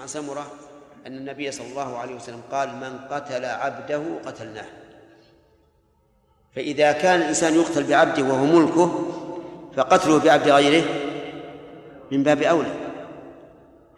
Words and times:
عن 0.00 0.06
سمرة 0.06 0.46
أن 1.06 1.16
النبي 1.16 1.50
صلى 1.50 1.66
الله 1.66 1.96
عليه 1.98 2.14
وسلم 2.16 2.40
قال 2.52 2.68
من 2.76 2.98
قتل 3.10 3.44
عبده 3.44 4.02
قتلناه 4.26 4.66
فإذا 6.56 6.92
كان 6.92 7.20
الإنسان 7.20 7.54
يقتل 7.54 7.84
بعبده 7.84 8.22
وهو 8.24 8.44
ملكه 8.44 9.06
فقتله 9.76 10.18
بعبد 10.20 10.48
غيره 10.48 10.84
من 12.12 12.22
باب 12.22 12.42
أولى 12.42 12.70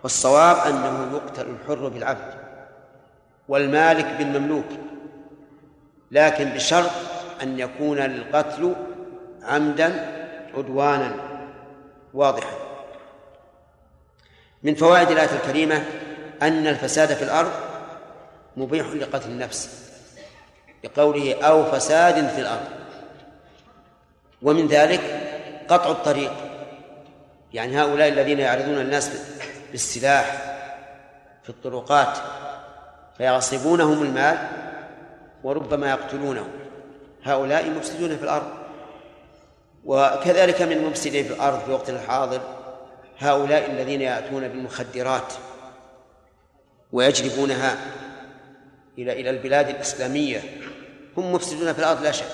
والصواب 0.02 0.56
أنه 0.66 1.16
يقتل 1.16 1.46
الحر 1.50 1.88
بالعبد 1.88 2.34
والمالك 3.48 4.06
بالمملوك 4.18 4.68
لكن 6.10 6.44
بشرط 6.44 6.90
أن 7.42 7.58
يكون 7.58 7.98
القتل 7.98 8.74
عمدا 9.42 10.00
عدوانا 10.56 11.14
واضحا 12.14 12.71
من 14.64 14.74
فوائد 14.74 15.10
الآية 15.10 15.32
الكريمة 15.32 15.82
أن 16.42 16.66
الفساد 16.66 17.14
في 17.14 17.22
الأرض 17.24 17.50
مبيح 18.56 18.86
لقتل 18.88 19.28
النفس 19.30 19.88
لقوله 20.84 21.42
أو 21.42 21.64
فساد 21.64 22.28
في 22.28 22.40
الأرض 22.40 22.64
ومن 24.42 24.66
ذلك 24.66 25.00
قطع 25.68 25.90
الطريق 25.90 26.32
يعني 27.52 27.80
هؤلاء 27.82 28.08
الذين 28.08 28.38
يعرضون 28.38 28.78
الناس 28.80 29.10
بالسلاح 29.70 30.48
في 31.42 31.50
الطرقات 31.50 32.18
فيغصبونهم 33.18 34.02
المال 34.02 34.38
وربما 35.44 35.90
يقتلونهم 35.90 36.48
هؤلاء 37.24 37.70
مفسدون 37.70 38.16
في 38.16 38.22
الأرض 38.22 38.48
وكذلك 39.84 40.62
من 40.62 40.84
مفسدين 40.84 41.24
في 41.24 41.32
الأرض 41.34 41.60
في 41.64 41.70
وقتنا 41.70 42.02
الحاضر 42.02 42.40
هؤلاء 43.18 43.70
الذين 43.70 44.00
يأتون 44.00 44.48
بالمخدرات 44.48 45.32
ويجلبونها 46.92 47.76
إلى 48.98 49.12
إلى 49.12 49.30
البلاد 49.30 49.68
الإسلامية 49.68 50.40
هم 51.16 51.32
مفسدون 51.32 51.72
في 51.72 51.78
الأرض 51.78 52.02
لا 52.02 52.10
شك 52.10 52.26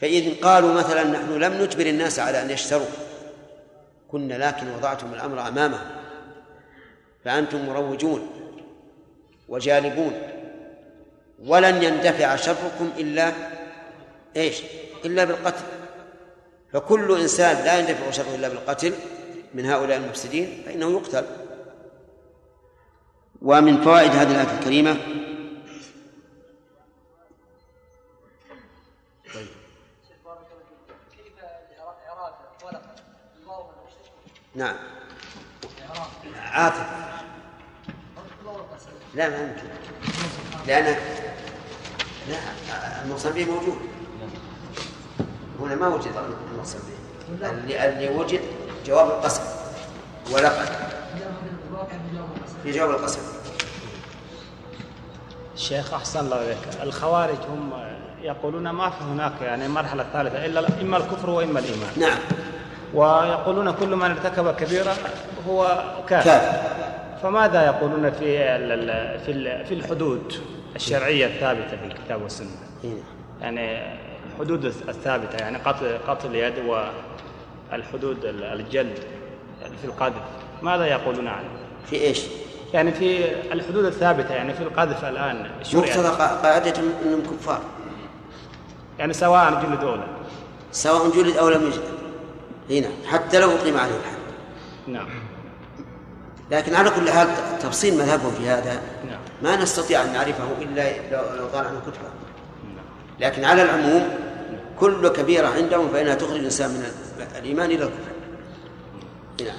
فإذ 0.00 0.40
قالوا 0.40 0.72
مثلا 0.74 1.04
نحن 1.04 1.32
لم 1.38 1.62
نجبر 1.62 1.86
الناس 1.86 2.18
على 2.18 2.42
أن 2.42 2.50
يشتروا 2.50 2.86
كنا 4.08 4.34
لكن 4.48 4.68
وضعتم 4.74 5.14
الأمر 5.14 5.48
أمامهم 5.48 5.86
فأنتم 7.24 7.66
مروجون 7.66 8.30
وجالبون 9.48 10.12
ولن 11.44 11.82
يندفع 11.82 12.36
شركم 12.36 12.90
إلا 12.98 13.32
إيش 14.36 14.62
إلا 15.04 15.24
بالقتل 15.24 15.62
فكل 16.72 17.18
إنسان 17.20 17.64
لا 17.64 17.78
يندفع 17.78 18.10
شره 18.10 18.34
إلا 18.34 18.48
بالقتل 18.48 18.94
من 19.54 19.66
هؤلاء 19.66 19.96
المفسدين 19.98 20.62
فإنه 20.66 20.90
يقتل 20.90 21.26
ومن 23.42 23.82
فوائد 23.82 24.10
هذه 24.10 24.30
الآية 24.30 24.58
الكريمة 24.58 24.96
طيب. 29.34 29.48
نعم 34.54 34.76
عاطف 36.36 36.86
لا 39.14 39.28
ما 39.28 39.42
يمكن 39.42 39.68
لأن 40.66 40.96
لا 42.28 42.38
الموصل 43.04 43.38
موجود 43.46 43.95
هنا 45.60 45.74
ما 45.74 45.88
وجد 45.88 46.10
المقصد 46.52 46.78
به 47.28 47.84
اللي 47.88 48.08
وجد 48.10 48.40
جواب 48.86 49.06
القسم 49.06 49.42
ولقد 50.32 50.68
في 52.62 52.70
جواب 52.72 52.90
القسم 52.90 53.20
الشيخ 55.54 55.94
احسن 55.94 56.20
الله 56.20 56.42
اليك 56.44 56.58
الخوارج 56.82 57.36
هم 57.52 57.70
يقولون 58.22 58.70
ما 58.70 58.90
في 58.90 59.04
هناك 59.04 59.32
يعني 59.42 59.68
مرحله 59.68 60.06
ثالثه 60.12 60.44
الا 60.44 60.60
اما 60.82 60.96
الكفر 60.96 61.30
واما 61.30 61.58
الايمان 61.60 61.88
نعم 61.96 62.18
ويقولون 62.94 63.72
كل 63.74 63.96
من 63.96 64.10
ارتكب 64.10 64.54
كبيره 64.54 64.92
هو 65.48 65.84
كافر, 66.08 66.30
كافر. 66.30 66.62
فماذا 67.22 67.66
يقولون 67.66 68.10
في 68.12 68.36
في 69.26 69.64
في 69.64 69.74
الحدود 69.74 70.32
الشرعيه 70.76 71.26
الثابته 71.26 71.76
في 71.76 71.84
الكتاب 71.86 72.22
والسنه؟ 72.22 72.48
إيه. 72.84 72.98
يعني 73.40 73.80
الحدود 74.36 74.64
الثابتة 74.64 75.36
يعني 75.36 75.58
قتل 75.58 75.98
قتل 76.08 76.28
اليد 76.30 76.54
والحدود 77.72 78.18
الجلد 78.24 78.98
في 79.80 79.84
القذف 79.84 80.14
ماذا 80.62 80.86
يقولون 80.86 81.26
عنه؟ 81.28 81.48
في 81.90 81.96
ايش؟ 82.00 82.20
يعني 82.74 82.92
في 82.92 83.24
الحدود 83.52 83.84
الثابتة 83.84 84.34
يعني 84.34 84.54
في 84.54 84.60
القذف 84.62 85.04
الآن 85.04 85.50
مقتضى 85.74 86.08
قاعدة 86.18 86.74
أنهم 86.80 87.22
كفار 87.22 87.60
يعني 88.98 89.12
سواء 89.12 89.50
جلد 89.66 89.82
أو 89.82 89.94
لا 89.94 90.04
سواء 90.72 91.10
جلد 91.10 91.36
أو 91.36 91.48
لم 91.48 91.66
يجلد 91.66 91.82
هنا 92.70 92.92
حتى 93.08 93.38
لو 93.40 93.50
أقيم 93.50 93.76
عليه 93.76 93.94
الحد 93.96 94.18
نعم 94.86 95.06
لكن 96.50 96.74
على 96.74 96.90
كل 96.90 97.10
حال 97.10 97.28
تفصيل 97.62 97.94
مذهبهم 97.94 98.30
في 98.30 98.48
هذا 98.48 98.80
نعم. 99.10 99.18
ما 99.42 99.56
نستطيع 99.62 100.02
أن 100.02 100.12
نعرفه 100.12 100.44
إلا 100.62 100.90
لو 101.12 101.46
طالعنا 101.48 101.68
عنه 101.68 101.80
كتبه 101.80 102.08
نعم. 102.64 102.86
لكن 103.20 103.44
على 103.44 103.62
العموم 103.62 104.25
كل 104.80 105.08
كبيرة 105.08 105.48
عندهم 105.48 105.88
فإنها 105.88 106.14
تخرج 106.14 106.36
الإنسان 106.36 106.70
من 106.70 106.84
الإيمان 107.38 107.70
إلى 107.70 107.84
الكفر 107.84 108.12
نعم 109.44 109.56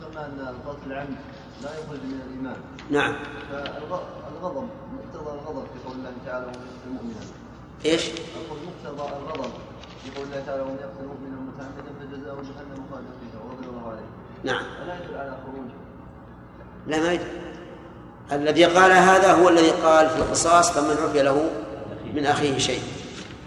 ذكرنا 0.00 0.26
أن 0.26 0.38
القتل 0.54 0.92
العمد 0.92 1.16
لا 1.62 1.68
يخرج 1.72 1.98
من 2.04 2.20
الإيمان 2.26 2.56
نعم 2.90 3.14
فالغضب 3.52 4.68
مقتضى 4.94 5.32
الغضب 5.34 5.66
في 5.66 5.88
قول 5.88 5.96
الله 5.96 6.12
تعالى 6.26 6.44
ومن 6.44 6.54
يقتل 6.54 6.90
مؤمنا 6.92 7.20
ايش؟ 7.84 8.02
أقول 8.10 8.58
مقتضى 8.66 9.16
الغضب 9.18 9.50
في 10.04 10.10
قول 10.18 10.26
الله 10.26 10.42
تعالى 10.46 10.62
ومن 10.62 10.76
يقتل 10.80 11.06
مؤمنا 11.06 11.40
متعمدا 11.40 11.92
فجزاؤه 12.00 12.34
جهنم 12.36 12.84
خالدا 12.92 13.10
فيها 13.20 13.52
رضي 13.52 13.66
الله 13.68 13.88
عليه 13.88 14.06
نعم 14.44 14.64
فلا 14.82 15.04
يدل 15.04 15.16
على 15.18 15.34
خروجه 15.44 15.74
لا 16.86 17.00
ما 17.02 17.12
يدل 17.12 17.24
الذي 18.32 18.64
قال 18.64 18.92
هذا 18.92 19.32
هو 19.32 19.48
الذي 19.48 19.70
قال 19.70 20.08
في 20.10 20.16
القصاص 20.16 20.70
فمن 20.72 20.96
عفي 21.08 21.22
له 21.22 21.50
من 22.14 22.26
أخيه 22.26 22.58
شيء 22.58 22.80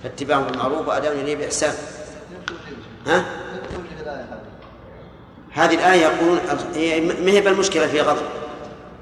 فاتباع 0.03 0.40
بالمعروف 0.40 0.88
وأداء 0.88 1.12
إليه 1.12 1.35
بإحسان 1.35 1.74
ها؟ 3.08 3.25
هذه 5.52 5.75
الآية 5.75 6.02
يقولون 6.02 6.38
ما 7.24 7.31
هي 7.38 7.50
المشكلة 7.50 7.88
في 7.88 8.02
غضب 8.02 8.25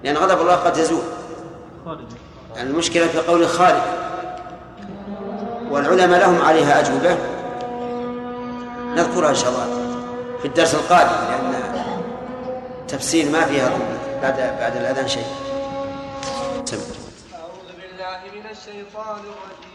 لأن 0.03 0.17
غضب 0.17 0.41
الله 0.41 0.56
قد 0.56 0.78
يزول 0.78 1.03
المشكلة 2.57 3.07
في 3.07 3.17
قول 3.19 3.47
خالد 3.47 3.81
والعلماء 5.72 6.19
لهم 6.19 6.41
عليها 6.41 6.79
أجوبة 6.81 7.17
نذكرها 8.95 9.29
إن 9.29 9.35
شاء 9.35 9.50
الله 9.50 9.67
في 10.41 10.47
الدرس 10.47 10.75
القادم 10.75 11.09
لأن 11.12 11.53
تفسير 12.88 13.29
ما 13.31 13.41
فيها 13.45 13.69
بعد 14.22 14.38
بعد 14.59 14.75
الأذان 14.75 15.07
شيء 15.07 15.23
أعوذ 16.72 16.81
بالله 17.67 18.19
من 18.35 18.51
الشيطان 18.51 19.16
الرجيم 19.17 19.75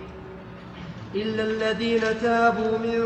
إلا 1.15 1.43
الذين 1.43 2.01
تابوا 2.21 2.77
من 2.77 3.03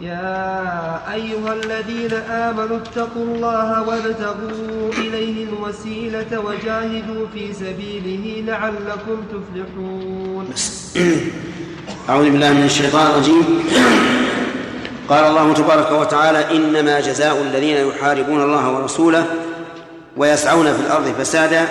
يا 0.00 1.00
أيها 1.14 1.54
الذين 1.54 2.12
آمنوا 2.30 2.76
اتقوا 2.76 3.24
الله 3.24 3.88
وابتغوا 3.88 4.92
إليه 4.98 5.44
الوسيلة 5.44 6.40
وجاهدوا 6.40 7.26
في 7.34 7.52
سبيله 7.52 8.44
لعلكم 8.52 9.22
تفلحون 9.32 10.48
أعوذ 12.08 12.30
بالله 12.30 12.52
من 12.52 12.64
الشيطان 12.64 13.06
الرجيم 13.10 13.44
قال 15.08 15.24
الله 15.24 15.54
تبارك 15.54 15.90
وتعالى 15.92 16.56
إنما 16.56 17.00
جزاء 17.00 17.42
الذين 17.42 17.76
يحاربون 17.88 18.42
الله 18.42 18.74
ورسوله 18.74 19.26
ويسعون 20.16 20.72
في 20.74 20.80
الأرض 20.80 21.06
فسادا 21.08 21.68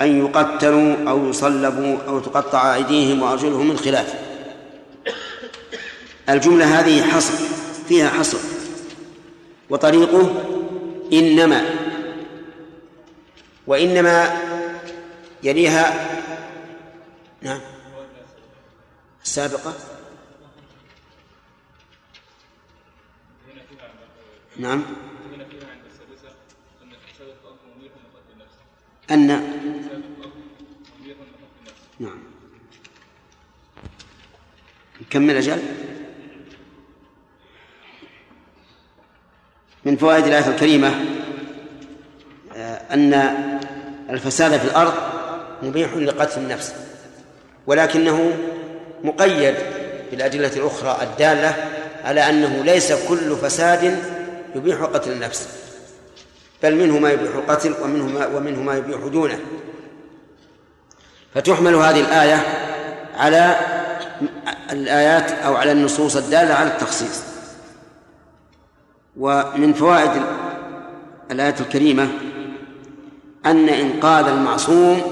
أن 0.00 0.18
يقتلوا 0.26 1.10
أو 1.10 1.28
يصلبوا 1.28 1.98
أو 2.08 2.18
تقطع 2.18 2.74
أيديهم 2.74 3.22
وأرجلهم 3.22 3.68
من 3.68 3.76
خلاف 3.76 4.14
الجملة 6.28 6.80
هذه 6.80 7.02
حصر 7.02 7.34
فيها 7.88 8.08
حصر 8.08 8.38
وطريقه 9.70 10.30
إنما 11.12 11.64
وإنما 13.66 14.30
يليها 15.42 16.06
نعم 17.42 17.60
السابقة 19.24 19.72
نعم 24.58 24.82
أن 29.10 29.26
نعم 32.00 32.18
نكمل 35.00 35.36
أجل 35.36 35.58
من 39.84 39.96
فوائد 39.96 40.26
الآية 40.26 40.48
الكريمة 40.48 40.94
آه، 42.56 42.76
أن 42.94 43.14
الفساد 44.10 44.58
في 44.58 44.64
الأرض 44.64 44.94
مبيح 45.62 45.94
لقتل 45.94 46.40
النفس 46.40 46.74
ولكنه 47.66 48.36
مقيد 49.04 49.54
بالأدلة 50.10 50.56
الأخرى 50.56 50.98
الدالة 51.02 51.56
على 52.04 52.28
أنه 52.28 52.62
ليس 52.64 52.92
كل 52.92 53.36
فساد 53.36 53.98
يبيح 54.54 54.82
قتل 54.82 55.12
النفس 55.12 55.65
بل 56.62 56.76
منه 56.76 56.98
ما 56.98 57.10
يبيح 57.10 57.34
القتل 57.34 57.74
ومنه 57.82 58.04
ما 58.06 58.26
ومنه 58.36 58.62
ما 58.62 58.76
يبيح 58.76 59.00
دونه 59.00 59.38
فتحمل 61.34 61.74
هذه 61.74 62.00
الآية 62.00 62.44
على 63.16 63.56
الآيات 64.72 65.30
أو 65.32 65.54
على 65.56 65.72
النصوص 65.72 66.16
الدالة 66.16 66.54
على 66.54 66.68
التخصيص 66.70 67.20
ومن 69.16 69.72
فوائد 69.72 70.22
الآية 71.30 71.54
الكريمة 71.60 72.08
أن 73.46 73.68
إنقاذ 73.68 74.26
المعصوم 74.28 75.02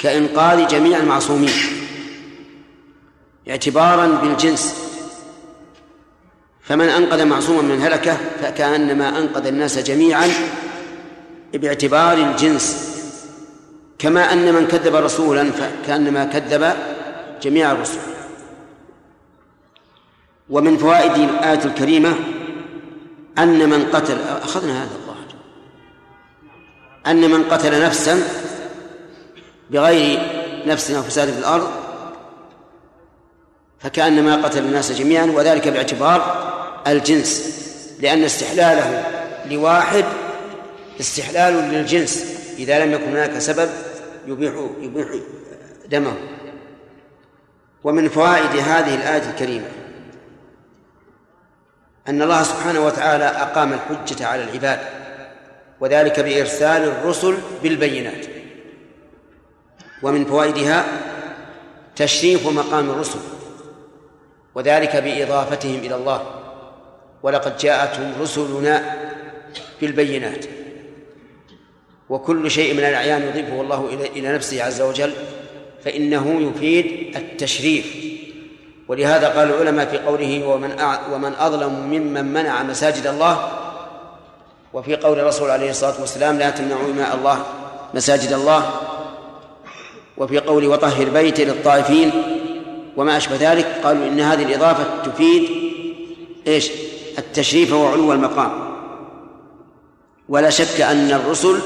كإنقاذ 0.00 0.66
جميع 0.66 0.98
المعصومين 0.98 1.54
اعتبارا 3.50 4.06
بالجنس 4.06 4.91
فمن 6.62 6.88
أنقذ 6.88 7.24
معصوما 7.24 7.62
من 7.62 7.82
هلكة 7.82 8.16
فكأنما 8.42 9.08
أنقذ 9.18 9.46
الناس 9.46 9.78
جميعا 9.78 10.28
باعتبار 11.54 12.12
الجنس 12.12 12.92
كما 13.98 14.32
أن 14.32 14.54
من 14.54 14.66
كذب 14.66 14.94
رسولا 14.94 15.50
فكأنما 15.52 16.24
كذب 16.24 16.72
جميع 17.42 17.72
الرسل 17.72 17.98
ومن 20.50 20.76
فوائد 20.76 21.12
الآية 21.14 21.64
الكريمة 21.64 22.14
أن 23.38 23.68
من 23.70 23.86
قتل 23.92 24.18
أخذنا 24.42 24.78
هذا 24.84 24.94
الظاهر 24.94 25.34
أن 27.06 27.30
من 27.30 27.44
قتل 27.44 27.82
نفسا 27.84 28.22
بغير 29.70 30.20
نفس 30.66 30.90
أو 30.90 31.02
فساد 31.02 31.30
في 31.30 31.38
الأرض 31.38 31.81
فكأنما 33.82 34.36
قتل 34.36 34.58
الناس 34.64 34.92
جميعا 34.92 35.26
وذلك 35.26 35.68
باعتبار 35.68 36.20
الجنس 36.86 37.58
لأن 38.00 38.24
استحلاله 38.24 39.04
لواحد 39.50 40.04
استحلال 41.00 41.54
للجنس 41.54 42.24
إذا 42.58 42.84
لم 42.84 42.92
يكن 42.92 43.04
هناك 43.04 43.38
سبب 43.38 43.68
يبيح 44.26 44.52
يبيح 44.80 45.06
دمه 45.90 46.12
ومن 47.84 48.08
فوائد 48.08 48.50
هذه 48.56 48.94
الآية 48.94 49.30
الكريمة 49.30 49.68
أن 52.08 52.22
الله 52.22 52.42
سبحانه 52.42 52.86
وتعالى 52.86 53.24
أقام 53.24 53.72
الحجة 53.72 54.26
على 54.26 54.44
العباد 54.44 54.78
وذلك 55.80 56.20
بإرسال 56.20 56.82
الرسل 56.82 57.36
بالبينات 57.62 58.26
ومن 60.02 60.24
فوائدها 60.24 60.84
تشريف 61.96 62.46
مقام 62.46 62.90
الرسل 62.90 63.18
وذلك 64.54 64.96
بإضافتهم 64.96 65.78
إلى 65.78 65.94
الله 65.94 66.22
ولقد 67.22 67.56
جاءتهم 67.56 68.12
رسلنا 68.20 68.94
بالبينات 69.80 70.44
وكل 72.08 72.50
شيء 72.50 72.74
من 72.74 72.80
الأعيان 72.84 73.22
يضيفه 73.22 73.60
الله 73.60 73.88
إلى 74.16 74.32
نفسه 74.34 74.62
عز 74.64 74.80
وجل 74.80 75.12
فإنه 75.84 76.40
يفيد 76.50 77.16
التشريف 77.16 77.94
ولهذا 78.88 79.28
قال 79.28 79.48
العلماء 79.54 79.86
في 79.86 79.98
قوله 79.98 80.46
ومن 80.46 80.76
ومن 81.12 81.32
أظلم 81.38 81.72
ممن 81.80 82.24
منع 82.24 82.62
مساجد 82.62 83.06
الله 83.06 83.48
وفي 84.72 84.96
قول 84.96 85.18
الرسول 85.18 85.50
عليه 85.50 85.70
الصلاة 85.70 86.00
والسلام 86.00 86.38
لا 86.38 86.50
تمنعوا 86.50 86.90
إماء 86.90 87.14
الله 87.14 87.42
مساجد 87.94 88.32
الله 88.32 88.70
وفي 90.16 90.38
قول 90.38 90.66
وطهر 90.66 91.08
بيت 91.08 91.40
للطائفين 91.40 92.10
وما 92.96 93.16
أشبه 93.16 93.52
ذلك 93.52 93.66
قالوا 93.84 94.06
إن 94.08 94.20
هذه 94.20 94.42
الإضافة 94.44 95.02
تفيد 95.10 95.48
إيش 96.46 96.70
التشريف 97.18 97.72
وعلو 97.72 98.12
المقام 98.12 98.72
ولا 100.28 100.50
شك 100.50 100.80
أن 100.80 101.10
الرسل 101.12 101.58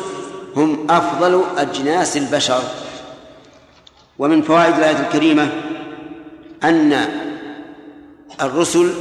هم 0.56 0.86
أفضل 0.90 1.42
أجناس 1.56 2.16
البشر 2.16 2.62
ومن 4.18 4.42
فوائد 4.42 4.74
الآية 4.74 5.00
الكريمة 5.06 5.48
أن 6.64 7.08
الرسل 8.42 8.92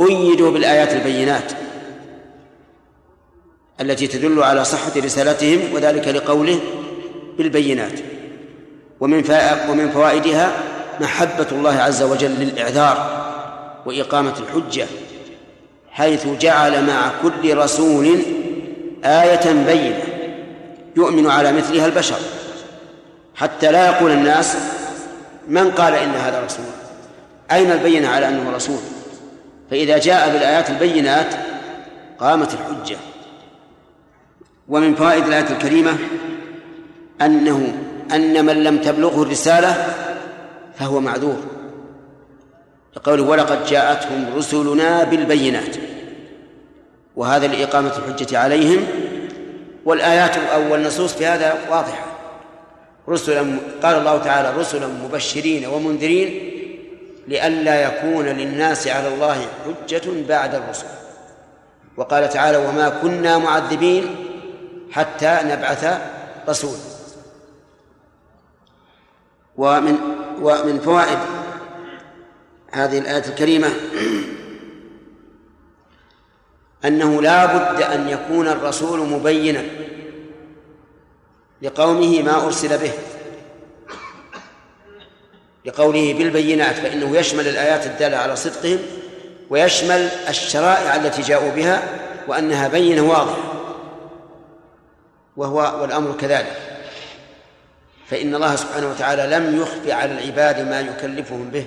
أيدوا 0.00 0.50
بالآيات 0.50 0.92
البينات 0.92 1.52
التي 3.80 4.06
تدل 4.06 4.42
على 4.42 4.64
صحة 4.64 4.92
رسالتهم 4.96 5.74
وذلك 5.74 6.08
لقوله 6.08 6.60
بالبينات 7.38 7.98
ومن 9.00 9.22
ومن 9.68 9.90
فوائدها 9.90 10.73
محبة 11.00 11.46
الله 11.52 11.74
عز 11.76 12.02
وجل 12.02 12.30
للإعذار 12.30 13.24
وإقامة 13.86 14.32
الحجة 14.40 14.86
حيث 15.90 16.26
جعل 16.28 16.86
مع 16.86 17.10
كل 17.22 17.56
رسول 17.56 18.06
آية 19.04 19.52
بينة 19.52 19.98
يؤمن 20.96 21.30
على 21.30 21.52
مثلها 21.52 21.86
البشر 21.86 22.16
حتى 23.34 23.72
لا 23.72 23.86
يقول 23.90 24.10
الناس 24.12 24.56
من 25.48 25.70
قال 25.70 25.94
إن 25.94 26.10
هذا 26.10 26.44
رسول 26.44 26.66
أين 27.52 27.70
البينة 27.70 28.08
على 28.08 28.28
أنه 28.28 28.50
رسول 28.56 28.78
فإذا 29.70 29.98
جاء 29.98 30.28
بالآيات 30.32 30.70
البينات 30.70 31.34
قامت 32.20 32.54
الحجة 32.54 32.96
ومن 34.68 34.94
فوائد 34.94 35.26
الآية 35.26 35.50
الكريمة 35.50 35.92
أنه 37.22 37.72
أن 38.14 38.44
من 38.46 38.64
لم 38.64 38.78
تبلغه 38.78 39.22
الرسالة 39.22 39.86
فهو 40.78 41.00
معذور 41.00 41.36
لقوله 42.96 43.22
ولقد 43.22 43.64
جاءتهم 43.64 44.36
رسلنا 44.36 45.04
بالبينات 45.04 45.76
وهذا 47.16 47.46
لإقامة 47.46 47.92
الحجة 47.96 48.38
عليهم 48.38 48.86
والآيات 49.84 50.36
أو 50.36 50.74
النصوص 50.74 51.12
في 51.14 51.26
هذا 51.26 51.58
واضحة 51.70 52.06
رسلا 53.08 53.56
قال 53.82 53.96
الله 53.98 54.18
تعالى 54.18 54.60
رسلا 54.60 54.86
مبشرين 54.88 55.66
ومنذرين 55.66 56.50
لئلا 57.28 57.82
يكون 57.82 58.24
للناس 58.26 58.88
على 58.88 59.08
الله 59.08 59.34
حجة 59.36 60.02
بعد 60.28 60.54
الرسل 60.54 60.86
وقال 61.96 62.28
تعالى 62.28 62.56
وما 62.58 62.88
كنا 63.02 63.38
معذبين 63.38 64.16
حتى 64.92 65.38
نبعث 65.44 66.00
رسولا 66.48 66.78
ومن 69.56 69.98
ومن 70.42 70.80
فوائد 70.84 71.18
هذه 72.72 72.98
الآية 72.98 73.24
الكريمة 73.28 73.68
أنه 76.84 77.22
لا 77.22 77.46
بد 77.46 77.82
أن 77.82 78.08
يكون 78.08 78.48
الرسول 78.48 79.00
مبينا 79.08 79.62
لقومه 81.62 82.22
ما 82.22 82.44
أرسل 82.46 82.78
به 82.78 82.92
لقوله 85.64 86.14
بالبينات 86.14 86.74
فإنه 86.74 87.16
يشمل 87.16 87.48
الآيات 87.48 87.86
الدالة 87.86 88.16
على 88.16 88.36
صدقهم 88.36 88.78
ويشمل 89.50 90.10
الشرائع 90.28 90.96
التي 90.96 91.22
جاءوا 91.22 91.50
بها 91.50 91.82
وأنها 92.28 92.68
بينة 92.68 93.02
واضحة 93.02 93.52
وهو 95.36 95.80
والأمر 95.82 96.12
كذلك 96.20 96.73
فإن 98.10 98.34
الله 98.34 98.56
سبحانه 98.56 98.90
وتعالى 98.90 99.36
لم 99.36 99.60
يخفي 99.62 99.92
على 99.92 100.12
العباد 100.12 100.68
ما 100.68 100.80
يكلفهم 100.80 101.48
به 101.50 101.64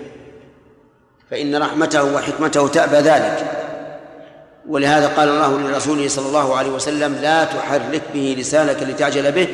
فإن 1.32 1.56
رحمته 1.56 2.16
وحكمته 2.16 2.68
تأبى 2.68 2.96
ذلك 2.96 3.46
ولهذا 4.68 5.08
قال 5.08 5.30
الله 5.30 5.60
لرسوله 5.62 6.08
صلى 6.08 6.28
الله 6.28 6.56
عليه 6.58 6.70
وسلم 6.72 7.14
لا 7.16 7.44
تحرك 7.46 8.02
به 8.14 8.36
لسانك 8.40 8.84
لتعجل 8.84 9.32
به 9.32 9.48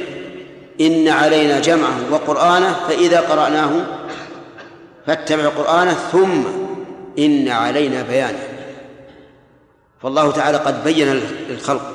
إن 0.81 1.07
علينا 1.07 1.59
جمعه 1.59 1.97
وقرآنه 2.11 2.73
فإذا 2.87 3.19
قرأناه 3.19 3.71
فاتبع 5.07 5.47
قرآنه 5.47 5.93
ثم 6.11 6.43
إن 7.19 7.47
علينا 7.49 8.01
بيانه 8.01 8.43
فالله 10.01 10.31
تعالى 10.31 10.57
قد 10.57 10.83
بين 10.83 11.13
للخلق 11.49 11.91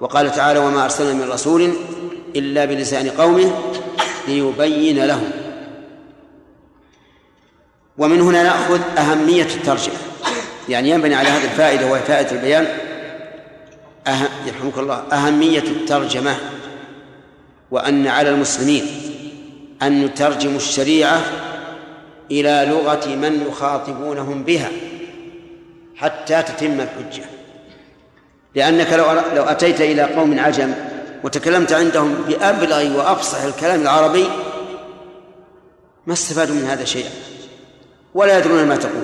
وقال 0.00 0.32
تعالى 0.32 0.58
وما 0.58 0.84
أرسلنا 0.84 1.12
من 1.24 1.30
رسول 1.32 1.72
إلا 2.36 2.64
بلسان 2.64 3.08
قومه 3.10 3.52
ليبين 4.28 5.04
لهم 5.04 5.30
ومن 7.98 8.20
هنا 8.20 8.42
نأخذ 8.42 8.80
أهمية 8.98 9.42
الترجمة 9.44 9.94
يعني 10.68 10.90
ينبني 10.90 11.14
على 11.14 11.28
هذه 11.28 11.44
الفائدة 11.44 11.86
وهي 11.90 12.02
فائدة 12.02 12.30
البيان 12.32 12.66
أهم 14.06 14.26
يرحمك 14.46 14.78
الله 14.78 14.96
أهمية 14.98 15.58
الترجمة 15.62 16.36
وأن 17.70 18.06
على 18.06 18.30
المسلمين 18.30 18.84
أن 19.82 20.02
يترجموا 20.02 20.56
الشريعة 20.56 21.20
إلى 22.30 22.66
لغة 22.70 23.08
من 23.14 23.44
يخاطبونهم 23.50 24.42
بها 24.44 24.68
حتى 25.96 26.42
تتم 26.42 26.80
الحجة 26.80 27.22
لأنك 28.54 28.92
لو 28.92 29.04
لو 29.34 29.42
أتيت 29.42 29.80
إلى 29.80 30.02
قوم 30.02 30.38
عجم 30.38 30.74
وتكلمت 31.24 31.72
عندهم 31.72 32.14
بأبلغ 32.28 32.98
وأفصح 32.98 33.42
الكلام 33.42 33.80
العربي 33.82 34.28
ما 36.06 36.12
استفادوا 36.12 36.54
من 36.54 36.64
هذا 36.64 36.84
شيئا 36.84 37.10
ولا 38.14 38.38
يدرون 38.38 38.68
ما 38.68 38.76
تقول 38.76 39.02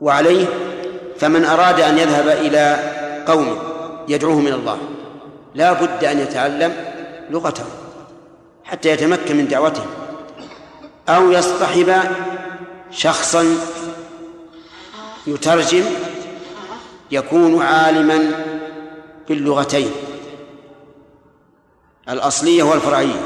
وعليه 0.00 0.46
فمن 1.18 1.44
أراد 1.44 1.80
أن 1.80 1.98
يذهب 1.98 2.28
إلى 2.28 2.78
قوم 3.28 3.58
يدعوه 4.08 4.38
من 4.40 4.52
الله 4.52 4.78
لا 5.54 5.72
بد 5.72 6.04
أن 6.04 6.18
يتعلم 6.20 6.74
لغتهم 7.30 7.68
حتى 8.64 8.88
يتمكن 8.88 9.36
من 9.36 9.48
دعوتهم 9.48 9.86
أو 11.08 11.32
يصطحب 11.32 11.96
شخصا 12.90 13.44
يترجم 15.26 15.84
يكون 17.10 17.62
عالما 17.62 18.30
باللغتين 19.28 19.90
الأصلية 22.08 22.62
والفرعية 22.62 23.20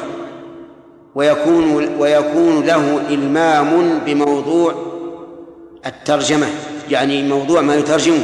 ويكون 1.14 1.76
ويكون 1.99 2.66
له 2.66 3.00
إلمام 3.09 3.99
بموضوع 4.06 4.75
الترجمة 5.87 6.47
يعني 6.90 7.23
موضوع 7.28 7.61
ما 7.61 7.75
يترجمه 7.75 8.23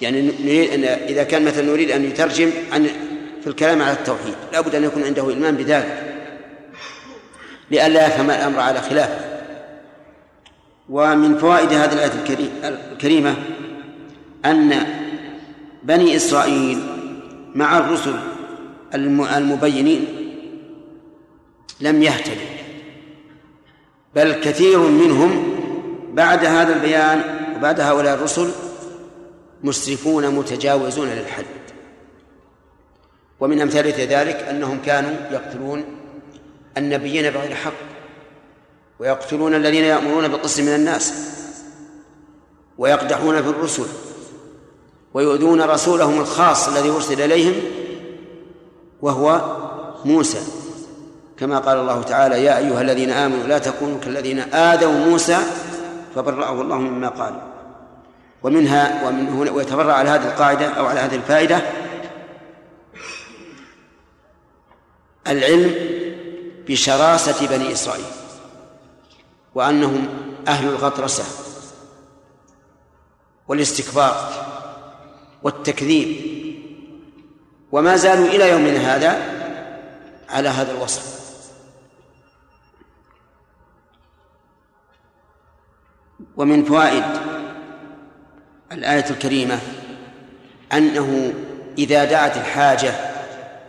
يعني 0.00 0.22
نريد 0.40 0.70
أن 0.70 0.84
إذا 0.84 1.22
كان 1.22 1.44
مثلا 1.44 1.64
نريد 1.72 1.90
أن 1.90 2.04
يترجم 2.04 2.50
عن 2.72 2.86
في 3.40 3.46
الكلام 3.46 3.82
على 3.82 3.92
التوحيد 3.92 4.34
لابد 4.52 4.74
أن 4.74 4.84
يكون 4.84 5.04
عنده 5.04 5.28
إلمام 5.30 5.56
بذلك 5.56 6.14
لئلا 7.70 8.06
يفهم 8.06 8.30
الأمر 8.30 8.60
على 8.60 8.80
خلافه 8.80 9.24
ومن 10.88 11.38
فوائد 11.38 11.72
هذه 11.72 11.92
الآية 11.92 12.44
الكريمة 12.92 13.34
أن 14.44 14.72
بني 15.84 16.16
إسرائيل 16.16 16.78
مع 17.54 17.78
الرسل 17.78 18.14
المبينين 19.34 20.04
لم 21.80 22.02
يهتدوا 22.02 22.54
بل 24.16 24.32
كثير 24.32 24.78
منهم 24.78 25.54
بعد 26.12 26.44
هذا 26.44 26.74
البيان 26.76 27.20
وبعد 27.56 27.80
هؤلاء 27.80 28.14
الرسل 28.14 28.50
مسرفون 29.62 30.28
متجاوزون 30.34 31.08
للحد 31.08 31.44
ومن 33.40 33.60
أمثلة 33.60 33.96
ذلك 34.20 34.36
أنهم 34.36 34.78
كانوا 34.86 35.10
يقتلون 35.30 35.84
النبيين 36.78 37.30
بغير 37.30 37.54
حق 37.54 37.72
ويقتلون 38.98 39.54
الذين 39.54 39.84
يأمرون 39.84 40.28
بالقسط 40.28 40.60
من 40.60 40.74
الناس 40.74 41.14
ويقدحون 42.78 43.42
في 43.42 43.48
الرسل 43.48 43.84
ويؤذون 45.14 45.62
رسولهم 45.62 46.20
الخاص 46.20 46.68
الذي 46.68 46.90
أرسل 46.90 47.20
إليهم 47.22 47.54
وهو 49.02 49.40
موسى 50.04 50.40
كما 51.38 51.58
قال 51.58 51.78
الله 51.78 52.02
تعالى 52.02 52.44
يا 52.44 52.58
أيها 52.58 52.80
الذين 52.80 53.10
آمنوا 53.10 53.46
لا 53.46 53.58
تكونوا 53.58 54.00
كالذين 54.00 54.38
آذوا 54.38 54.92
موسى 54.92 55.38
فبرأه 56.14 56.60
الله 56.60 56.78
مما 56.78 57.08
قال 57.08 57.40
ومنها 58.42 59.08
ومن 59.08 59.28
هنا 59.28 59.50
ويتبرع 59.50 59.92
على 59.92 60.10
هذه 60.10 60.26
القاعدة 60.32 60.66
أو 60.68 60.86
على 60.86 61.00
هذه 61.00 61.14
الفائدة 61.14 61.60
العلم 65.26 65.74
بشراسة 66.68 67.46
بني 67.46 67.72
إسرائيل 67.72 68.04
وأنهم 69.54 70.08
أهل 70.48 70.68
الغطرسة 70.68 71.24
والاستكبار 73.48 74.30
والتكذيب 75.44 76.34
وما 77.72 77.96
زالوا 77.96 78.26
إلى 78.26 78.48
يومنا 78.50 78.96
هذا 78.96 79.22
على 80.30 80.48
هذا 80.48 80.72
الوصف 80.72 81.14
ومن 86.36 86.64
فوائد 86.64 87.04
الآية 88.72 89.10
الكريمة 89.10 89.58
أنه 90.72 91.34
إذا 91.78 92.04
دعت 92.04 92.36
الحاجة 92.36 92.90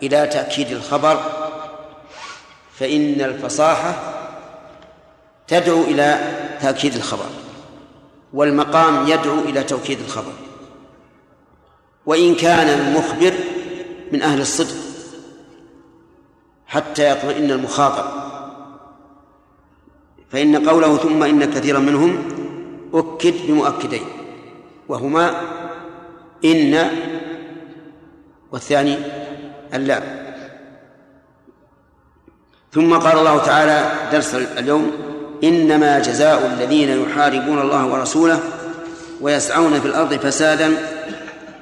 إلى 0.04 0.28
تأكيد 0.28 0.68
الخبر 0.72 1.20
فإن 2.74 3.22
الفصاحة 3.22 4.14
تدعو 5.48 5.82
إلى 5.82 6.20
تأكيد 6.62 6.96
الخبر 6.96 7.26
والمقام 8.34 9.08
يدعو 9.08 9.40
إلى 9.40 9.64
توكيد 9.64 10.00
الخبر 10.00 10.34
وإن 12.06 12.36
كان 12.36 12.68
المخبر 12.80 13.34
من 14.12 14.22
أهل 14.22 14.42
الصدق 14.42 14.74
حتى 16.68 17.12
يطمئن 17.12 17.52
المخاطب 17.52 18.06
فإن 20.30 20.70
قوله 20.70 20.98
ثم 20.98 21.24
إن 21.24 21.46
كثيرا 21.46 21.80
منهم 21.80 22.24
أكد 22.94 23.34
بمؤكدين 23.48 24.02
وهما 24.90 25.42
إن 26.46 26.90
والثاني 28.52 28.98
اللام 29.74 30.26
ثم 32.74 32.94
قال 32.96 33.18
الله 33.20 33.38
تعالى 33.38 34.10
درس 34.12 34.36
اليوم 34.36 34.92
إنما 35.44 36.00
جزاء 36.00 36.46
الذين 36.48 36.90
يحاربون 37.02 37.62
الله 37.62 37.88
ورسوله 37.94 38.40
ويسعون 39.22 39.80
في 39.80 39.88
الأرض 39.88 40.14
فسادا 40.14 40.72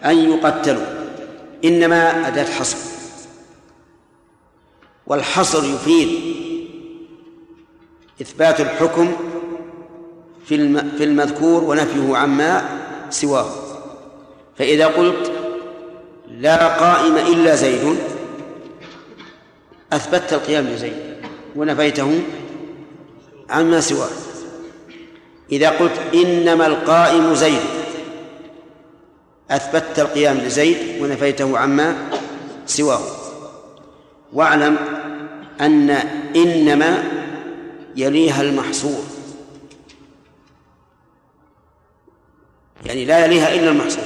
أن 0.06 0.30
يقتلوا 0.32 0.86
إنما 1.66 2.28
أداة 2.28 2.44
حصر 2.46 2.78
والحصر 5.08 5.64
يفيد 5.74 6.10
إثبات 8.22 8.62
الحكم 8.62 9.12
في 10.46 11.04
المذكور 11.04 11.64
ونفيه 11.64 12.18
عما 12.18 12.70
سواه 13.10 13.50
فإذا 14.58 14.88
قلت 14.88 15.32
لا 16.28 16.68
قائم 16.68 17.16
إلا 17.18 17.56
زيد 17.56 17.98
أثبتت 19.94 20.34
القيام 20.34 20.66
لزيد 20.66 21.16
ونفيته 21.56 22.20
عما 23.50 23.82
سواه 23.82 24.10
إذا 25.52 25.70
قلت 25.70 25.98
إنما 26.14 26.68
القائم 26.68 27.34
زيد 27.34 27.83
أثبتت 29.52 30.00
القيام 30.00 30.38
لزيد 30.38 30.78
ونفيته 31.02 31.58
عما 31.58 31.96
سواه 32.66 33.02
واعلم 34.34 34.78
أن 35.62 35.90
إنما 36.36 37.04
يليها 37.96 38.42
المحصور 38.42 39.04
يعني 42.86 43.06
لا 43.06 43.26
يليها 43.26 43.54
إلا 43.56 43.70
المحصور 43.70 44.04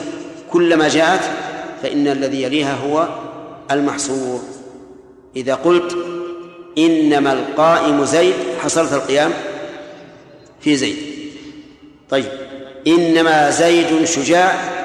كلما 0.52 0.88
جاءت 0.90 1.24
فإن 1.84 2.08
الذي 2.08 2.44
يليها 2.44 2.74
هو 2.76 3.08
المحصور 3.72 4.40
إذا 5.36 5.56
قلت 5.56 5.98
إنما 6.78 7.34
القائم 7.34 8.06
زيد 8.06 8.34
حصلت 8.64 8.94
القيام 8.94 9.32
في 10.60 10.76
زيد 10.76 10.98
طيب 12.10 12.32
إنما 12.88 13.50
زيد 13.50 14.04
شجاع 14.06 14.77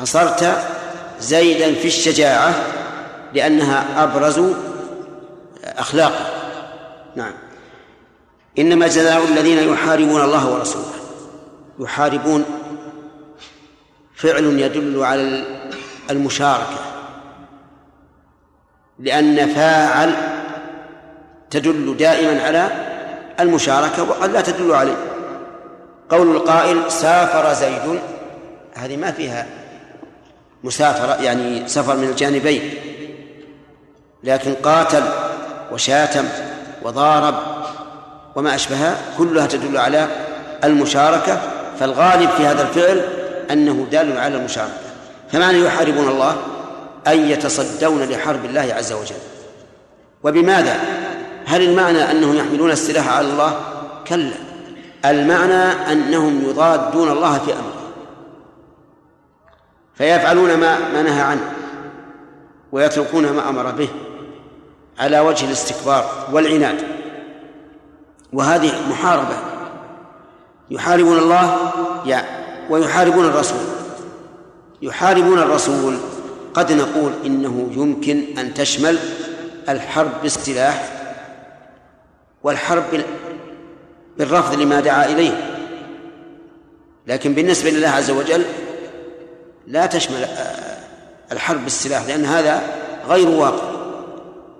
حصرت 0.00 0.64
زيدا 1.20 1.74
في 1.74 1.86
الشجاعة 1.86 2.54
لأنها 3.34 4.04
أبرز 4.04 4.40
أخلاقه 5.64 6.30
نعم 7.16 7.32
إنما 8.58 8.86
جزاء 8.86 9.24
الذين 9.24 9.58
يحاربون 9.72 10.20
الله 10.24 10.52
ورسوله 10.52 10.84
يحاربون 11.80 12.44
فعل 14.14 14.44
يدل 14.44 15.02
على 15.04 15.44
المشاركة 16.10 16.78
لأن 18.98 19.48
فاعل 19.54 20.14
تدل 21.50 21.96
دائما 21.96 22.42
على 22.42 22.68
المشاركة 23.40 24.02
وقد 24.02 24.30
لا 24.30 24.40
تدل 24.40 24.72
عليه 24.72 24.96
قول 26.10 26.36
القائل 26.36 26.92
سافر 26.92 27.52
زيد 27.52 28.00
هذه 28.74 28.96
ما 28.96 29.10
فيها 29.10 29.46
مسافرة 30.64 31.22
يعني 31.22 31.62
سفر 31.68 31.96
من 31.96 32.08
الجانبين 32.08 32.74
لكن 34.24 34.54
قاتل 34.54 35.02
وشاتم 35.72 36.24
وضارب 36.82 37.34
وما 38.36 38.54
أشبهها 38.54 38.96
كلها 39.18 39.46
تدل 39.46 39.76
على 39.78 40.06
المشاركة 40.64 41.40
فالغالب 41.80 42.30
في 42.30 42.46
هذا 42.46 42.62
الفعل 42.62 43.04
أنه 43.50 43.86
دال 43.90 44.18
على 44.18 44.36
المشاركة 44.36 44.72
فمعنى 45.32 45.60
يحاربون 45.64 46.08
الله 46.08 46.36
أن 47.06 47.30
يتصدون 47.30 48.02
لحرب 48.04 48.44
الله 48.44 48.60
عز 48.76 48.92
وجل 48.92 49.14
وبماذا؟ 50.24 50.76
هل 51.44 51.62
المعنى 51.62 52.10
أنهم 52.10 52.36
يحملون 52.36 52.70
السلاح 52.70 53.08
على 53.08 53.26
الله؟ 53.28 53.54
كلا 54.06 54.34
المعنى 55.04 55.64
أنهم 55.92 56.44
يضادون 56.48 57.10
الله 57.12 57.38
في 57.38 57.52
أمره 57.52 57.79
فيفعلون 60.00 60.56
ما 60.56 60.78
ما 60.92 61.02
نهى 61.02 61.20
عنه 61.22 61.40
ويتركون 62.72 63.30
ما 63.32 63.48
امر 63.48 63.70
به 63.70 63.88
على 64.98 65.20
وجه 65.20 65.46
الاستكبار 65.46 66.04
والعناد 66.32 66.78
وهذه 68.32 68.88
محاربه 68.90 69.36
يحاربون 70.70 71.18
الله 71.18 71.72
يا 72.06 72.24
ويحاربون 72.70 73.24
الرسول 73.24 73.60
يحاربون 74.82 75.38
الرسول 75.38 75.96
قد 76.54 76.72
نقول 76.72 77.12
انه 77.26 77.68
يمكن 77.76 78.24
ان 78.38 78.54
تشمل 78.54 78.98
الحرب 79.68 80.10
بالسلاح 80.22 80.84
والحرب 82.42 82.82
بالرفض 84.18 84.60
لما 84.60 84.80
دعا 84.80 85.04
اليه 85.06 85.56
لكن 87.06 87.34
بالنسبه 87.34 87.70
لله 87.70 87.88
عز 87.88 88.10
وجل 88.10 88.44
لا 89.70 89.86
تشمل 89.86 90.22
آه، 90.24 90.78
الحرب 91.32 91.62
بالسلاح 91.64 92.06
لأن 92.06 92.24
هذا 92.24 92.62
غير 93.08 93.28
واقع 93.28 93.70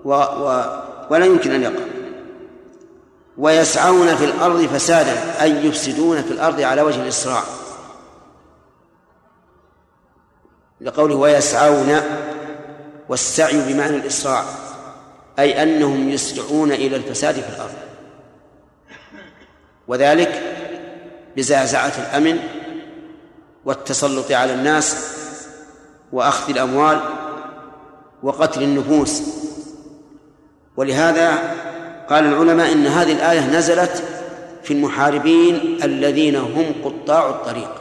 و 0.05 0.11
و 0.13 0.63
ولا 1.09 1.25
يمكن 1.25 1.51
أن 1.51 1.63
يقع 1.63 1.83
ويسعون 3.37 4.15
في 4.15 4.25
الأرض 4.25 4.61
فسادا 4.65 5.43
أي 5.43 5.65
يفسدون 5.65 6.21
في 6.21 6.31
الأرض 6.31 6.61
على 6.61 6.81
وجه 6.81 7.01
الإسراع 7.03 7.43
لقوله 10.81 11.15
ويسعون 11.15 12.01
والسعي 13.09 13.73
بمعنى 13.73 13.95
الإسراع 13.97 14.43
أي 15.39 15.63
أنهم 15.63 16.09
يسرعون 16.09 16.71
إلى 16.71 16.95
الفساد 16.95 17.35
في 17.35 17.49
الأرض 17.49 17.73
وذلك 19.87 20.43
بزعزعة 21.37 21.89
الأمن 21.97 22.39
والتسلط 23.65 24.31
على 24.31 24.53
الناس 24.53 24.97
واخذ 26.11 26.49
الاموال 26.51 26.99
وقتل 28.23 28.63
النفوس 28.63 29.21
ولهذا 30.77 31.37
قال 32.09 32.25
العلماء 32.25 32.71
ان 32.71 32.87
هذه 32.87 33.11
الايه 33.11 33.49
نزلت 33.49 34.03
في 34.63 34.73
المحاربين 34.73 35.55
الذين 35.83 36.35
هم 36.35 36.65
قطاع 36.85 37.29
الطريق 37.29 37.71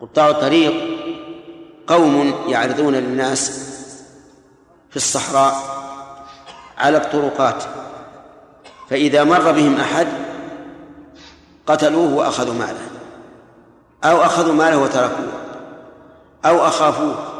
قطاع 0.00 0.30
الطريق 0.30 0.74
قوم 1.86 2.34
يعرضون 2.48 2.94
للناس 2.94 3.66
في 4.90 4.96
الصحراء 4.96 5.54
على 6.78 6.96
الطرقات 6.96 7.64
فإذا 8.90 9.24
مر 9.24 9.52
بهم 9.52 9.76
أحد 9.76 10.06
قتلوه 11.66 12.14
وأخذوا 12.14 12.54
ماله 12.54 12.86
أو 14.04 14.22
أخذوا 14.22 14.54
ماله 14.54 14.78
وتركوه 14.78 15.32
أو 16.46 16.66
أخافوه 16.66 17.32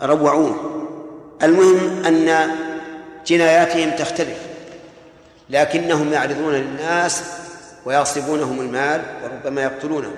وروعوه 0.00 0.78
المهم 1.42 2.04
أن 2.04 2.50
جناياتهم 3.26 3.90
تختلف 3.98 4.38
لكنهم 5.50 6.12
يعرضون 6.12 6.52
للناس 6.52 7.22
ويغصبونهم 7.84 8.60
المال 8.60 9.02
وربما 9.24 9.62
يقتلونهم 9.62 10.14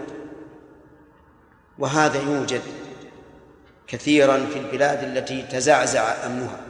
وهذا 1.79 2.19
يوجد 2.23 2.63
كثيرا 3.87 4.47
في 4.53 4.59
البلاد 4.59 5.05
التي 5.17 5.43
تزعزع 5.43 6.15
امنها 6.27 6.61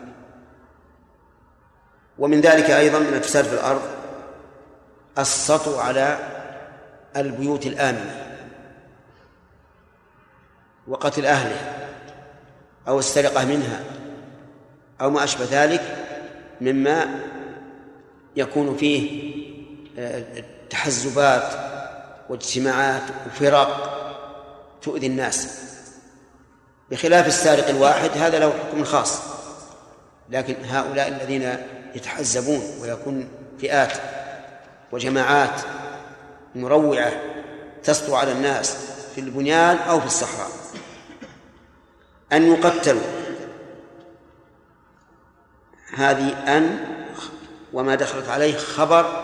ومن 2.19 2.41
ذلك 2.41 2.71
ايضا 2.71 2.99
الفساد 2.99 3.45
في 3.45 3.55
الارض 3.55 3.81
السطو 5.19 5.79
على 5.81 6.19
البيوت 7.17 7.67
الآمنة 7.67 8.27
وقتل 10.89 11.27
أهله 11.27 11.89
أو 12.89 12.99
السرقة 12.99 13.45
منها 13.45 13.81
أو 15.01 15.11
ما 15.11 15.25
أشبه 15.25 15.47
ذلك 15.51 15.83
مما 16.61 17.07
يكون 18.37 18.77
فيه 18.77 19.31
آه، 19.99 20.23
تحزبات 20.71 21.53
واجتماعات 22.29 23.03
وفرق 23.27 24.01
تؤذي 24.83 25.07
الناس 25.07 25.59
بخلاف 26.91 27.27
السارق 27.27 27.69
الواحد 27.69 28.11
هذا 28.11 28.39
له 28.39 28.51
حكم 28.53 28.85
خاص 28.85 29.23
لكن 30.31 30.57
هؤلاء 30.65 31.09
الذين 31.09 31.57
يتحزبون 31.95 32.63
ويكون 32.83 33.29
فئات 33.59 33.93
وجماعات 34.93 35.61
مروعة 36.55 37.13
تسطو 37.83 38.15
على 38.15 38.33
الناس 38.33 38.77
في 39.15 39.21
البنيان 39.21 39.77
أو 39.77 40.01
في 40.01 40.07
الصحراء 40.07 40.51
أن 42.33 42.53
يقتلوا 42.53 43.31
هذه 45.95 46.57
أن 46.57 46.79
وما 47.73 47.95
دخلت 47.95 48.29
عليه 48.29 48.57
خبر 48.57 49.23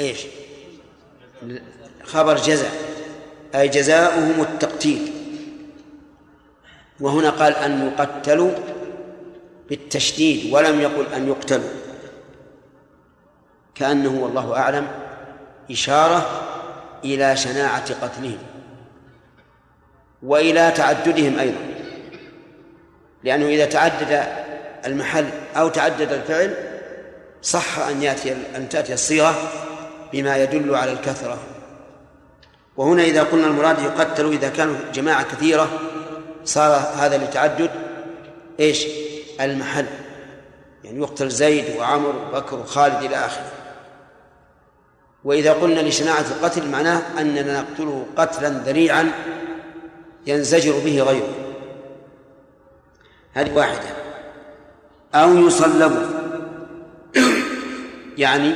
ايش؟ 0.00 0.20
خبر 2.04 2.36
جزاء 2.36 2.72
أي 3.54 3.68
جزاؤهم 3.68 4.40
التقتيل 4.42 5.12
وهنا 7.00 7.30
قال 7.30 7.52
أن 7.56 7.86
يقتلوا 7.98 8.50
بالتشديد 9.70 10.54
ولم 10.54 10.80
يقل 10.80 11.06
أن 11.12 11.28
يقتلوا 11.28 11.68
كأنه 13.76 14.10
والله 14.22 14.56
أعلم 14.56 14.88
إشارة 15.70 16.26
إلى 17.04 17.36
شناعة 17.36 17.94
قتلهم 18.06 18.38
وإلى 20.22 20.70
تعددهم 20.70 21.38
أيضا 21.38 21.58
لأنه 23.24 23.46
إذا 23.46 23.64
تعدد 23.64 24.26
المحل 24.86 25.26
أو 25.56 25.68
تعدد 25.68 26.12
الفعل 26.12 26.54
صح 27.42 27.78
أن 27.78 28.02
يأتي 28.02 28.36
أن 28.56 28.68
تأتي 28.68 28.94
الصيغة 28.94 29.34
بما 30.12 30.36
يدل 30.36 30.74
على 30.74 30.92
الكثرة 30.92 31.38
وهنا 32.76 33.02
إذا 33.02 33.22
قلنا 33.22 33.46
المراد 33.46 33.78
يقتل 33.78 34.26
إذا 34.32 34.48
كانوا 34.48 34.76
جماعة 34.94 35.22
كثيرة 35.22 35.68
صار 36.44 36.70
هذا 36.98 37.18
لتعدد 37.18 37.70
ايش؟ 38.60 38.86
المحل 39.40 39.86
يعني 40.84 40.98
يقتل 40.98 41.28
زيد 41.28 41.76
وعمر 41.78 42.14
وبكر 42.16 42.58
وخالد 42.58 43.02
إلى 43.02 43.16
آخره 43.16 43.52
وإذا 45.26 45.52
قلنا 45.52 45.80
لشناعة 45.80 46.20
القتل 46.20 46.70
معناه 46.70 47.02
أننا 47.20 47.60
نقتله 47.70 48.06
قتلا 48.16 48.48
ذريعا 48.48 49.12
ينزجر 50.26 50.72
به 50.84 51.02
غيره 51.02 51.28
هذه 53.34 53.54
واحدة 53.54 53.88
أو 55.14 55.36
يصلب 55.36 55.96
يعني 58.18 58.52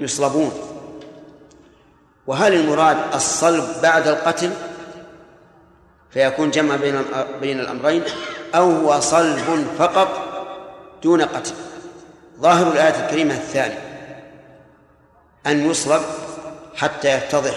يصلبون 0.00 0.52
وهل 2.26 2.54
المراد 2.54 2.96
الصلب 3.14 3.64
بعد 3.82 4.08
القتل 4.08 4.50
فيكون 6.10 6.50
جمع 6.50 6.76
بين 6.76 6.96
بين 7.40 7.60
الأمرين 7.60 8.02
أو 8.54 8.70
هو 8.70 9.00
صلب 9.00 9.66
فقط 9.78 10.08
دون 11.02 11.22
قتل 11.22 11.54
ظاهر 12.40 12.72
الآية 12.72 13.04
الكريمة 13.06 13.34
الثانية 13.34 13.83
أن 15.46 15.70
يصلب 15.70 16.02
حتى 16.76 17.16
يتضح 17.18 17.54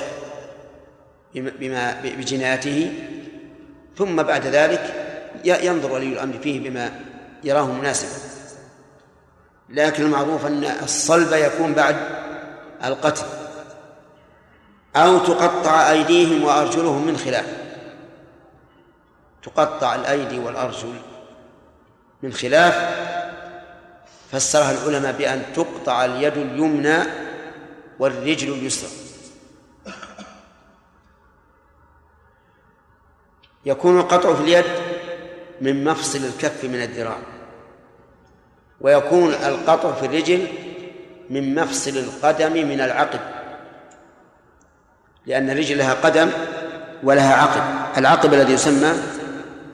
بما 1.35 2.01
بجنايته 2.03 2.93
ثم 3.97 4.23
بعد 4.23 4.45
ذلك 4.47 5.07
ينظر 5.45 5.91
ولي 5.91 6.05
الأمر 6.07 6.37
فيه 6.43 6.69
بما 6.69 6.91
يراه 7.43 7.65
مناسبا 7.65 8.09
لكن 9.69 10.03
المعروف 10.03 10.45
أن 10.45 10.63
الصلب 10.83 11.31
يكون 11.33 11.73
بعد 11.73 11.95
القتل 12.85 13.25
أو 14.95 15.19
تقطع 15.19 15.91
أيديهم 15.91 16.43
وأرجلهم 16.43 17.05
من 17.07 17.17
خلاف 17.17 17.45
تقطع 19.43 19.95
الأيدي 19.95 20.39
والأرجل 20.39 20.93
من 22.23 22.33
خلاف 22.33 22.95
فسرها 24.31 24.71
العلماء 24.71 25.11
بأن 25.13 25.43
تقطع 25.55 26.05
اليد 26.05 26.37
اليمنى 26.37 27.03
والرجل 27.99 28.53
اليسرى 28.53 28.89
يكون 33.65 33.99
القطع 33.99 34.33
في 34.33 34.41
اليد 34.41 34.65
من 35.61 35.83
مفصل 35.83 36.19
الكف 36.19 36.63
من 36.63 36.81
الذراع 36.83 37.17
ويكون 38.81 39.33
القطع 39.33 39.91
في 39.93 40.05
الرجل 40.05 40.47
من 41.29 41.55
مفصل 41.55 41.91
القدم 41.97 42.51
من 42.53 42.81
العقب 42.81 43.19
لأن 45.25 45.49
الرجل 45.49 45.77
لها 45.77 45.93
قدم 45.93 46.29
ولها 47.03 47.33
عقب 47.35 47.97
العقب 47.97 48.33
الذي 48.33 48.53
يسمى 48.53 48.93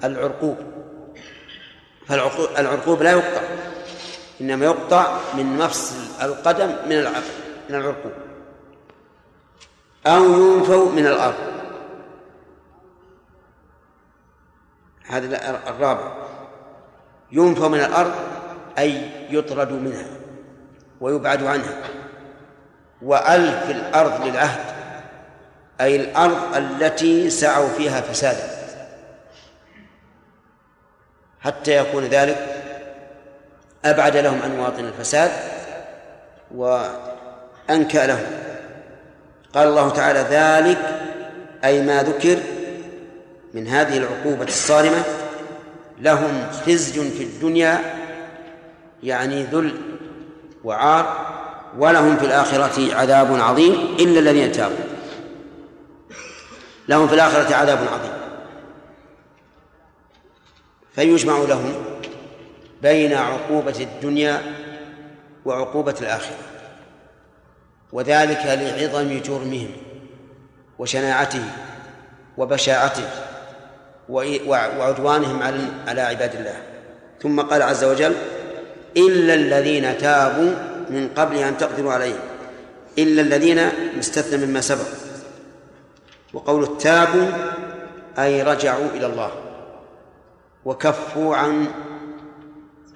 العرقوب 0.03 0.57
فالعرقوب 2.07 3.01
لا 3.03 3.11
يقطع 3.11 3.41
إنما 4.41 4.65
يقطع 4.65 5.19
من 5.37 5.45
مفصل 5.57 5.95
القدم 6.21 6.75
من 6.85 6.91
العقب 6.99 7.42
من 7.69 7.75
العرقوب 7.75 8.11
أو 10.07 10.23
ينفوا 10.23 10.91
من 10.91 11.07
الأرض 11.07 11.35
هذا 15.05 15.49
الرابع 15.69 16.11
ينفوا 17.31 17.67
من 17.67 17.79
الأرض 17.79 18.11
أي 18.77 19.09
يطرد 19.29 19.71
منها 19.71 20.05
ويبعد 21.01 21.43
عنها 21.43 21.83
وألف 23.01 23.69
الأرض 23.69 24.25
للعهد 24.25 24.73
أي 25.81 25.95
الأرض 25.95 26.55
التي 26.55 27.29
سعوا 27.29 27.69
فيها 27.69 28.01
فسادا 28.01 28.53
حتى 31.39 31.77
يكون 31.77 32.03
ذلك 32.03 32.47
أبعد 33.85 34.17
لهم 34.17 34.41
عن 34.41 34.57
مواطن 34.57 34.79
الفساد 34.85 35.31
و 36.55 36.83
أنكى 37.73 38.07
له 38.07 38.27
قال 39.53 39.67
الله 39.67 39.89
تعالى 39.89 40.19
ذلك 40.19 41.01
أي 41.65 41.81
ما 41.81 42.03
ذكر 42.03 42.39
من 43.53 43.67
هذه 43.67 43.97
العقوبة 43.97 44.43
الصارمة 44.45 45.03
لهم 46.01 46.47
خزي 46.65 47.09
في 47.11 47.23
الدنيا 47.23 47.79
يعني 49.03 49.43
ذل 49.43 49.77
وعار 50.63 51.33
ولهم 51.77 52.17
في 52.17 52.25
الآخرة 52.25 52.95
عذاب 52.95 53.35
عظيم 53.35 53.73
إلا 53.99 54.19
الذين 54.19 54.51
تابوا 54.51 54.75
لهم 56.87 57.07
في 57.07 57.13
الآخرة 57.15 57.55
عذاب 57.55 57.77
عظيم 57.77 58.13
فيجمع 60.95 61.37
لهم 61.39 61.73
بين 62.81 63.13
عقوبة 63.13 63.75
الدنيا 63.81 64.41
وعقوبة 65.45 65.95
الآخرة 66.01 66.35
وذلك 67.93 68.39
لعظم 68.45 69.19
جرمهم 69.19 69.69
وشناعته 70.79 71.43
وبشاعته 72.37 73.03
وعدوانهم 74.49 75.43
على 75.87 76.01
عباد 76.01 76.35
الله 76.35 76.55
ثم 77.21 77.41
قال 77.41 77.61
عز 77.61 77.83
وجل 77.83 78.15
إلا 78.97 79.33
الذين 79.33 79.97
تابوا 79.97 80.51
من 80.89 81.09
قبل 81.15 81.37
أن 81.37 81.57
تقدروا 81.57 81.93
عليهم 81.93 82.19
إلا 82.99 83.21
الذين 83.21 83.67
مستثنى 83.97 84.45
مما 84.45 84.61
سبق 84.61 84.87
وقول 86.33 86.63
التابوا 86.63 87.27
أي 88.19 88.43
رجعوا 88.43 88.85
إلى 88.95 89.05
الله 89.05 89.31
وكفوا 90.65 91.35
عن 91.35 91.67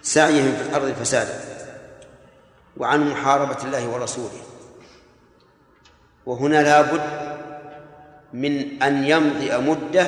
سعيهم 0.02 0.52
في 0.54 0.70
الأرض 0.70 0.92
فسادا 0.92 1.40
وعن 2.78 3.10
محاربة 3.10 3.58
الله 3.64 3.88
ورسوله 3.90 4.30
وهنا 6.28 6.64
لا 6.64 6.82
بد 6.82 7.10
من 8.34 8.84
أن 8.84 9.04
يمضي 9.04 9.58
مدة 9.58 10.08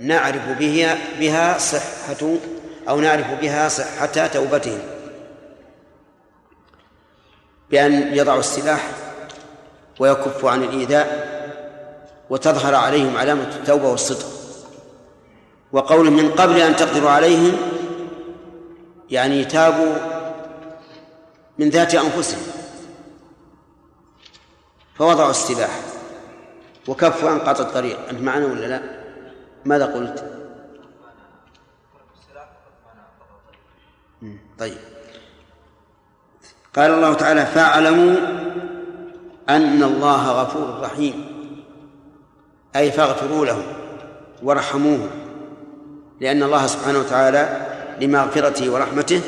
نعرف 0.00 0.48
بها 0.58 0.96
بها 1.20 1.58
صحة 1.58 2.34
أو 2.88 3.00
نعرف 3.00 3.26
بها 3.40 3.68
صحة 3.68 4.26
توبتهم 4.26 4.78
بأن 7.70 8.16
يضعوا 8.16 8.40
السلاح 8.40 8.88
ويكفوا 9.98 10.50
عن 10.50 10.62
الإيذاء 10.62 11.32
وتظهر 12.30 12.74
عليهم 12.74 13.16
علامة 13.16 13.50
التوبة 13.56 13.88
والصدق 13.90 14.26
وقول 15.72 16.10
من 16.10 16.30
قبل 16.30 16.60
أن 16.60 16.76
تقدروا 16.76 17.10
عليهم 17.10 17.56
يعني 19.10 19.44
تابوا 19.44 19.94
من 21.58 21.68
ذات 21.70 21.94
أنفسهم 21.94 22.42
فوضعوا 25.02 25.30
السلاح 25.30 25.80
وكفوا 26.88 27.30
عن 27.30 27.38
قطع 27.38 27.62
الطريق 27.64 28.08
أنت 28.08 28.20
معنا 28.22 28.46
ولا 28.46 28.66
لا 28.66 28.80
ماذا 29.64 29.86
قلت 29.86 30.24
طيب 34.58 34.78
قال 36.76 36.90
الله 36.90 37.14
تعالى 37.14 37.46
فاعلموا 37.46 38.14
أن 39.48 39.82
الله 39.82 40.42
غفور 40.42 40.80
رحيم 40.82 41.24
أي 42.76 42.92
فاغفروا 42.92 43.46
له 43.46 43.62
وارحموه 44.42 45.06
لأن 46.20 46.42
الله 46.42 46.66
سبحانه 46.66 46.98
وتعالى 46.98 47.66
لمغفرته 48.00 48.72
ورحمته 48.72 49.20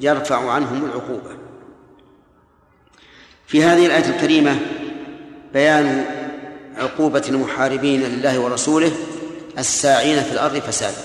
يرفع 0.00 0.50
عنهم 0.52 0.84
العقوبة 0.84 1.30
في 3.46 3.64
هذه 3.64 3.86
الآية 3.86 4.10
الكريمة 4.10 4.58
بيان 5.52 6.04
عقوبة 6.76 7.24
المحاربين 7.28 8.02
لله 8.02 8.38
ورسوله 8.38 8.92
الساعين 9.58 10.22
في 10.22 10.32
الأرض 10.32 10.58
فسادا 10.58 11.00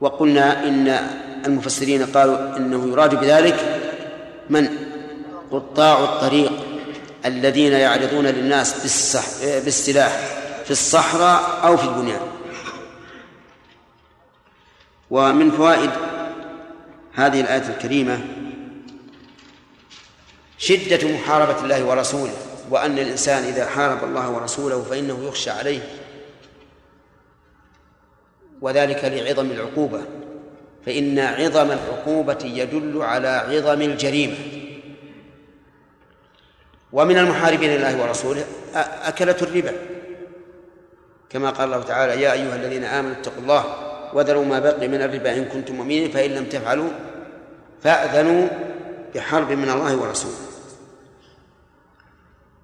وقلنا 0.00 0.64
إن 0.68 0.88
المفسرين 1.46 2.06
قالوا 2.06 2.56
إنه 2.56 2.88
يراد 2.92 3.14
بذلك 3.20 3.56
من 4.50 4.68
قطاع 5.50 6.04
الطريق 6.04 6.52
الذين 7.24 7.72
يعرضون 7.72 8.26
للناس 8.26 8.80
بالسلاح 9.42 10.18
في 10.64 10.70
الصحراء 10.70 11.66
أو 11.66 11.76
في 11.76 11.84
البنيان 11.84 12.20
ومن 15.10 15.50
فوائد 15.50 15.90
هذه 17.14 17.40
الآية 17.40 17.68
الكريمة 17.76 18.20
شدة 20.60 21.08
محاربة 21.12 21.64
الله 21.64 21.84
ورسوله 21.84 22.32
وأن 22.70 22.98
الإنسان 22.98 23.42
إذا 23.42 23.66
حارب 23.66 24.04
الله 24.04 24.30
ورسوله 24.30 24.82
فإنه 24.82 25.24
يخشى 25.24 25.50
عليه 25.50 25.80
وذلك 28.60 29.04
لعظم 29.04 29.50
العقوبة 29.50 30.00
فإن 30.86 31.18
عظم 31.18 31.70
العقوبة 31.70 32.38
يدل 32.44 33.02
على 33.02 33.28
عظم 33.28 33.80
الجريمة 33.82 34.34
ومن 36.92 37.18
المحاربين 37.18 37.70
لله 37.70 38.02
ورسوله 38.02 38.44
أكلة 39.04 39.36
الربا 39.42 39.72
كما 41.30 41.50
قال 41.50 41.66
الله 41.72 41.82
تعالى 41.82 42.22
يا 42.22 42.32
أيها 42.32 42.56
الذين 42.56 42.84
آمنوا 42.84 43.12
اتقوا 43.16 43.42
الله 43.42 43.64
وذروا 44.14 44.44
ما 44.44 44.58
بقي 44.58 44.88
من 44.88 45.02
الربا 45.02 45.32
إن 45.36 45.44
كنتم 45.44 45.74
مؤمنين 45.74 46.10
فإن 46.10 46.30
لم 46.30 46.44
تفعلوا 46.44 46.90
فأذنوا 47.82 48.48
بحرب 49.14 49.52
من 49.52 49.70
الله 49.70 49.96
ورسوله 49.96 50.49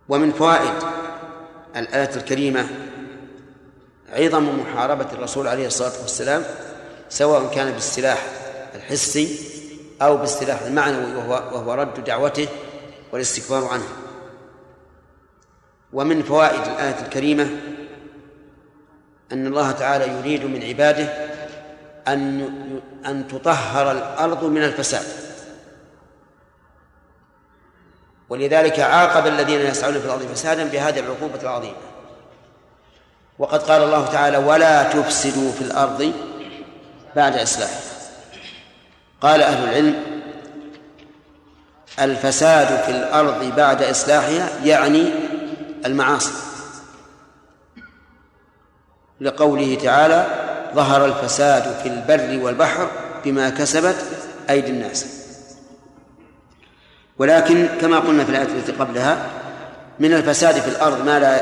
ومن 0.09 0.33
فوائد 0.33 0.73
الآية 1.77 2.17
الكريمة 2.17 2.67
عظم 4.13 4.49
محاربة 4.61 5.07
الرسول 5.13 5.49
عليه 5.49 5.67
الصلاة 5.67 6.01
والسلام 6.03 6.43
سواء 7.09 7.51
كان 7.55 7.73
بالسلاح 7.73 8.23
الحسي 8.75 9.39
أو 10.03 10.17
بالسلاح 10.17 10.63
المعنوي 10.63 11.17
وهو, 11.17 11.31
وهو 11.33 11.75
رد 11.75 12.05
دعوته 12.05 12.49
والاستكبار 13.13 13.65
عنه 13.69 13.85
ومن 15.93 16.23
فوائد 16.23 16.61
الآية 16.63 17.05
الكريمة 17.07 17.49
أن 19.33 19.47
الله 19.47 19.71
تعالى 19.73 20.19
يريد 20.19 20.45
من 20.45 20.63
عباده 20.65 21.27
أن 22.09 22.49
أن 23.07 23.29
تطهر 23.29 23.91
الأرض 23.93 24.45
من 24.45 24.63
الفساد 24.65 25.26
ولذلك 28.29 28.81
عاقب 28.81 29.27
الذين 29.27 29.61
يسعون 29.61 29.95
في 30.01 30.05
الأرض 30.07 30.23
فسادا 30.23 30.65
بهذه 30.65 30.99
العقوبة 31.01 31.43
العظيمة 31.43 31.75
وقد 33.39 33.63
قال 33.63 33.83
الله 33.83 34.07
تعالى 34.07 34.37
ولا 34.37 34.83
تفسدوا 34.83 35.53
في 35.53 35.61
الأرض 35.61 36.13
بعد 37.17 37.37
إصلاحها 37.37 37.81
قال 39.21 39.43
أهل 39.43 39.69
العلم 39.69 40.03
الفساد 42.01 42.67
في 42.83 42.91
الأرض 42.91 43.45
بعد 43.57 43.83
إصلاحها 43.83 44.49
يعني 44.65 45.11
المعاصي 45.87 46.33
لقوله 49.21 49.75
تعالى 49.85 50.27
ظهر 50.75 51.05
الفساد 51.05 51.63
في 51.63 51.89
البر 51.89 52.45
والبحر 52.45 52.91
بما 53.25 53.51
كسبت 53.51 53.97
أيدي 54.51 54.71
الناس 54.71 55.16
ولكن 57.19 57.69
كما 57.81 57.99
قلنا 57.99 58.25
في 58.25 58.31
الآية 58.31 58.43
التي 58.43 58.73
قبلها 58.73 59.31
من 60.01 60.13
الفساد 60.13 60.55
في 60.61 60.69
الأرض 60.69 61.05
ما 61.05 61.19
لا 61.21 61.41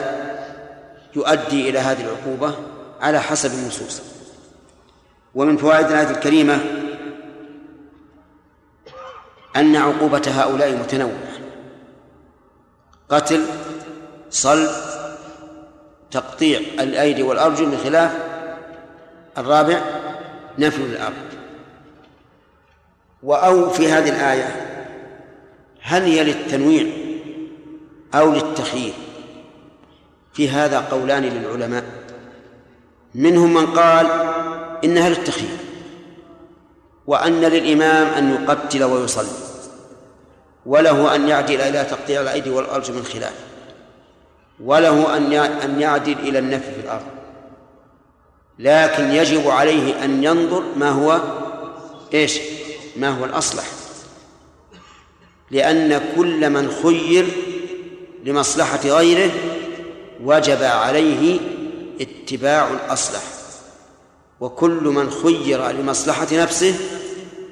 يؤدي 1.16 1.70
إلى 1.70 1.78
هذه 1.78 2.02
العقوبة 2.04 2.54
على 3.00 3.18
حسب 3.20 3.52
النصوص 3.54 4.02
ومن 5.34 5.56
فوائد 5.56 5.86
الآية 5.86 6.10
الكريمة 6.10 6.58
أن 9.56 9.76
عقوبة 9.76 10.22
هؤلاء 10.28 10.72
متنوعة 10.72 11.34
قتل 13.08 13.46
صلب 14.30 14.70
تقطيع 16.10 16.58
الأيدي 16.58 17.22
والأرجل 17.22 17.66
من 17.66 17.78
خلاف 17.84 18.10
الرابع 19.38 19.80
نفل 20.58 20.80
الأرض 20.82 21.24
وأو 23.22 23.70
في 23.70 23.92
هذه 23.92 24.08
الآية 24.08 24.63
هل 25.86 26.02
هي 26.02 26.24
للتنويع 26.24 26.86
أو 28.14 28.32
للتخيير 28.34 28.92
في 30.32 30.48
هذا 30.48 30.80
قولان 30.80 31.22
للعلماء 31.22 31.84
منهم 33.14 33.54
من 33.54 33.66
قال 33.66 34.06
إنها 34.84 35.08
للتخيير 35.08 35.56
وأن 37.06 37.40
للإمام 37.40 38.06
أن 38.06 38.30
يقتل 38.44 38.84
ويصلي 38.84 39.28
وله 40.66 41.14
أن 41.14 41.28
يعدل 41.28 41.60
إلى 41.60 41.84
تقطيع 41.84 42.20
الأيدي 42.20 42.50
والأرجل 42.50 42.94
من 42.94 43.02
خلاف 43.02 43.34
وله 44.60 45.16
أن 45.16 45.32
أن 45.32 45.80
يعدل 45.80 46.12
إلى 46.18 46.38
النفي 46.38 46.72
في 46.74 46.80
الأرض 46.80 47.06
لكن 48.58 49.04
يجب 49.04 49.48
عليه 49.48 50.04
أن 50.04 50.24
ينظر 50.24 50.62
ما 50.76 50.90
هو 50.90 51.20
إيش 52.14 52.40
ما 52.96 53.18
هو 53.18 53.24
الأصلح 53.24 53.64
لأن 55.54 56.00
كل 56.16 56.50
من 56.50 56.70
خير 56.70 57.26
لمصلحة 58.24 58.80
غيره 58.88 59.30
وجب 60.22 60.62
عليه 60.62 61.40
اتباع 62.00 62.70
الأصلح 62.72 63.22
وكل 64.40 64.82
من 64.84 65.10
خير 65.10 65.68
لمصلحة 65.70 66.26
نفسه 66.32 66.74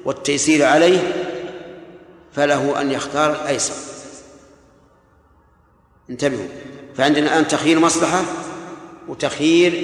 والتيسير 0.05 0.65
عليه 0.65 1.13
فله 2.33 2.81
أن 2.81 2.91
يختار 2.91 3.31
الأيسر 3.31 3.73
انتبهوا 6.09 6.47
فعندنا 6.95 7.25
الآن 7.33 7.47
تخيير 7.47 7.79
مصلحة 7.79 8.23
وتخيير 9.07 9.83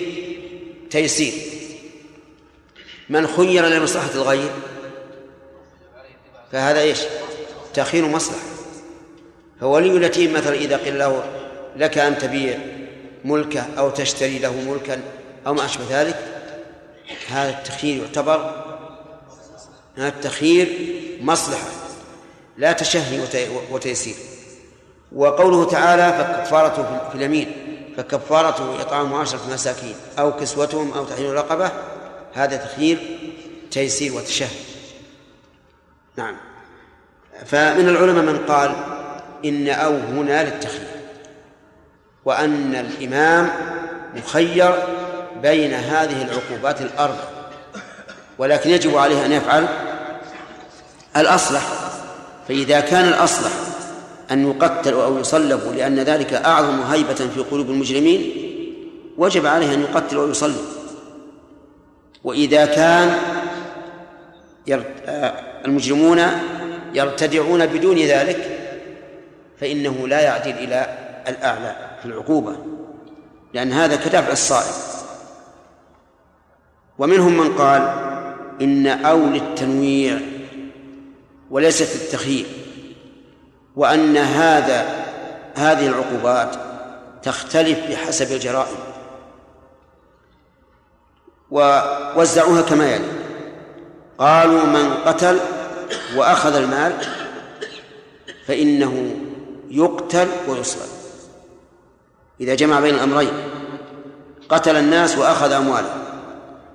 تيسير 0.89 1.33
من 3.09 3.27
خير 3.27 3.65
لمصلحة 3.65 4.11
الغير 4.15 4.51
فهذا 6.51 6.79
ايش؟ 6.81 6.99
تأخير 7.79 8.07
مصلحة 8.07 8.39
فولي 9.61 9.91
اليتيم 9.97 10.33
مثلا 10.33 10.53
إذا 10.55 10.77
قيل 10.77 10.99
له 10.99 11.23
لك 11.75 11.97
أن 11.97 12.17
تبيع 12.17 12.59
ملكه 13.25 13.65
أو 13.77 13.89
تشتري 13.89 14.39
له 14.39 14.53
ملكا 14.69 15.01
أو 15.47 15.53
ما 15.53 15.65
أشبه 15.65 15.83
ذلك 15.89 16.15
هذا 17.29 17.49
التخيير 17.49 18.03
يعتبر 18.03 18.63
هذا 19.95 20.07
التخيير 20.07 20.79
مصلحة 21.21 21.67
لا 22.57 22.71
تشهي 22.71 23.25
وتيسير 23.71 24.15
وقوله 25.15 25.65
تعالى 25.65 26.11
فكفارته 26.11 27.09
في 27.09 27.15
اليمين 27.15 27.51
فكفارته 27.97 28.81
إطعام 28.81 29.13
عشرة 29.13 29.41
مساكين 29.53 29.95
أو 30.19 30.31
كسوتهم 30.35 30.93
أو 30.93 31.05
تحرير 31.05 31.33
رقبة 31.33 31.71
هذا 32.33 32.57
تخيير 32.57 32.97
تيسير 33.71 34.13
وتشهي 34.15 34.57
نعم 36.17 36.48
فمن 37.45 37.89
العلماء 37.89 38.23
من 38.23 38.37
قال 38.37 38.71
إن 39.45 39.67
أو 39.69 39.97
هنا 39.97 40.43
للتخيير 40.43 40.87
وأن 42.25 42.75
الإمام 42.75 43.49
مخير 44.15 44.75
بين 45.41 45.73
هذه 45.73 46.21
العقوبات 46.21 46.81
الأربع 46.81 47.23
ولكن 48.37 48.69
يجب 48.69 48.97
عليه 48.97 49.25
أن 49.25 49.31
يفعل 49.31 49.65
الأصلح 51.17 51.61
فإذا 52.47 52.79
كان 52.79 53.07
الأصلح 53.07 53.51
أن 54.31 54.49
يقتل 54.49 54.93
أو 54.93 55.17
يصلب 55.17 55.73
لأن 55.77 55.99
ذلك 55.99 56.33
أعظم 56.33 56.81
هيبة 56.81 57.13
في 57.13 57.39
قلوب 57.51 57.69
المجرمين 57.69 58.33
وجب 59.17 59.45
عليه 59.45 59.73
أن 59.73 59.81
يقتل 59.81 60.17
ويصلب 60.17 60.61
وإذا 62.23 62.65
كان 62.65 63.15
آه، 64.69 65.33
المجرمون 65.65 66.19
يرتدعون 66.93 67.65
بدون 67.65 67.97
ذلك 67.97 68.55
فإنه 69.57 70.07
لا 70.07 70.19
يعدل 70.21 70.51
إلى 70.51 70.97
الأعلى 71.27 71.75
في 72.01 72.05
العقوبة 72.05 72.55
لأن 73.53 73.71
هذا 73.73 73.95
كدفع 73.95 74.31
الصائم 74.31 75.05
ومنهم 76.97 77.37
من 77.37 77.53
قال 77.55 77.81
إن 78.61 78.87
أول 78.87 79.35
التنويع 79.35 80.17
وليست 81.51 82.01
التخيير 82.01 82.45
وأن 83.75 84.17
هذا 84.17 85.05
هذه 85.55 85.87
العقوبات 85.87 86.55
تختلف 87.23 87.79
بحسب 87.89 88.31
الجرائم 88.35 88.75
ووزعوها 91.51 92.61
كما 92.61 92.91
يلي 92.91 93.11
قالوا 94.17 94.63
من 94.65 94.93
قتل 94.93 95.39
وأخذ 96.15 96.55
المال 96.55 96.93
فإنه 98.47 99.15
يقتل 99.69 100.27
ويصلب 100.47 100.89
إذا 102.41 102.55
جمع 102.55 102.79
بين 102.79 102.95
الأمرين 102.95 103.31
قتل 104.49 104.75
الناس 104.75 105.17
وأخذ 105.17 105.51
أموالهم 105.51 106.03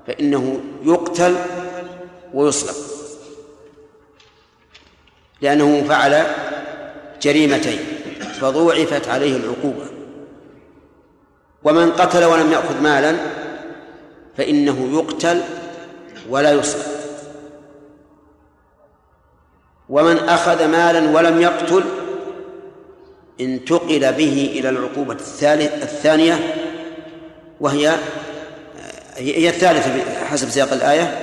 فإنه 0.06 0.60
يقتل 0.84 1.36
ويصلب 2.34 2.74
لأنه 5.42 5.84
فعل 5.88 6.26
جريمتين 7.22 7.78
فضوعفت 8.40 9.08
عليه 9.08 9.36
العقوبة 9.36 9.86
ومن 11.64 11.92
قتل 11.92 12.24
ولم 12.24 12.52
يأخذ 12.52 12.80
مالا 12.82 13.16
فإنه 14.36 14.90
يقتل 14.92 15.40
ولا 16.28 16.52
يصلب 16.52 17.03
ومن 19.88 20.16
أخذ 20.18 20.66
مالا 20.68 21.10
ولم 21.18 21.40
يقتل 21.40 21.84
انتقل 23.40 24.12
به 24.12 24.56
إلى 24.58 24.68
العقوبة 24.68 25.12
الثالث 25.12 25.82
الثانية 25.82 26.34
وهي 27.60 27.96
هي 29.16 29.48
الثالثة 29.48 30.24
حسب 30.24 30.48
سياق 30.48 30.72
الآية 30.72 31.20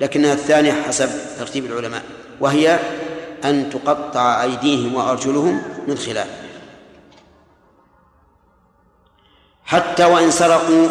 لكنها 0.00 0.32
الثانية 0.32 0.72
حسب 0.72 1.08
ترتيب 1.38 1.64
العلماء 1.66 2.02
وهي 2.40 2.78
أن 3.44 3.70
تقطع 3.70 4.42
أيديهم 4.42 4.94
وأرجلهم 4.94 5.62
من 5.88 5.96
خلاف 5.98 6.26
حتى 9.64 10.04
وإن 10.04 10.30
سرقوا 10.30 10.88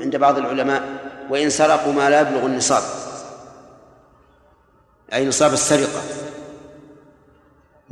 عند 0.00 0.16
بعض 0.16 0.38
العلماء 0.38 0.82
وإن 1.30 1.50
سرقوا 1.50 1.92
ما 1.92 2.10
لا 2.10 2.20
يبلغ 2.20 2.46
النصاب 2.46 2.82
أي 5.14 5.26
نصاب 5.28 5.52
السرقة 5.52 6.00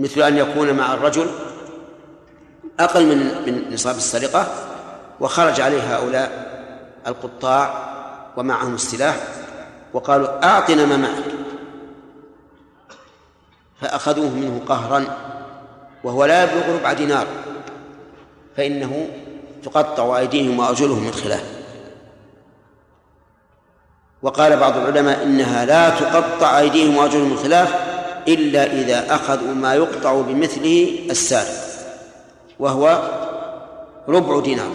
مثل 0.02 0.22
أن 0.22 0.36
يكون 0.38 0.72
مع 0.76 0.94
الرجل 0.94 1.26
أقل 2.80 3.06
من 3.06 3.18
من 3.46 3.72
نصاب 3.74 3.96
السرقة 3.96 4.46
وخرج 5.20 5.60
عليه 5.60 5.96
هؤلاء 5.96 6.50
القطاع 7.06 7.92
ومعهم 8.36 8.74
السلاح 8.74 9.16
وقالوا 9.92 10.44
أعطنا 10.46 10.86
ما 10.86 10.96
معك 10.96 11.24
فأخذوه 13.80 14.30
منه 14.30 14.60
قهرا 14.68 15.04
وهو 16.04 16.24
لا 16.24 16.42
يبلغ 16.44 16.76
ربع 16.78 16.92
دينار 16.92 17.26
فإنه 18.56 19.08
تقطع 19.62 20.18
أيديهم 20.18 20.58
وأرجلهم 20.58 21.04
من 21.06 21.12
خلاف 21.12 21.44
وقال 24.22 24.56
بعض 24.56 24.76
العلماء 24.76 25.22
إنها 25.22 25.64
لا 25.64 25.90
تقطع 25.90 26.58
أيديهم 26.58 26.96
وأرجلهم 26.96 27.30
من 27.30 27.36
خلاف 27.36 27.91
إلا 28.28 28.72
إذا 28.72 29.14
أخذوا 29.14 29.54
ما 29.54 29.74
يقطع 29.74 30.20
بمثله 30.22 30.98
السارق 31.10 31.84
وهو 32.58 33.08
ربع 34.08 34.40
دينار 34.40 34.70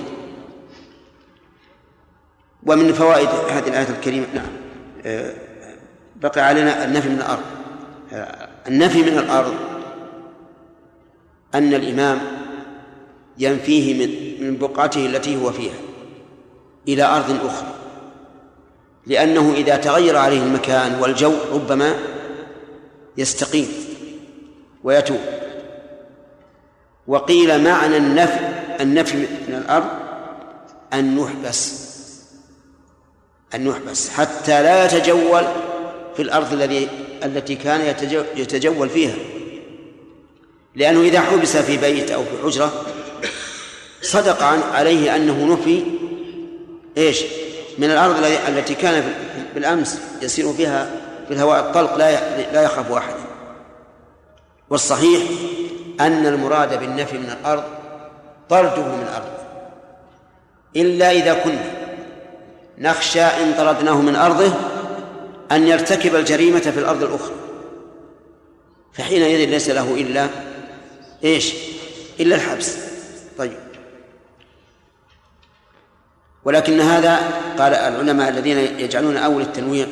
ومن 2.66 2.94
فوائد 2.94 3.30
هذه 3.52 3.68
الآية 3.68 3.90
الكريمة 3.90 4.26
نعم 4.36 4.48
آه، 5.06 5.34
بقي 6.16 6.42
علينا 6.42 6.86
النفي 6.86 7.10
من 7.10 7.18
الأرض 7.18 7.44
آه، 8.14 8.48
النفي 8.68 9.02
من 9.02 9.18
الأرض 9.18 9.54
أن 11.56 11.74
الإمام 11.74 12.20
ينفيه 13.38 14.08
من 14.08 14.18
من 14.48 14.58
بقعته 14.58 15.06
التي 15.06 15.44
هو 15.44 15.52
فيها 15.52 15.74
إلى 16.88 17.04
أرض 17.04 17.46
أخرى 17.46 17.74
لأنه 19.06 19.54
إذا 19.54 19.76
تغير 19.76 20.18
عليه 20.18 20.44
المكان 20.44 21.00
والجو 21.00 21.34
ربما 21.54 21.94
يستقيم 23.18 23.68
ويتوب 24.84 25.20
وقيل 27.08 27.64
معنى 27.64 27.98
النفي 27.98 28.40
النفي 28.82 29.18
من 29.18 29.62
الأرض 29.66 29.88
أن 30.94 31.16
نحبس 31.18 31.88
أن 33.56 33.68
نحبس 33.68 34.10
حتى 34.10 34.64
لا 34.64 34.86
يتجول 34.86 35.44
في 36.16 36.22
الأرض 36.22 36.54
الذي 36.54 36.88
التي 37.26 37.56
كان 37.56 37.82
يتجول 38.38 38.90
فيها 38.90 39.16
لأنه 40.76 41.02
إذا 41.02 41.20
حبس 41.20 41.58
في 41.58 41.78
بيت 41.78 42.12
أو 42.12 42.24
في 42.24 42.30
حجرة 42.44 42.86
صدق 44.02 44.44
عن 44.44 44.60
عليه 44.62 45.16
أنه 45.16 45.54
نفي 45.54 45.84
إيش 46.98 47.24
من 47.78 47.92
الأرض 47.92 48.24
التي 48.48 48.76
كان 48.76 49.14
بالأمس 49.56 50.02
يسير 50.22 50.54
فيها 50.54 51.07
بالهواء 51.30 51.60
الطلق 51.60 51.96
لا 51.96 52.42
لا 52.54 52.62
يخاف 52.64 52.92
أحد 52.92 53.14
والصحيح 54.70 55.22
أن 56.00 56.26
المراد 56.26 56.80
بالنفي 56.80 57.18
من 57.18 57.30
الأرض 57.30 57.64
طرده 58.50 58.82
من 58.84 59.06
الأرض 59.10 59.38
إلا 60.76 61.12
إذا 61.12 61.34
كنا 61.34 61.70
نخشى 62.78 63.22
إن 63.22 63.54
طردناه 63.58 64.02
من 64.02 64.16
أرضه 64.16 64.54
أن 65.52 65.68
يرتكب 65.68 66.16
الجريمة 66.16 66.60
في 66.60 66.80
الأرض 66.80 67.04
الأخرى 67.04 67.34
فحينئذ 68.94 69.50
ليس 69.50 69.70
له 69.70 69.94
إلا 69.96 70.28
إيش 71.24 71.54
إلا 72.20 72.36
الحبس 72.36 72.78
طيب 73.38 73.58
ولكن 76.46 76.80
هذا 76.82 77.20
قال 77.60 77.74
العلماء 77.74 78.30
الذين 78.30 78.58
يجعلون 78.58 79.18
أول 79.18 79.42
التنوير 79.42 79.88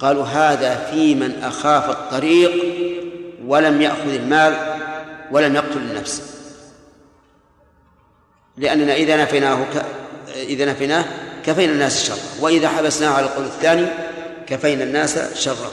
قالوا 0.00 0.24
هذا 0.24 0.90
في 0.90 1.14
من 1.14 1.42
أخاف 1.42 1.90
الطريق 1.90 2.50
ولم 3.46 3.82
يأخذ 3.82 4.14
المال 4.14 4.54
ولم 5.30 5.54
يقتل 5.54 5.76
النفس 5.78 6.32
لأننا 8.56 8.94
إذا 8.94 9.22
نفيناه 9.22 9.64
ك... 9.64 9.84
إذا 10.36 10.64
نفيناه 10.64 11.04
كفينا 11.44 11.72
الناس 11.72 12.08
شره 12.08 12.44
وإذا 12.44 12.68
حبسناه 12.68 13.10
على 13.12 13.26
القول 13.26 13.44
الثاني 13.44 13.86
كفينا 14.46 14.84
الناس 14.84 15.38
شره 15.40 15.72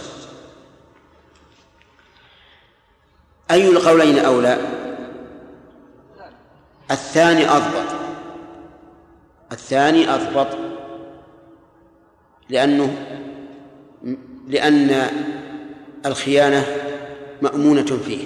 أي 3.52 3.68
القولين 3.68 4.20
أولى 4.20 4.58
الثاني 6.92 7.50
أضبط 7.52 7.94
الثاني 9.52 10.14
أضبط 10.16 10.48
لأنه 12.50 12.96
لأن 14.48 15.08
الخيانة 16.06 16.66
مأمونة 17.42 17.86
فيه 18.06 18.24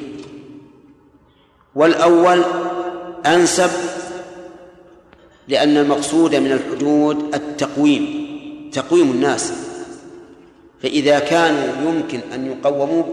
والأول 1.75 2.43
أنسب 3.25 3.69
لأن 5.47 5.77
المقصود 5.77 6.35
من 6.35 6.51
الحدود 6.51 7.35
التقويم 7.35 8.27
تقويم 8.73 9.11
الناس 9.11 9.53
فإذا 10.83 11.19
كانوا 11.19 11.91
يمكن 11.91 12.19
أن 12.33 12.45
يقوموا 12.51 13.03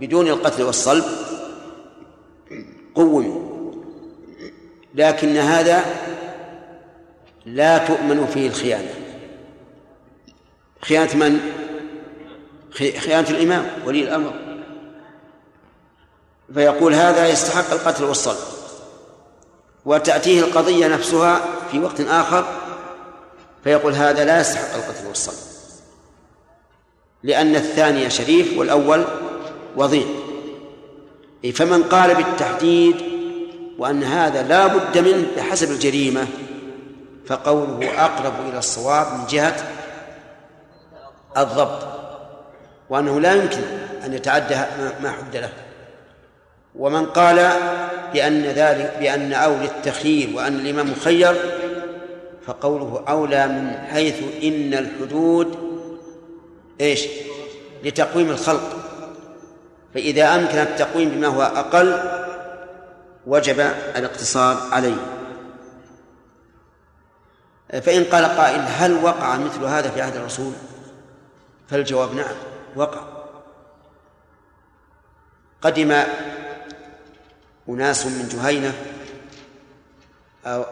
بدون 0.00 0.28
القتل 0.28 0.62
والصلب 0.62 1.04
قوموا 2.94 3.48
لكن 4.94 5.36
هذا 5.36 5.84
لا 7.46 7.78
تؤمن 7.78 8.26
فيه 8.26 8.46
الخيانة 8.46 8.88
خيانة 10.82 11.16
من؟ 11.26 11.40
خيانة 12.74 13.30
الإمام 13.30 13.68
ولي 13.86 14.02
الأمر 14.02 14.32
فيقول 16.54 16.94
هذا 16.94 17.28
يستحق 17.28 17.72
القتل 17.72 18.04
والصلب 18.04 18.36
وتأتيه 19.84 20.40
القضية 20.40 20.88
نفسها 20.88 21.40
في 21.70 21.78
وقت 21.80 22.00
آخر 22.00 22.44
فيقول 23.64 23.92
هذا 23.92 24.24
لا 24.24 24.40
يستحق 24.40 24.74
القتل 24.74 25.06
والصلب 25.06 25.48
لأن 27.22 27.56
الثاني 27.56 28.10
شريف 28.10 28.58
والأول 28.58 29.04
وضيع 29.76 30.04
إيه، 31.44 31.52
فمن 31.52 31.82
قال 31.84 32.14
بالتحديد 32.14 32.96
وأن 33.78 34.02
هذا 34.04 34.42
لا 34.42 34.66
بد 34.66 34.98
منه 34.98 35.26
بحسب 35.36 35.70
الجريمة 35.70 36.26
فقوله 37.26 38.04
أقرب 38.04 38.32
إلى 38.48 38.58
الصواب 38.58 39.06
من 39.20 39.26
جهة 39.26 39.70
الضبط 41.36 41.98
وأنه 42.90 43.20
لا 43.20 43.34
يمكن 43.34 43.62
أن 44.04 44.12
يتعدى 44.14 44.54
ما 45.02 45.10
حد 45.10 45.36
له 45.36 45.48
ومن 46.74 47.06
قال 47.06 47.36
بأن 48.12 48.42
ذلك 48.42 48.96
بأن 49.00 49.32
أولى 49.32 49.64
التخيير 49.64 50.36
وأن 50.36 50.54
الإمام 50.60 50.90
مخير 50.90 51.36
فقوله 52.46 53.04
أولى 53.08 53.46
من 53.46 53.78
حيث 53.90 54.14
إن 54.44 54.74
الحدود 54.74 55.58
إيش 56.80 57.06
لتقويم 57.84 58.30
الخلق 58.30 58.76
فإذا 59.94 60.34
أمكن 60.34 60.58
التقويم 60.58 61.08
بما 61.08 61.26
هو 61.26 61.42
أقل 61.42 62.00
وجب 63.26 63.60
الاقتصار 63.96 64.56
عليه 64.72 64.96
فإن 67.82 68.04
قال 68.04 68.24
قائل 68.24 68.60
هل 68.68 69.04
وقع 69.04 69.36
مثل 69.36 69.64
هذا 69.64 69.90
في 69.90 70.00
عهد 70.02 70.16
الرسول 70.16 70.52
فالجواب 71.68 72.14
نعم 72.14 72.34
وقع 72.76 73.00
قدم 75.62 76.02
أناس 77.68 78.06
من 78.06 78.28
جهينة 78.28 78.72
أو 80.46 80.62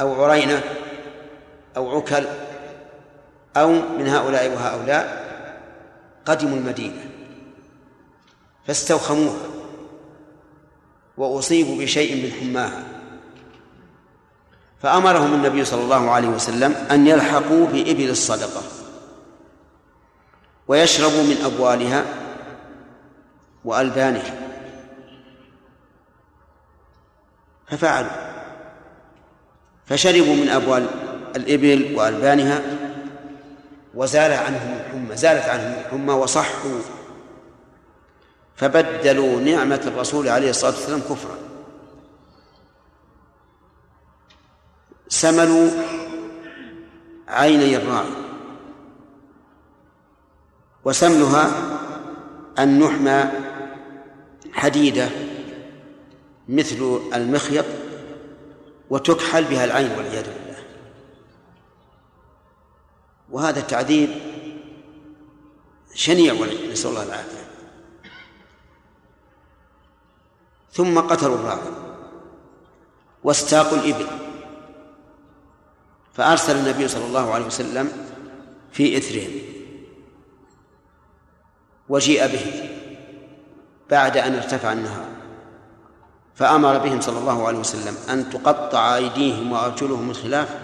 أو 0.00 0.24
عرينة 0.24 0.62
أو 1.76 1.96
عكل 1.96 2.24
أو 3.56 3.72
من 3.72 4.06
هؤلاء 4.08 4.48
وهؤلاء 4.48 5.26
قدموا 6.24 6.56
المدينة 6.58 7.10
فاستوخموها 8.66 9.46
وأصيبوا 11.16 11.78
بشيء 11.82 12.24
من 12.24 12.32
حماها 12.40 12.82
فأمرهم 14.82 15.34
النبي 15.34 15.64
صلى 15.64 15.82
الله 15.82 16.10
عليه 16.10 16.28
وسلم 16.28 16.72
أن 16.90 17.06
يلحقوا 17.06 17.66
بإبل 17.66 18.10
الصدقة 18.10 18.62
ويشرب 20.68 21.12
من 21.12 21.36
أبوالها 21.44 22.04
وألبانها 23.64 24.40
ففعلوا 27.66 28.10
فشربوا 29.84 30.34
من 30.34 30.48
أبوال 30.48 30.86
الإبل 31.36 31.94
وألبانها 31.96 32.62
وزال 33.94 34.32
عنهم 34.32 34.78
الحمى 34.80 35.16
زالت 35.16 35.44
عنهم 35.48 35.80
الحمى 35.86 36.12
وصحوا 36.12 36.80
فبدلوا 38.56 39.40
نعمة 39.40 39.80
الرسول 39.86 40.28
عليه 40.28 40.50
الصلاة 40.50 40.72
والسلام 40.74 41.00
كفرا 41.00 41.36
سملوا 45.08 45.70
عيني 47.28 47.76
الراعي 47.76 48.25
وسمنها 50.86 51.50
أن 52.58 52.78
نحمى 52.78 53.24
حديدة 54.52 55.08
مثل 56.48 57.00
المخيط 57.14 57.64
وتكحل 58.90 59.44
بها 59.44 59.64
العين 59.64 59.90
والعياذ 59.90 60.24
بالله 60.26 60.58
وهذا 63.30 63.60
التعذيب 63.60 64.08
شنيع 65.94 66.34
نسأل 66.72 66.90
الله 66.90 67.02
العافية 67.02 67.46
ثم 70.72 71.00
قتلوا 71.00 71.34
الراعي 71.34 71.72
واستاقوا 73.24 73.78
الإبل 73.78 74.06
فأرسل 76.12 76.56
النبي 76.56 76.88
صلى 76.88 77.04
الله 77.06 77.34
عليه 77.34 77.46
وسلم 77.46 77.88
في 78.72 78.98
إثرهم 78.98 79.55
وجيء 81.88 82.26
به 82.26 82.70
بعد 83.90 84.16
أن 84.16 84.34
ارتفع 84.34 84.72
النهار 84.72 85.08
فأمر 86.34 86.78
بهم 86.78 87.00
صلى 87.00 87.18
الله 87.18 87.46
عليه 87.48 87.58
وسلم 87.58 87.94
أن 88.10 88.30
تقطع 88.30 88.96
أيديهم 88.96 89.52
وأرجلهم 89.52 90.10
الخلاف 90.10 90.56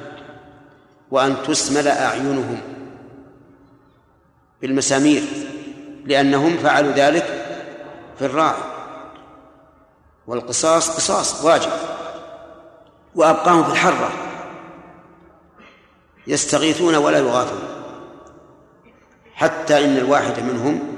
وأن 1.11 1.37
تسمل 1.47 1.89
أعينهم 1.89 2.61
بالمسامير 4.63 5.23
لأنهم 6.05 6.57
فعلوا 6.57 6.93
ذلك 6.93 7.25
في 8.19 8.25
الراعي 8.27 8.63
والقصاص 10.27 10.97
قصاص 10.97 11.45
واجب 11.45 11.71
وأبقاهم 13.15 13.65
في 13.65 13.71
الحرة 13.73 14.11
يستغيثون 16.27 16.95
ولا 16.95 17.19
يغاثون 17.19 17.63
حتى 19.35 19.85
إن 19.85 19.97
الواحد 19.97 20.41
منهم 20.41 20.95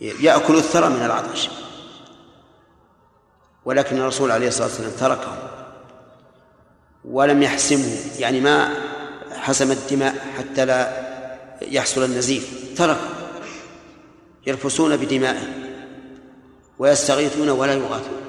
يأكل 0.00 0.56
الثرى 0.56 0.88
من 0.88 1.02
العطش 1.04 1.50
ولكن 3.64 3.98
الرسول 3.98 4.30
عليه 4.30 4.48
الصلاة 4.48 4.66
والسلام 4.68 4.90
تركه 5.00 5.38
ولم 7.04 7.42
يحسمه 7.42 7.96
يعني 8.18 8.40
ما 8.40 8.72
حسم 9.32 9.70
الدماء 9.72 10.14
حتى 10.38 10.64
لا 10.64 10.92
يحصل 11.62 12.04
النزيف 12.04 12.74
تركه 12.76 13.08
يرفسون 14.46 14.96
بدمائه 14.96 15.48
ويستغيثون 16.78 17.48
ولا 17.48 17.72
يغاثون 17.72 18.20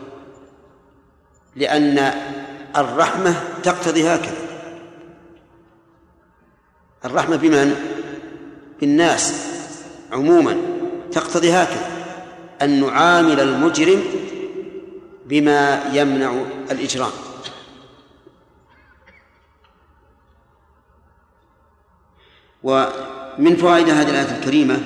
لأن 1.55 1.97
الرحمة 2.77 3.35
تقتضي 3.63 4.07
هكذا 4.07 4.41
الرحمة 7.05 7.35
بمن؟ 7.35 7.75
بالناس 8.79 9.45
عموما 10.11 10.57
تقتضي 11.11 11.51
هكذا 11.51 11.89
أن 12.61 12.81
نعامل 12.85 13.39
المجرم 13.39 14.01
بما 15.25 15.83
يمنع 15.93 16.43
الإجرام 16.71 17.11
ومن 22.63 23.55
فوائد 23.55 23.89
هذه 23.89 24.09
الآية 24.09 24.37
الكريمة 24.39 24.79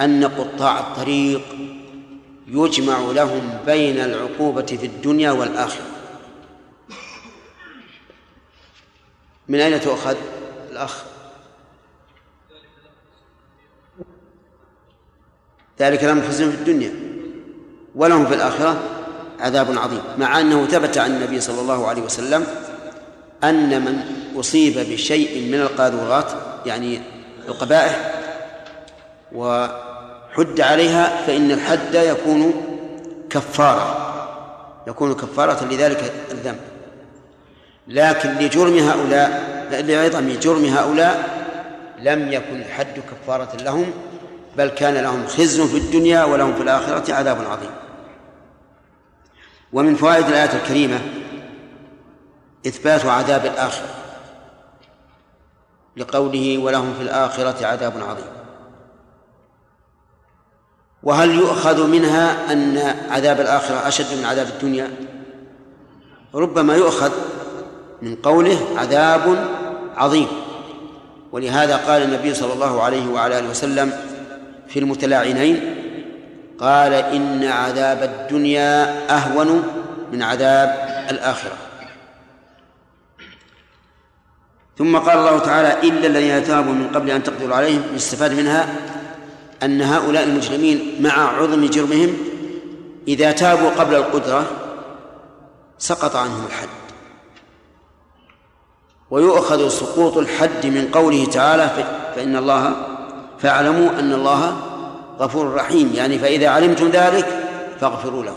أن 0.00 0.24
قطاع 0.24 0.78
الطريق 0.80 1.42
يجمع 2.46 2.98
لهم 3.00 3.58
بين 3.66 3.96
العقوبة 4.00 4.62
في 4.66 4.86
الدنيا 4.86 5.30
والآخرة 5.30 5.84
من 9.48 9.60
أين 9.60 9.80
تؤخذ 9.80 10.16
الأخ 10.70 11.04
ذلك 15.80 16.04
لهم 16.04 16.22
خزي 16.22 16.44
في 16.50 16.54
الدنيا 16.56 16.90
ولهم 17.94 18.26
في 18.26 18.34
الآخرة 18.34 18.76
عذاب 19.40 19.78
عظيم 19.78 20.00
مع 20.18 20.40
أنه 20.40 20.66
ثبت 20.66 20.98
عن 20.98 21.10
النبي 21.10 21.40
صلى 21.40 21.60
الله 21.60 21.88
عليه 21.88 22.02
وسلم 22.02 22.44
أن 23.44 23.84
من 23.84 23.98
أصيب 24.40 24.78
بشيء 24.92 25.48
من 25.48 25.60
القاذورات 25.60 26.32
يعني 26.66 27.00
القبائح 27.48 28.14
وحد 29.32 30.60
عليها 30.60 31.26
فإن 31.26 31.50
الحد 31.50 31.94
يكون 31.94 32.52
كفارة 33.30 34.04
يكون 34.86 35.14
كفارة 35.14 35.64
لذلك 35.64 36.12
الذنب 36.30 36.60
لكن 37.88 38.28
لجرم 38.30 38.78
هؤلاء 38.78 39.48
لعظم 39.72 40.28
جرم 40.42 40.64
هؤلاء 40.64 41.38
لم 42.00 42.32
يكن 42.32 42.56
الحد 42.56 43.02
كفارة 43.10 43.56
لهم 43.62 43.90
بل 44.56 44.68
كان 44.68 44.94
لهم 44.94 45.26
خزي 45.26 45.66
في 45.66 45.76
الدنيا 45.76 46.24
ولهم 46.24 46.54
في 46.54 46.62
الآخرة 46.62 47.14
عذاب 47.14 47.36
عظيم 47.50 47.70
ومن 49.72 49.94
فوائد 49.94 50.26
الآية 50.26 50.56
الكريمة 50.62 51.00
إثبات 52.66 53.06
عذاب 53.06 53.46
الآخرة 53.46 53.88
لقوله 55.96 56.58
ولهم 56.58 56.94
في 56.94 57.02
الآخرة 57.02 57.66
عذاب 57.66 57.92
عظيم 57.96 58.38
وهل 61.02 61.30
يؤخذ 61.30 61.86
منها 61.86 62.52
أن 62.52 62.78
عذاب 63.10 63.40
الآخرة 63.40 63.88
أشد 63.88 64.18
من 64.18 64.24
عذاب 64.24 64.46
الدنيا 64.46 64.96
ربما 66.34 66.74
يؤخذ 66.76 67.10
من 68.02 68.16
قوله 68.16 68.66
عذاب 68.76 69.48
عظيم 69.96 70.28
ولهذا 71.32 71.76
قال 71.76 72.02
النبي 72.02 72.34
صلى 72.34 72.52
الله 72.52 72.82
عليه 72.82 73.08
وعلى 73.12 73.38
آله 73.38 73.50
وسلم 73.50 74.07
في 74.68 74.78
المتلاعنين 74.78 75.60
قال 76.60 76.92
إن 76.92 77.44
عذاب 77.44 78.02
الدنيا 78.02 78.92
أهون 79.16 79.62
من 80.12 80.22
عذاب 80.22 80.68
الآخرة 81.10 81.52
ثم 84.78 84.96
قال 84.98 85.18
الله 85.18 85.38
تعالى 85.38 85.88
إلا 85.88 86.06
الذين 86.06 86.44
تابوا 86.44 86.72
من 86.72 86.88
قبل 86.94 87.10
أن 87.10 87.22
تقدروا 87.22 87.56
عليهم 87.56 87.82
يستفاد 87.94 88.32
منها 88.32 88.74
أن 89.62 89.80
هؤلاء 89.82 90.24
المجرمين 90.24 90.96
مع 91.00 91.38
عظم 91.42 91.66
جرمهم 91.66 92.16
إذا 93.08 93.32
تابوا 93.32 93.70
قبل 93.70 93.94
القدرة 93.94 94.46
سقط 95.78 96.16
عنهم 96.16 96.46
الحد 96.46 96.68
ويؤخذ 99.10 99.68
سقوط 99.68 100.16
الحد 100.16 100.66
من 100.66 100.88
قوله 100.92 101.24
تعالى 101.26 101.68
فإن 102.16 102.36
الله 102.36 102.87
فاعلموا 103.38 103.90
أن 103.90 104.12
الله 104.12 104.56
غفور 105.20 105.54
رحيم 105.54 105.90
يعني 105.94 106.18
فإذا 106.18 106.48
علمتم 106.48 106.88
ذلك 106.90 107.26
فاغفروا 107.80 108.24
له 108.24 108.36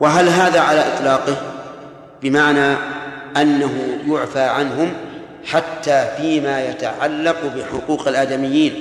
وهل 0.00 0.28
هذا 0.28 0.60
على 0.60 0.80
إطلاقه 0.94 1.36
بمعنى 2.22 2.74
أنه 3.36 3.98
يعفى 4.06 4.40
عنهم 4.40 4.92
حتى 5.44 6.08
فيما 6.16 6.68
يتعلق 6.68 7.36
بحقوق 7.56 8.08
الآدميين 8.08 8.74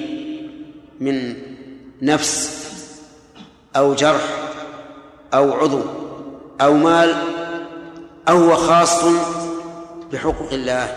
من 0.99 1.35
نفس 2.01 2.59
أو 3.75 3.93
جرح 3.93 4.21
أو 5.33 5.53
عضو 5.53 5.81
أو 6.61 6.73
مال 6.73 7.15
أو 8.29 8.37
هو 8.37 8.55
خاص 8.55 9.03
بحقوق 10.13 10.51
الله 10.53 10.87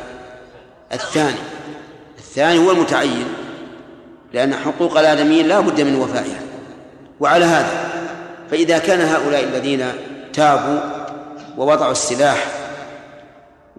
الثاني 0.93 1.37
الثاني 2.37 2.67
هو 2.67 2.71
المتعين 2.71 3.25
لأن 4.33 4.55
حقوق 4.55 4.99
الآدميين 4.99 5.47
لا 5.49 5.61
بد 5.61 5.81
من 5.81 5.97
وفائها 5.97 6.41
وعلى 7.21 7.45
هذا 7.45 7.91
فإذا 8.51 8.79
كان 8.79 9.01
هؤلاء 9.01 9.45
الذين 9.45 9.85
تابوا 10.33 10.81
ووضعوا 11.59 11.93
السلاح 11.93 12.47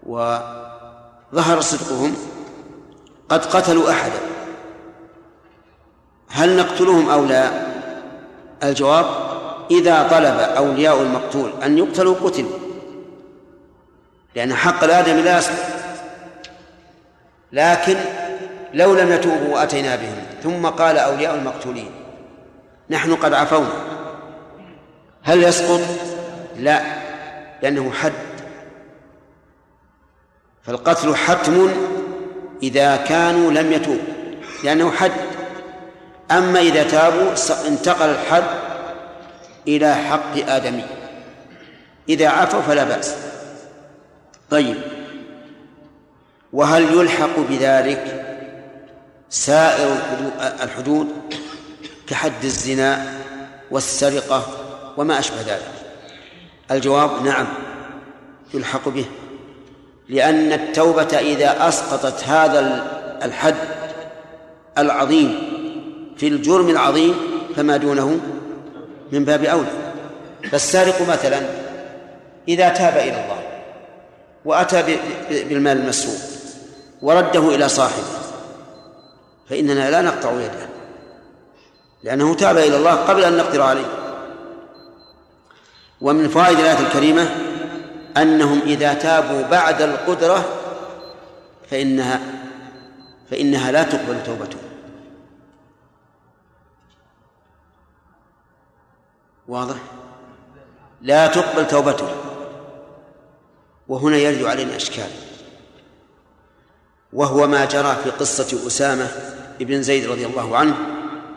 وظهر 0.06 1.60
صدقهم 1.60 2.16
قد 3.30 3.46
قتلوا 3.46 3.92
أحدا 3.92 4.20
هل 6.30 6.58
نقتلهم 6.58 7.10
أو 7.10 7.26
لا 7.26 7.50
الجواب 8.64 9.06
إذا 9.72 10.08
طلب 10.12 10.40
أولياء 10.58 11.02
المقتول 11.02 11.54
أن 11.64 11.78
يقتلوا 11.78 12.16
قتلوا 12.16 12.58
لأن 14.36 14.54
حق 14.54 14.84
الآدمي 14.84 15.22
لا 15.22 15.38
يصلح 15.38 15.70
لكن 17.52 17.98
لو 18.74 18.94
لم 18.96 19.12
يتوبوا 19.12 19.54
وأتينا 19.56 19.96
بهم 19.96 20.16
ثم 20.44 20.66
قال 20.66 20.98
أولياء 20.98 21.36
المقتولين 21.36 21.92
نحن 22.90 23.16
قد 23.16 23.34
عفونا 23.34 23.70
هل 25.24 25.44
يسقط؟ 25.44 25.82
لا 26.58 26.82
لأنه 27.64 27.92
حد 27.92 28.14
فالقتل 30.64 31.16
حتم 31.16 31.70
إذا 32.64 32.96
كانوا 32.96 33.52
لم 33.52 33.72
يتوبوا 33.72 34.14
لأنه 34.64 34.92
حد 34.92 35.12
أما 36.32 36.60
إذا 36.60 36.84
تابوا 36.84 37.32
انتقل 37.68 38.10
الحد 38.10 38.44
إلى 39.68 39.96
حق 39.96 40.36
آدمي 40.48 40.84
إذا 42.10 42.28
عفوا 42.30 42.62
فلا 42.62 42.84
بأس 42.84 43.16
طيب 44.50 44.76
وهل 46.54 46.84
يلحق 46.84 47.40
بذلك 47.50 48.33
سائر 49.34 49.98
الحدود 50.62 51.08
كحد 52.08 52.34
الزنا 52.44 53.14
والسرقة 53.72 54.46
وما 54.98 55.20
أشبه 55.20 55.42
ذلك 55.48 55.70
الجواب 56.72 57.26
نعم 57.26 57.48
يلحق 58.54 58.90
به 58.90 59.06
لأن 60.10 60.52
التوبة 60.52 61.04
إذا 61.04 61.68
أسقطت 61.68 62.24
هذا 62.24 62.60
الحد 63.24 63.56
العظيم 64.78 65.40
في 66.18 66.28
الجرم 66.28 66.70
العظيم 66.70 67.16
فما 67.56 67.78
دونه 67.78 68.20
من 69.12 69.26
باب 69.26 69.44
أولى 69.44 69.68
فالسارق 70.52 71.02
مثلا 71.10 71.42
إذا 72.48 72.70
تاب 72.70 72.94
إلى 72.94 73.26
الله 73.26 73.40
وأتى 74.46 74.84
بالمال 75.30 75.78
المسروق 75.78 76.18
ورده 77.02 77.56
إلى 77.56 77.70
صاحبه 77.70 78.04
فإننا 79.50 79.90
لا 79.92 80.02
نقطع 80.02 80.32
يده 80.42 80.70
لأنه 82.04 82.36
تاب 82.36 82.58
إلى 82.58 82.78
الله 82.78 82.92
قبل 82.96 83.24
أن 83.24 83.38
نقدر 83.38 83.62
عليه 83.62 83.86
ومن 86.02 86.30
فوائد 86.30 86.60
الآية 86.60 86.88
الكريمة 86.88 87.30
أنهم 88.18 88.60
إذا 88.62 88.94
تابوا 88.94 89.42
بعد 89.42 89.82
القدرة 89.82 90.46
فإنها 91.70 92.20
فإنها 93.32 93.72
لا 93.72 93.84
تقبل 93.84 94.24
توبتهم 94.24 94.62
واضح 99.48 99.76
لا 101.02 101.28
تقبل 101.28 101.68
توبته 101.68 102.10
وهنا 103.88 104.18
يرد 104.18 104.44
علينا 104.44 104.76
أشكال 104.76 105.10
وهو 107.14 107.48
ما 107.48 107.66
جرى 107.66 107.98
في 108.04 108.10
قصة 108.10 108.68
أسامة 108.68 109.08
بن 109.60 109.82
زيد 109.84 110.06
رضي 110.10 110.26
الله 110.26 110.58
عنه 110.58 110.76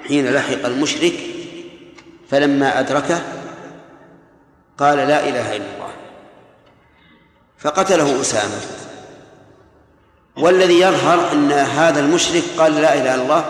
حين 0.09 0.33
لحق 0.33 0.67
المشرك 0.67 1.13
فلما 2.31 2.81
أدركه 2.81 3.23
قال 4.79 4.99
لا 4.99 5.29
إله 5.29 5.57
إلا 5.57 5.75
الله 5.75 5.89
فقتله 7.59 8.21
أسامة 8.21 8.61
والذي 10.39 10.81
يظهر 10.81 11.33
أن 11.33 11.53
هذا 11.53 12.01
المشرك 12.01 12.43
قال 12.59 12.73
لا 12.75 12.95
إله 12.95 13.15
إلا 13.15 13.23
الله 13.23 13.45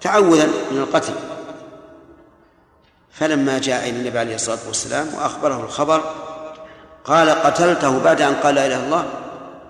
تعوذا 0.00 0.46
من 0.70 0.78
القتل 0.78 1.14
فلما 3.10 3.58
جاء 3.58 3.88
إلى 3.88 3.96
النبي 4.00 4.18
عليه 4.18 4.34
الصلاة 4.34 4.58
والسلام 4.66 5.08
وأخبره 5.14 5.64
الخبر 5.64 6.02
قال 7.04 7.30
قتلته 7.30 8.02
بعد 8.04 8.20
أن 8.20 8.34
قال 8.34 8.54
لا 8.54 8.66
إله 8.66 8.76
إلا 8.76 8.84
الله 8.86 9.04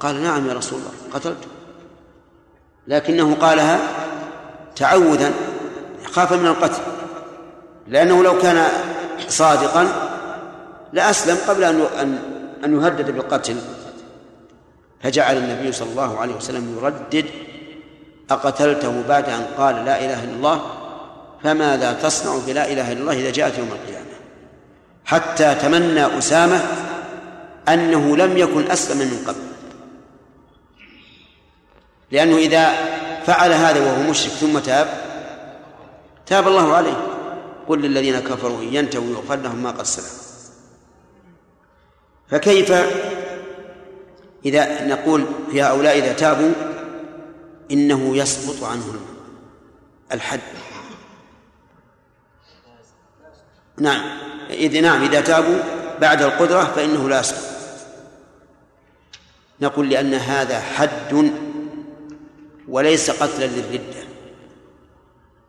قال 0.01 0.22
نعم 0.22 0.49
يا 0.49 0.55
رسول 0.55 0.78
الله 0.78 0.93
قتلته 1.14 1.48
لكنه 2.88 3.34
قالها 3.34 3.78
تعودا 4.76 5.30
خاف 6.04 6.32
من 6.32 6.46
القتل 6.46 6.82
لأنه 7.88 8.22
لو 8.22 8.38
كان 8.38 8.68
صادقا 9.28 9.88
لأسلم 10.92 11.36
قبل 11.48 11.64
أن 11.64 11.84
أن 12.64 12.82
يهدد 12.82 13.11
بالقتل 13.11 13.57
فجعل 15.00 15.36
النبي 15.36 15.72
صلى 15.72 15.90
الله 15.90 16.18
عليه 16.18 16.34
وسلم 16.34 16.76
يردد 16.82 17.26
أقتلته 18.30 19.02
بعد 19.09 19.28
أن 19.28 19.46
قال 19.59 19.74
لا 19.84 19.98
إله 20.04 20.24
إلا 20.24 20.32
الله 20.32 20.61
فماذا 21.42 21.92
تصنع 21.92 22.38
بلا 22.46 22.72
إله 22.72 22.92
إلا 22.92 23.00
الله 23.00 23.12
إذا 23.12 23.30
جاءت 23.30 23.59
يوم 23.59 23.68
القيامة 23.68 24.04
حتى 25.04 25.54
تمنى 25.54 26.18
أسامة 26.18 26.61
أنه 27.68 28.16
لم 28.16 28.38
يكن 28.38 28.70
أسلم 28.70 28.98
من 28.98 29.24
قبل 29.26 29.55
لأنه 32.16 32.36
إذا 32.36 32.70
فعل 33.26 33.52
هذا 33.52 33.80
وهو 33.86 34.10
مشرك 34.10 34.32
ثم 34.32 34.58
تاب 34.58 35.00
تاب 36.26 36.48
الله 36.48 36.74
عليه 36.74 37.06
قل 37.68 37.82
للذين 37.82 38.20
كفروا 38.20 38.62
إن 38.62 38.74
ينتهوا 38.74 39.04
يغفر 39.06 39.36
لهم 39.36 39.62
ما 39.62 39.70
قد 39.70 39.82
سلف 39.84 40.12
فكيف 42.28 42.72
إذا 44.46 44.84
نقول 44.86 45.24
يا 45.52 45.64
هؤلاء 45.66 45.98
إذا 45.98 46.12
تابوا 46.12 46.52
إنه 47.70 48.16
يسقط 48.16 48.64
عنهم 48.68 49.00
الحد 50.12 50.40
نعم 53.80 54.02
إذا 54.50 54.80
نعم 54.80 55.02
إذا 55.04 55.20
تابوا 55.20 55.58
بعد 56.00 56.22
القدرة 56.22 56.64
فإنه 56.64 57.08
لا 57.08 57.20
يسقط 57.20 57.42
نقول 59.60 59.90
لأن 59.90 60.14
هذا 60.14 60.60
حد 60.60 61.30
وليس 62.68 63.10
قتلا 63.10 63.44
للردة 63.44 64.04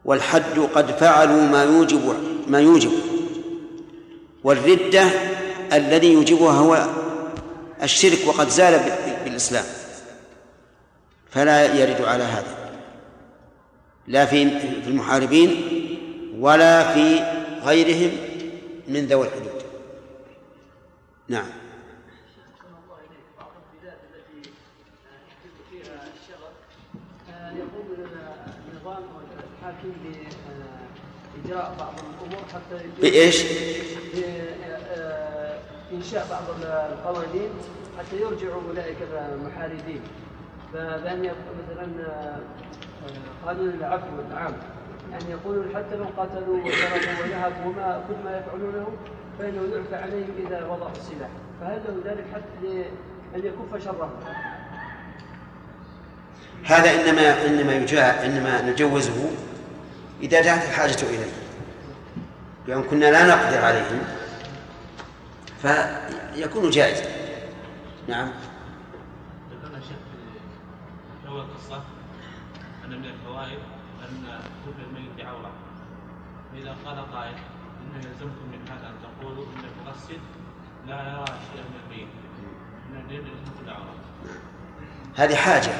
والحد 0.05 0.59
قد 0.75 0.91
فعلوا 0.91 1.41
ما 1.41 1.63
يوجب 1.63 2.15
ما 2.47 2.59
يوجب 2.61 2.91
والردة 4.43 5.03
الذي 5.73 6.13
يوجبها 6.13 6.51
هو 6.51 6.85
الشرك 7.83 8.17
وقد 8.27 8.49
زال 8.49 8.91
بالإسلام 9.23 9.65
فلا 11.31 11.75
يرد 11.75 12.01
على 12.01 12.23
هذا 12.23 12.57
لا 14.07 14.25
في 14.25 14.59
في 14.59 14.87
المحاربين 14.87 15.61
ولا 16.39 16.93
في 16.93 17.19
غيرهم 17.63 18.11
من 18.87 19.05
ذوي 19.05 19.27
الحدود 19.27 19.61
نعم 21.27 21.45
بعض 31.55 31.93
الأمور 32.21 32.45
حتى 32.53 32.85
بإيش؟ 33.01 33.43
بإنشاء 35.91 36.23
آه، 36.23 36.29
بعض 36.29 36.43
القوانين 36.91 37.49
حتى 37.99 38.15
يرجعوا 38.21 38.61
أولئك 38.69 38.97
المحاربين 39.13 40.01
بأن 40.73 41.25
يكون 41.25 41.63
مثلا 41.63 41.87
آه، 42.09 42.37
قانون 43.45 43.69
العفو 43.69 44.05
العام 44.31 44.53
يعني 45.11 45.23
يقولون 45.31 45.65
حتى 45.75 45.95
لو 45.95 46.05
قتلوا 46.17 46.57
وضربوا 46.57 47.25
ونهبوا 47.25 47.65
وما 47.71 48.03
كل 48.07 48.15
ما 48.29 48.37
يفعلونه 48.37 48.87
فإنه 49.39 49.67
يعفى 49.75 49.95
عليهم 50.03 50.29
إذا 50.47 50.65
وضعوا 50.65 50.91
السلاح 50.91 51.29
فهل 51.61 51.81
له 51.87 52.11
ذلك 52.11 52.23
حتى 52.35 52.83
أن 53.35 53.39
يكف 53.39 53.83
شرهم؟ 53.85 54.09
هذا 56.63 56.89
انما 56.89 57.45
انما 57.45 57.73
يجاء 57.75 58.25
انما 58.25 58.61
نجوزه 58.61 59.29
إذا 60.21 60.41
جاءت 60.41 60.69
الحاجة 60.69 61.03
إليه 61.03 61.31
لأن 62.67 62.83
كنا 62.83 63.11
لا 63.11 63.23
نقدر 63.27 63.65
عليهم 63.65 64.03
فيكون 65.61 66.69
جائزا 66.69 67.05
نعم 68.09 68.31
ذكرنا 69.51 69.79
شيخ 69.79 69.97
في 71.23 71.29
أول 71.29 71.41
قصة 71.41 71.83
أن 72.85 72.89
من 72.89 73.05
الفوائد 73.05 73.59
أن 74.09 74.39
الميت 74.89 75.11
فإذا 76.53 76.75
قال 76.85 77.11
قائل 77.13 77.33
إن 77.81 77.95
يلزمكم 77.99 78.45
من 78.51 78.59
هذا 78.71 78.87
أن 78.89 78.93
تقولوا 79.03 79.45
إن 79.45 79.63
المغسل 79.71 80.17
لا 80.87 80.93
يرى 81.01 81.25
شيئا 81.53 81.63
من 81.63 81.79
الميت 81.91 82.07
نعم. 83.67 83.83
هذه 85.15 85.35
حاجة 85.35 85.71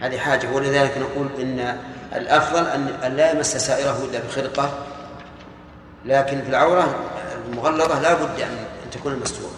هذه 0.00 0.18
حاجة 0.18 0.52
ولذلك 0.52 0.98
نقول 0.98 1.28
إن 1.40 1.78
الأفضل 2.16 2.66
أن 3.06 3.16
لا 3.16 3.32
يمس 3.32 3.56
سائره 3.56 4.04
إلا 4.04 4.20
بخرقة 4.28 4.86
لكن 6.04 6.42
في 6.42 6.48
العورة 6.48 6.98
المغلظة 7.48 8.00
لا 8.00 8.14
بد 8.14 8.40
أن 8.84 8.90
تكون 8.92 9.16
مستورة 9.22 9.50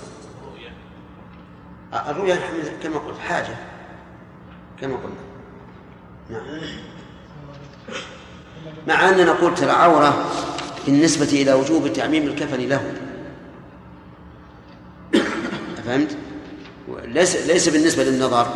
الرؤيا 2.11 2.39
كما 2.83 2.99
قلت 2.99 3.19
حاجة 3.19 3.57
كما 4.81 4.97
قلنا 4.97 5.33
نعم 6.31 6.61
مع 8.89 9.09
أننا 9.09 9.33
قلت 9.33 9.63
العورة 9.63 10.25
بالنسبة 10.87 11.43
إلى 11.43 11.53
وجوب 11.53 11.93
تعميم 11.93 12.23
الكفن 12.23 12.61
له 12.69 12.93
فهمت؟ 15.87 16.17
ليس 17.05 17.37
ليس 17.47 17.69
بالنسبة 17.69 18.03
للنظر 18.05 18.47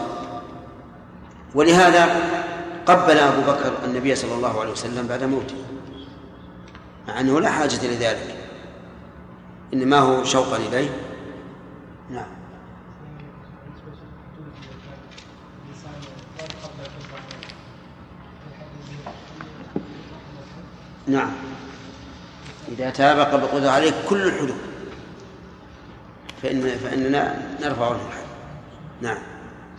ولهذا 1.56 2.06
قبل 2.86 3.18
أبو 3.18 3.40
بكر 3.40 3.72
النبي 3.84 4.14
صلى 4.14 4.34
الله 4.34 4.60
عليه 4.60 4.72
وسلم 4.72 5.06
بعد 5.06 5.22
موته 5.24 5.54
مع 7.08 7.20
أنه 7.20 7.40
لا 7.40 7.50
حاجة 7.50 7.76
لذلك 7.86 8.36
إنما 9.74 9.98
هو 9.98 10.24
شوقا 10.24 10.56
إليه 10.56 10.90
نعم 12.10 12.26
نعم 21.06 21.30
إذا 22.68 22.90
تاب 22.90 23.18
قبل 23.20 23.46
قدر 23.46 23.68
عليه 23.68 23.92
كل 24.08 24.22
الحدود 24.22 24.56
فإن 26.42 26.60
فإننا 26.62 27.48
نرفع 27.62 27.88
له 27.88 27.94
الحد 28.06 28.24
نعم 29.00 29.18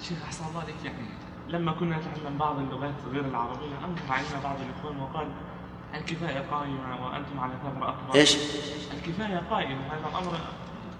شيخ 0.01 0.17
أحسن 0.27 0.45
الله 0.49 0.61
عليك 0.61 0.75
يعني 0.83 1.16
لما 1.49 1.71
كنا 1.71 1.97
نتعلم 1.97 2.37
بعض 2.37 2.59
اللغات 2.59 2.93
غير 3.11 3.25
العربية 3.25 3.65
أنكر 3.85 4.01
علينا 4.13 4.43
بعض 4.43 4.55
الإخوان 4.61 5.01
وقال 5.01 5.27
الكفاية 5.95 6.39
قائمة 6.51 7.05
وأنتم 7.05 7.39
على 7.39 7.53
ثغرة 7.63 7.89
أكبر 7.89 8.15
إيش؟ 8.15 8.37
الكفاية 8.93 9.41
قائمة 9.49 9.81
هذا 9.91 10.09
الأمر 10.11 10.33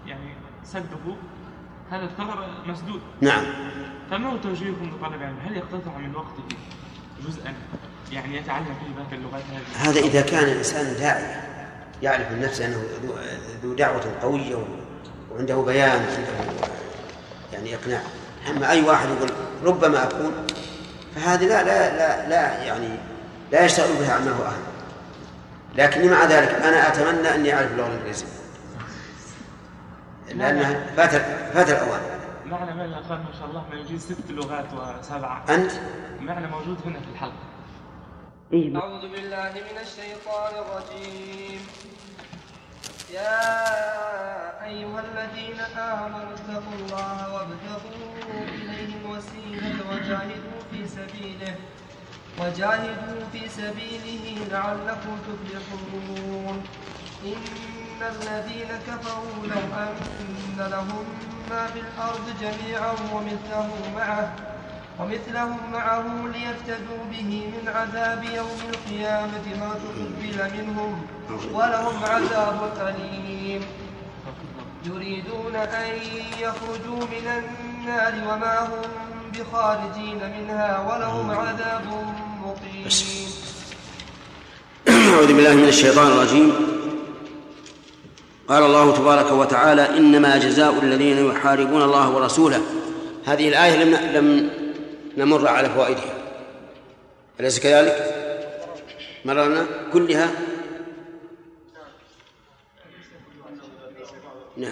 يعني 0.07 0.29
سده 0.63 1.15
هذا 1.89 2.03
الثغر 2.05 2.47
مسدود 2.65 3.01
نعم 3.21 3.43
فما 4.11 4.29
هو 4.29 4.37
توجيهكم 4.37 4.89
لطلب 4.97 5.13
العلم؟ 5.13 5.37
هل 5.45 5.57
يقتطع 5.57 5.97
من 5.97 6.15
وقته 6.15 6.43
جزءا 7.27 7.53
يعني 8.11 8.37
يتعلم 8.37 8.65
فيه 8.65 9.03
باقي 9.03 9.15
اللغات 9.15 9.41
هذه؟ 9.43 9.89
هذا 9.89 9.99
إذا 9.99 10.21
كان 10.21 10.43
الإنسان 10.43 10.97
داعية 10.97 11.47
يعرف 12.01 12.31
من 12.31 12.41
نفسه 12.41 12.65
أنه 12.65 12.83
ذو 13.63 13.73
دعوة 13.73 14.15
قوية 14.21 14.55
وعنده 15.31 15.61
بيان 15.61 16.01
وعنده 16.05 16.67
يعني 17.53 17.75
إقناع 17.75 18.01
أما 18.49 18.69
أي 18.71 18.81
واحد 18.83 19.09
يقول 19.09 19.29
ربما 19.63 20.03
أكون 20.03 20.31
فهذه 21.15 21.43
لا 21.45 21.63
لا 21.63 21.97
لا 21.97 22.29
لا 22.29 22.63
يعني 22.63 22.89
لا 23.51 23.65
يشتغل 23.65 23.93
بها 23.99 24.13
عمله 24.13 24.45
أهل 24.45 24.61
لكني 25.75 26.07
مع 26.07 26.25
ذلك 26.25 26.47
أنا 26.49 26.87
أتمنى 26.87 27.35
أني 27.35 27.53
أعرف 27.53 27.71
اللغة 27.71 27.87
الإنجليزية 27.87 28.27
لأنها 30.27 30.85
فات 30.97 31.09
فات 31.53 31.69
الأوان 31.69 32.01
معنى 32.45 32.73
من 32.73 32.81
الأخوان 32.81 33.19
ما 33.19 33.31
شاء 33.39 33.45
الله 33.49 33.63
ما 33.71 33.75
يجي 33.75 33.99
ست 33.99 34.29
لغات 34.31 34.65
وسبعة 34.73 35.43
أنت؟ 35.49 35.71
معنى 36.19 36.47
موجود 36.47 36.77
هنا 36.85 36.99
في 36.99 37.07
الحلقة 37.13 37.47
إيه. 38.53 38.77
أعوذ 38.77 39.01
بالله 39.01 39.51
من 39.55 39.77
الشيطان 39.81 40.53
الرجيم 40.55 41.59
يا 43.13 43.63
أيها 44.65 44.99
الذين 44.99 45.59
آمنوا 45.77 46.29
اتقوا 46.35 46.73
الله 46.79 47.33
وابتغوا 47.33 48.41
إليه 48.45 48.95
الوسيلة 48.97 49.89
وجاهدوا 49.91 50.59
في 50.71 50.87
سبيله 50.87 51.55
وجاهدوا 52.41 53.23
في 53.31 53.49
سبيله 53.49 54.45
لعلكم 54.51 55.17
تفلحون 55.27 56.63
إن 57.25 58.01
الذين 58.01 58.67
كفروا 58.87 59.43
لو 59.43 59.77
أن 59.79 60.71
لهم 60.71 61.05
ما 61.49 61.67
في 61.67 61.79
الأرض 61.79 62.29
جميعا 62.41 62.91
ومثله 63.13 63.69
معه 63.95 64.33
ومثلهم 64.99 65.71
معه 65.71 66.27
ليفتدوا 66.27 67.05
به 67.11 67.47
من 67.57 67.67
عذاب 67.67 68.23
يوم 68.23 68.59
القيامة 68.69 69.59
ما 69.59 69.73
تقبل 69.73 70.57
منهم 70.63 71.07
ولهم 71.53 72.03
عذاب 72.05 72.59
أليم 72.81 73.61
يريدون 74.85 75.55
أن 75.55 75.89
يخرجوا 76.41 76.97
من 77.07 77.27
النار 77.27 78.13
وما 78.27 78.59
هم 78.65 78.81
بخارجين 79.31 80.17
منها 80.39 80.93
ولهم 80.93 81.31
عذاب 81.31 81.81
مقيم 82.43 82.87
أعوذ 85.13 85.27
بالله 85.33 85.55
من 85.55 85.67
الشيطان 85.67 86.07
الرجيم 86.07 86.53
قال 88.47 88.63
الله 88.63 88.93
تبارك 88.95 89.31
وتعالى 89.31 89.89
إنما 89.97 90.37
جزاء 90.37 90.73
الذين 90.83 91.25
يحاربون 91.25 91.81
الله 91.81 92.09
ورسوله 92.09 92.61
هذه 93.25 93.49
الآية 93.49 93.83
لم 93.83 93.95
لم 94.15 94.49
نمر 95.17 95.47
على 95.47 95.69
فوائدها 95.69 96.13
أليس 97.39 97.59
كذلك؟ 97.59 98.13
مررنا 99.25 99.65
كلها 99.93 100.27
نعم 104.57 104.71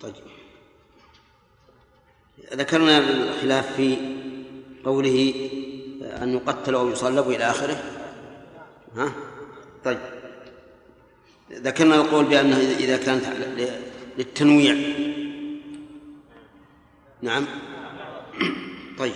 طيب 0.00 0.14
ذكرنا 2.52 2.98
الخلاف 2.98 3.72
في 3.76 3.96
قوله 4.84 5.34
أن 6.22 6.32
يقتل 6.34 6.74
أو 6.74 6.88
يصلب 6.88 7.28
إلى 7.28 7.50
آخره 7.50 7.82
ها 8.96 9.12
طيب 9.84 9.98
ذكرنا 11.52 11.94
القول 11.94 12.24
بأنه 12.24 12.56
إذا 12.56 12.96
كانت 12.96 13.24
للتنويع 14.18 14.74
نعم 17.22 17.46
طيب 18.98 19.14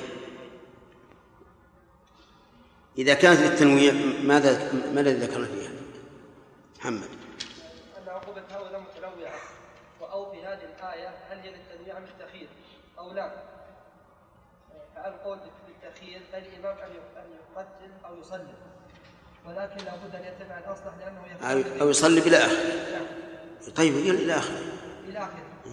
إذا 2.99 3.15
كانت 3.15 3.41
للتنويع 3.41 3.93
ماذا 4.25 4.73
ما 4.95 5.01
الذي 5.01 5.21
ذكرنا 5.27 5.47
فيها؟ 5.47 5.71
محمد 6.79 7.03
أن 8.03 8.09
عقوبة 8.09 8.43
هؤلاء 8.51 8.81
متنوعة 8.81 9.39
وأو 10.01 10.31
في 10.33 10.37
هذه 10.47 10.61
الآية 10.63 11.09
هل 11.31 11.39
هي 11.41 11.53
للتنويع 11.55 11.97
أم 11.99 12.05
التخيير 12.05 12.49
أو 12.99 13.13
لا؟ 13.13 13.43
فعل 14.95 15.13
قول 15.13 15.39
بالتخيير 15.69 16.21
فالإمام 16.33 16.79
أن 16.79 16.89
يقتل 16.97 17.93
أو 18.07 18.19
يصلي 18.21 18.55
ولكن 19.47 19.85
لابد 19.85 20.15
أن 20.15 20.23
يتبع 20.25 20.59
الأصلح 20.59 20.93
لأنه 21.01 21.27
يقتل 21.61 21.81
أو 21.81 21.89
يصلي 21.91 22.21
بلا 22.21 22.47
آخر 22.47 22.55
نعم. 22.93 23.07
طيب 23.77 23.95
إلى 23.97 24.33
آخره 24.33 24.61
إلى 25.09 25.19
آخره 25.19 25.73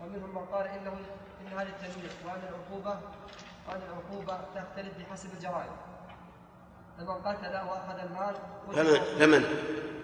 ومنهم 0.00 0.30
من 0.34 0.44
قال 0.46 0.66
إنه 0.66 0.92
إن 1.42 1.46
هذا 1.48 1.68
التنويع 1.68 2.10
وأن 2.26 2.40
العقوبة 2.48 3.00
وأن 3.68 3.80
العقوبة 3.88 4.40
تختلف 4.60 4.92
بحسب 4.98 5.28
الجرائم 5.34 5.76
فمن 6.98 7.08
قتل 7.10 7.54
واخذ 7.68 7.98
المال 7.98 8.34
فمن 9.16 9.44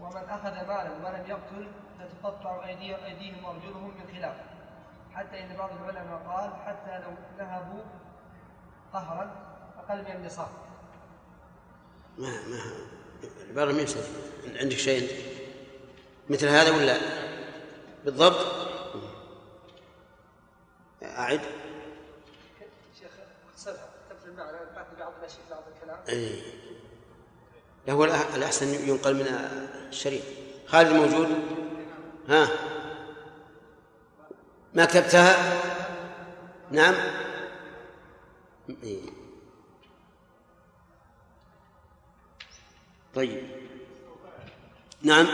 ومن 0.00 0.16
اخذ 0.28 0.50
مالا 0.54 0.90
ولم 1.04 1.24
يقتل 1.28 1.66
تتقطع 1.98 2.64
ايديهم 2.66 3.44
وارجلهم 3.44 3.88
من 3.98 4.14
خلاف 4.16 4.34
حتى 5.14 5.40
ان 5.40 5.56
بعض 5.56 5.70
العلماء 5.80 6.18
قال 6.28 6.50
حتى 6.66 6.98
لو 6.98 7.10
ذهبوا 7.38 7.82
قهرا 8.92 9.30
اقل 9.78 9.98
من 10.04 10.10
النصاب 10.16 10.48
ما 12.18 12.28
ما 13.54 13.62
العباره 13.62 13.72
ما 13.72 13.84
عندك 14.60 14.76
شيء 14.76 15.12
مثل 16.30 16.48
هذا 16.48 16.70
ولا 16.70 16.96
بالضبط؟ 18.04 18.67
أعد 21.18 21.40
شيخ 23.00 23.10
واختصرها 23.48 23.88
تبذل 24.10 24.36
معنى 24.36 24.56
بعض 25.00 25.12
الأشياء 25.20 25.40
بعض 25.50 25.64
الكلام 25.76 25.98
إيه 26.08 26.40
هو 27.90 28.04
الأحسن 28.04 28.88
ينقل 28.88 29.14
من 29.16 29.26
الشريط 29.88 30.22
خالد 30.66 30.92
موجود 30.92 31.28
ها 32.28 32.48
ما 34.74 34.84
كتبتها 34.84 35.36
نعم 36.70 36.94
إيه. 38.82 39.02
طيب 43.14 43.44
نعم 45.02 45.26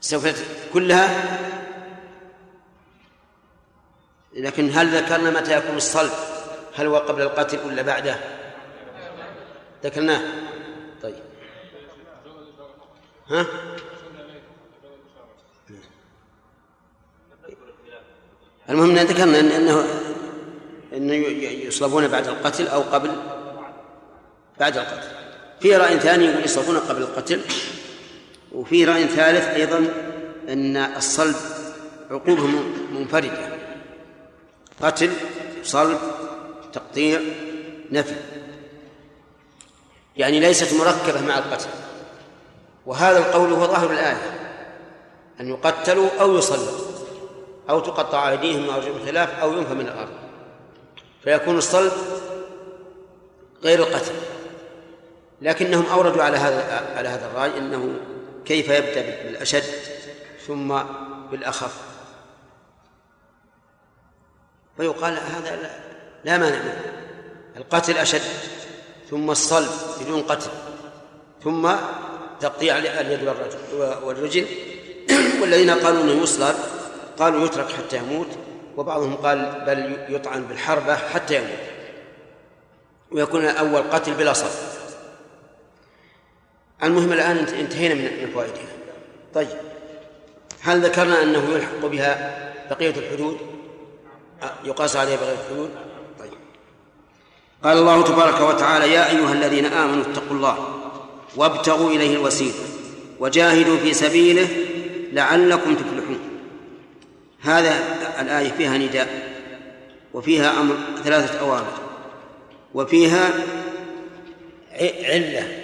سوف 0.00 0.26
كلها 0.74 1.28
لكن 4.34 4.70
هل 4.70 4.88
ذكرنا 4.96 5.30
متى 5.30 5.58
يكون 5.58 5.76
الصلب 5.76 6.10
هل 6.74 6.86
هو 6.86 6.96
قبل 6.98 7.22
القتل 7.22 7.58
ولا 7.66 7.82
بعده 7.82 8.16
ذكرناه 9.84 10.20
طيب 11.02 11.14
ها 13.28 13.46
المهم 18.70 18.90
ان 18.98 19.06
ذكرنا 19.06 19.40
انه 19.40 19.84
انه 20.92 21.12
يصلبون 21.46 22.08
بعد 22.08 22.28
القتل 22.28 22.68
او 22.68 22.80
قبل 22.80 23.10
بعد 24.60 24.76
القتل 24.76 25.08
في 25.60 25.76
راي 25.76 25.98
ثاني 26.00 26.24
يقول 26.24 26.44
يصلبون 26.44 26.76
قبل 26.78 27.02
القتل 27.02 27.40
وفي 28.52 28.84
راي 28.84 29.04
ثالث 29.08 29.48
ايضا 29.48 29.78
ان 30.48 30.76
الصلب 30.76 31.34
عقوبه 32.10 32.46
منفرده 32.92 33.61
قتل 34.82 35.12
صلب 35.62 35.98
تقطيع 36.72 37.20
نفي 37.90 38.14
يعني 40.16 40.40
ليست 40.40 40.74
مركبة 40.74 41.20
مع 41.26 41.38
القتل 41.38 41.68
وهذا 42.86 43.18
القول 43.18 43.52
هو 43.52 43.66
ظاهر 43.66 43.90
الآية 43.92 44.38
أن 45.40 45.48
يقتلوا 45.48 46.08
أو 46.20 46.36
يصلوا 46.38 46.78
أو 47.70 47.80
تقطع 47.80 48.30
أيديهم 48.30 48.68
وأرجلهم 48.68 49.06
خلاف 49.06 49.38
أو 49.40 49.52
ينفى 49.52 49.74
من 49.74 49.88
الأرض 49.88 50.12
فيكون 51.24 51.58
الصلب 51.58 51.92
غير 53.62 53.78
القتل 53.78 54.14
لكنهم 55.42 55.86
أوردوا 55.86 56.22
على 56.22 56.36
هذا 56.36 56.90
على 56.96 57.08
هذا 57.08 57.26
الرأي 57.26 57.58
أنه 57.58 57.94
كيف 58.44 58.68
يبدأ 58.68 59.22
بالأشد 59.26 59.62
ثم 60.46 60.74
بالأخف 61.30 61.91
ويقال 64.78 65.12
هذا 65.14 65.56
لا, 65.62 65.68
لا 66.24 66.38
مانع 66.38 66.56
منه 66.58 66.82
القتل 67.56 67.98
أشد 67.98 68.20
ثم 69.10 69.30
الصلب 69.30 69.70
بدون 70.00 70.22
قتل 70.22 70.50
ثم 71.44 71.70
تقطيع 72.40 72.78
اليد 72.78 73.22
والرجل 74.04 74.46
والذين 75.42 75.70
قالوا 75.70 76.02
انه 76.02 76.22
يصلب 76.22 76.54
قالوا 77.18 77.44
يترك 77.46 77.70
حتى 77.72 77.96
يموت 77.96 78.26
وبعضهم 78.76 79.16
قال 79.16 79.62
بل 79.66 79.96
يطعن 80.14 80.42
بالحربة 80.44 80.96
حتى 80.96 81.36
يموت 81.36 81.58
ويكون 83.10 83.44
الأول 83.44 83.82
قتل 83.82 84.14
بلا 84.14 84.32
صلب 84.32 84.50
المهم 86.82 87.12
الآن 87.12 87.36
انتهينا 87.36 87.94
من 87.94 88.30
فوائدها 88.34 88.64
طيب 89.34 89.48
هل 90.60 90.84
ذكرنا 90.84 91.22
أنه 91.22 91.48
يلحق 91.52 91.86
بها 91.86 92.42
بقية 92.70 92.90
الحدود 92.96 93.36
يقاس 94.64 94.96
عليه 94.96 95.16
بغير 95.16 95.34
الحدود 95.40 95.70
طيب 96.18 96.30
قال 97.64 97.78
الله 97.78 98.04
تبارك 98.04 98.40
وتعالى 98.40 98.92
يا 98.92 99.10
أيها 99.10 99.32
الذين 99.32 99.64
آمنوا 99.66 100.02
اتقوا 100.12 100.36
الله 100.36 100.78
وابتغوا 101.36 101.90
إليه 101.90 102.14
الوسيلة 102.16 102.54
وجاهدوا 103.20 103.76
في 103.78 103.94
سبيله 103.94 104.48
لعلكم 105.12 105.74
تفلحون 105.74 106.18
هذا 107.40 107.74
الآية 108.20 108.50
فيها 108.52 108.78
نداء 108.78 109.32
وفيها 110.14 110.60
أمر 110.60 110.74
ثلاثة 111.04 111.40
أوامر 111.40 111.72
وفيها 112.74 113.30
علة 114.80 115.58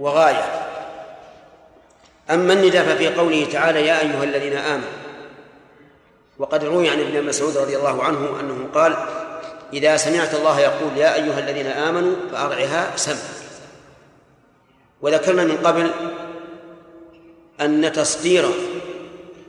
وغاية 0.00 0.60
أما 2.30 2.52
النداء 2.52 2.84
ففي 2.84 3.08
قوله 3.08 3.46
تعالى 3.52 3.86
يا 3.86 4.00
أيها 4.00 4.24
الذين 4.24 4.52
آمنوا 4.56 4.88
وقد 6.38 6.64
روي 6.64 6.88
عن 6.90 7.00
ابن 7.00 7.24
مسعود 7.26 7.56
رضي 7.56 7.76
الله 7.76 8.02
عنه 8.02 8.40
أنه 8.40 8.68
قال 8.74 8.96
إذا 9.72 9.96
سمعت 9.96 10.34
الله 10.34 10.60
يقول 10.60 10.96
يا 10.96 11.14
أيها 11.14 11.38
الذين 11.38 11.66
آمنوا 11.66 12.14
فأرعها 12.32 12.96
سمع 12.96 13.16
وذكرنا 15.00 15.44
من 15.44 15.56
قبل 15.56 15.90
أن 17.60 17.92
تصدير 17.92 18.50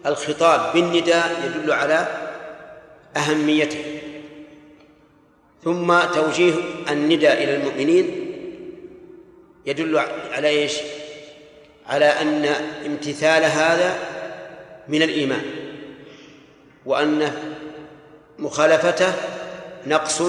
الخطاب 0.06 0.74
بالنداء 0.74 1.32
يدل 1.58 1.72
على 1.74 2.08
أهميته 3.18 4.02
ثم 5.64 6.00
توجيه 6.00 6.54
النداء 6.90 7.44
إلى 7.44 7.56
المؤمنين 7.56 8.22
يدل 9.66 10.00
على 10.32 10.48
ايش؟ 10.48 10.74
على 11.88 12.06
أن 12.06 12.46
امتثال 12.86 13.44
هذا 13.44 14.00
من 14.88 15.02
الإيمان 15.02 15.42
وأن 16.86 17.32
مخالفته 18.40 19.14
نقص 19.88 20.22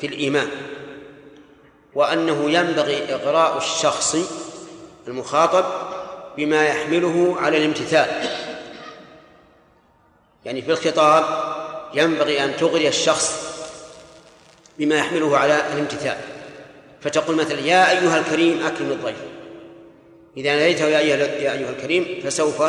في 0.00 0.06
الإيمان 0.06 0.48
وأنه 1.94 2.50
ينبغي 2.50 3.14
إغراء 3.14 3.56
الشخص 3.56 4.16
المخاطب 5.08 5.64
بما 6.36 6.66
يحمله 6.66 7.36
على 7.38 7.56
الامتثال 7.56 8.22
يعني 10.44 10.62
في 10.62 10.70
الخطاب 10.70 11.24
ينبغي 11.94 12.44
أن 12.44 12.56
تغري 12.56 12.88
الشخص 12.88 13.48
بما 14.78 14.94
يحمله 14.96 15.36
على 15.38 15.56
الامتثال 15.72 16.16
فتقول 17.00 17.36
مثلا 17.36 17.60
يا 17.60 17.90
أيها 17.90 18.18
الكريم 18.20 18.66
أكرم 18.66 18.90
الضيف 18.92 19.16
إذا 20.36 20.56
ناديته 20.56 20.84
يا 20.88 20.98
أيها, 20.98 21.16
يا 21.16 21.52
أيها 21.52 21.70
الكريم 21.70 22.20
فسوف 22.24 22.62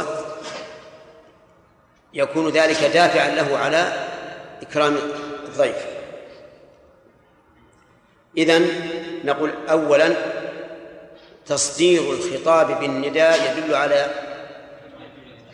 يكون 2.14 2.50
ذلك 2.50 2.84
دافعا 2.84 3.30
له 3.30 3.58
على 3.58 3.94
إكرام 4.62 4.98
الضيف 5.46 5.78
إذن 8.38 8.66
نقول 9.26 9.52
أولا 9.70 10.16
تصدير 11.46 12.02
الخطاب 12.12 12.80
بالنداء 12.80 13.58
يدل 13.66 13.76
على 13.76 14.06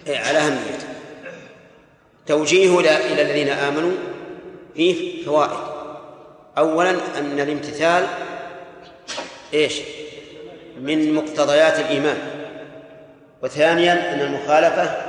إيه، 0.08 0.18
على 0.18 0.38
أهميته 0.40 0.88
توجيهه 2.26 2.80
إلى 2.80 3.22
الذين 3.22 3.50
آمنوا 3.50 3.92
فيه 4.76 5.26
فوائد 5.26 5.52
أولا 6.58 6.90
أن 6.90 7.40
الامتثال 7.40 8.08
إيش 9.54 9.82
من 10.80 11.14
مقتضيات 11.14 11.80
الإيمان 11.80 12.18
وثانيا 13.42 14.14
أن 14.14 14.20
المخالفة 14.22 15.05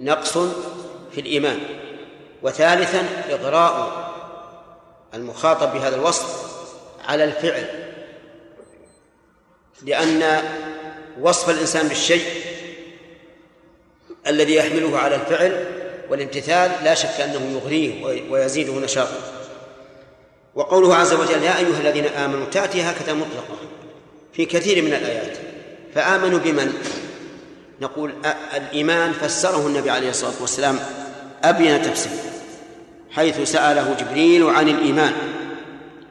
نقص 0.00 0.38
في 1.12 1.20
الإيمان 1.20 1.58
وثالثا 2.42 3.02
إغراء 3.30 4.12
المخاطب 5.14 5.72
بهذا 5.72 5.96
الوصف 5.96 6.42
على 7.08 7.24
الفعل 7.24 7.64
لأن 9.82 10.42
وصف 11.20 11.50
الإنسان 11.50 11.88
بالشيء 11.88 12.26
الذي 14.26 14.54
يحمله 14.54 14.98
على 14.98 15.14
الفعل 15.14 15.66
والامتثال 16.10 16.84
لا 16.84 16.94
شك 16.94 17.20
أنه 17.20 17.50
يغريه 17.62 18.04
ويزيده 18.30 18.72
نشاطا 18.72 19.32
وقوله 20.54 20.94
عز 20.94 21.12
وجل 21.12 21.42
يا 21.42 21.58
أيها 21.58 21.80
الذين 21.80 22.04
آمنوا 22.06 22.46
تأتي 22.46 22.82
هكذا 22.82 23.12
مطلقة 23.12 23.56
في 24.32 24.44
كثير 24.46 24.82
من 24.84 24.94
الآيات 24.94 25.36
فآمنوا 25.94 26.38
بمن؟ 26.38 26.72
نقول 27.82 28.14
الإيمان 28.56 29.12
فسره 29.12 29.66
النبي 29.66 29.90
عليه 29.90 30.10
الصلاة 30.10 30.32
والسلام 30.40 30.78
أبين 31.44 31.82
تفسير 31.82 32.12
حيث 33.10 33.40
سأله 33.50 33.94
جبريل 34.00 34.44
عن 34.46 34.68
الإيمان 34.68 35.12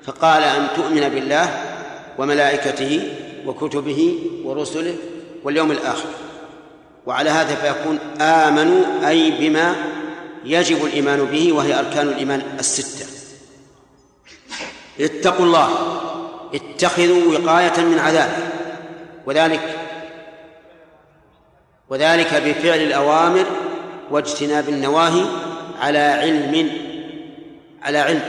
فقال 0.03 0.43
أن 0.43 0.67
تؤمن 0.75 1.09
بالله 1.09 1.49
وملائكته 2.17 3.13
وكتبه 3.45 4.19
ورسله 4.45 4.95
واليوم 5.43 5.71
الآخر 5.71 6.09
وعلى 7.05 7.29
هذا 7.29 7.55
فيكون 7.55 7.99
آمنوا 8.21 9.07
أي 9.09 9.31
بما 9.31 9.75
يجب 10.45 10.85
الإيمان 10.85 11.25
به 11.25 11.53
وهي 11.53 11.79
أركان 11.79 12.07
الإيمان 12.07 12.41
الستة 12.59 13.05
اتقوا 14.99 15.45
الله 15.45 15.99
اتخذوا 16.53 17.37
وقاية 17.37 17.73
من 17.85 17.99
عذابه 17.99 18.37
وذلك 19.25 19.77
وذلك 21.91 22.27
بفعل 22.33 22.79
الأوامر 22.81 23.45
واجتناب 24.11 24.69
النواهي 24.69 25.23
على 25.79 25.99
علم 25.99 26.69
على 27.81 27.97
علم 27.97 28.21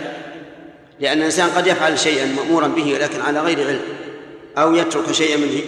لأن 1.01 1.19
الإنسان 1.19 1.51
قد 1.51 1.67
يفعل 1.67 1.99
شيئا 1.99 2.25
مأمورا 2.27 2.69
به 2.69 2.99
لكن 3.01 3.21
على 3.21 3.41
غير 3.41 3.67
علم 3.69 3.81
أو 4.59 4.75
يترك 4.75 5.13
شيئا 5.13 5.37
منه 5.37 5.61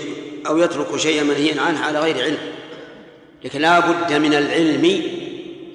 أو 0.47 0.59
يترك 0.59 0.97
شيئا 0.97 1.23
منهيا 1.23 1.61
عنه 1.63 1.85
على 1.85 2.01
غير 2.01 2.25
علم 2.25 2.39
لكن 3.45 3.61
لا 3.61 3.81
بد 3.81 4.13
من 4.13 4.35
العلم 4.35 5.03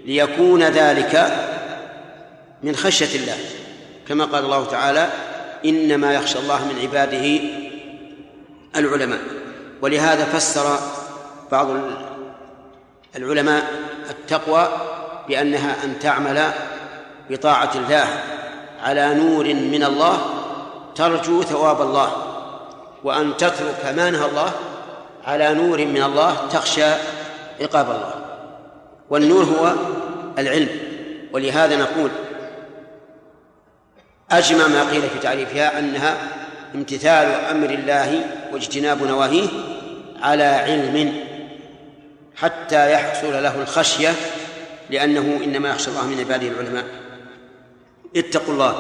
ليكون 0.06 0.64
ذلك 0.64 1.40
من 2.64 2.76
خشية 2.76 3.20
الله 3.22 3.38
كما 4.08 4.26
قال 4.26 4.46
الله 4.46 4.66
تعالى 4.66 5.10
إنما 5.66 6.14
يخشى 6.14 6.40
الله 6.40 6.68
من 6.68 6.80
عباده 6.82 7.40
العلماء 8.76 9.20
ولهذا 9.82 10.26
فسر 10.26 10.80
بعض 11.52 11.68
العلماء 13.16 13.64
التقوى 14.10 14.68
بأنها 15.28 15.84
أن 15.84 16.00
تعمل 16.00 16.44
بطاعة 17.30 17.72
الله 17.76 18.06
على 18.84 19.14
نور 19.16 19.46
من 19.54 19.84
الله 19.84 20.20
ترجو 20.96 21.42
ثواب 21.44 21.82
الله 21.82 22.12
وأن 23.04 23.38
تترك 23.38 23.86
ما 23.96 24.10
نهى 24.12 24.26
الله 24.26 24.52
على 25.26 25.54
نور 25.54 25.86
من 25.86 26.04
الله 26.04 26.48
تخشى 26.52 26.84
عقاب 27.62 27.86
الله 27.86 28.14
والنور 29.10 29.44
هو 29.44 29.74
العلم 30.38 30.70
ولهذا 31.34 31.76
نقول 31.76 32.10
أجمع 34.32 34.68
ما 34.68 34.90
قيل 34.90 35.02
في 35.02 35.20
تعريفها 35.20 35.80
أنها 35.80 36.18
امتثال 36.76 37.26
أمر 37.28 37.70
الله 37.70 38.24
واجتناب 38.54 39.04
نواهيه 39.04 39.48
على 40.22 40.44
علم 40.44 41.26
حتى 42.42 42.92
يحصل 42.92 43.34
له 43.44 43.62
الخشية 43.62 44.16
لأنه 44.90 45.40
إنما 45.44 45.70
يخشى 45.70 45.90
الله 45.90 46.08
من 46.08 46.20
عباده 46.20 46.48
العلماء 46.48 46.86
اتقوا 48.16 48.54
الله 48.54 48.76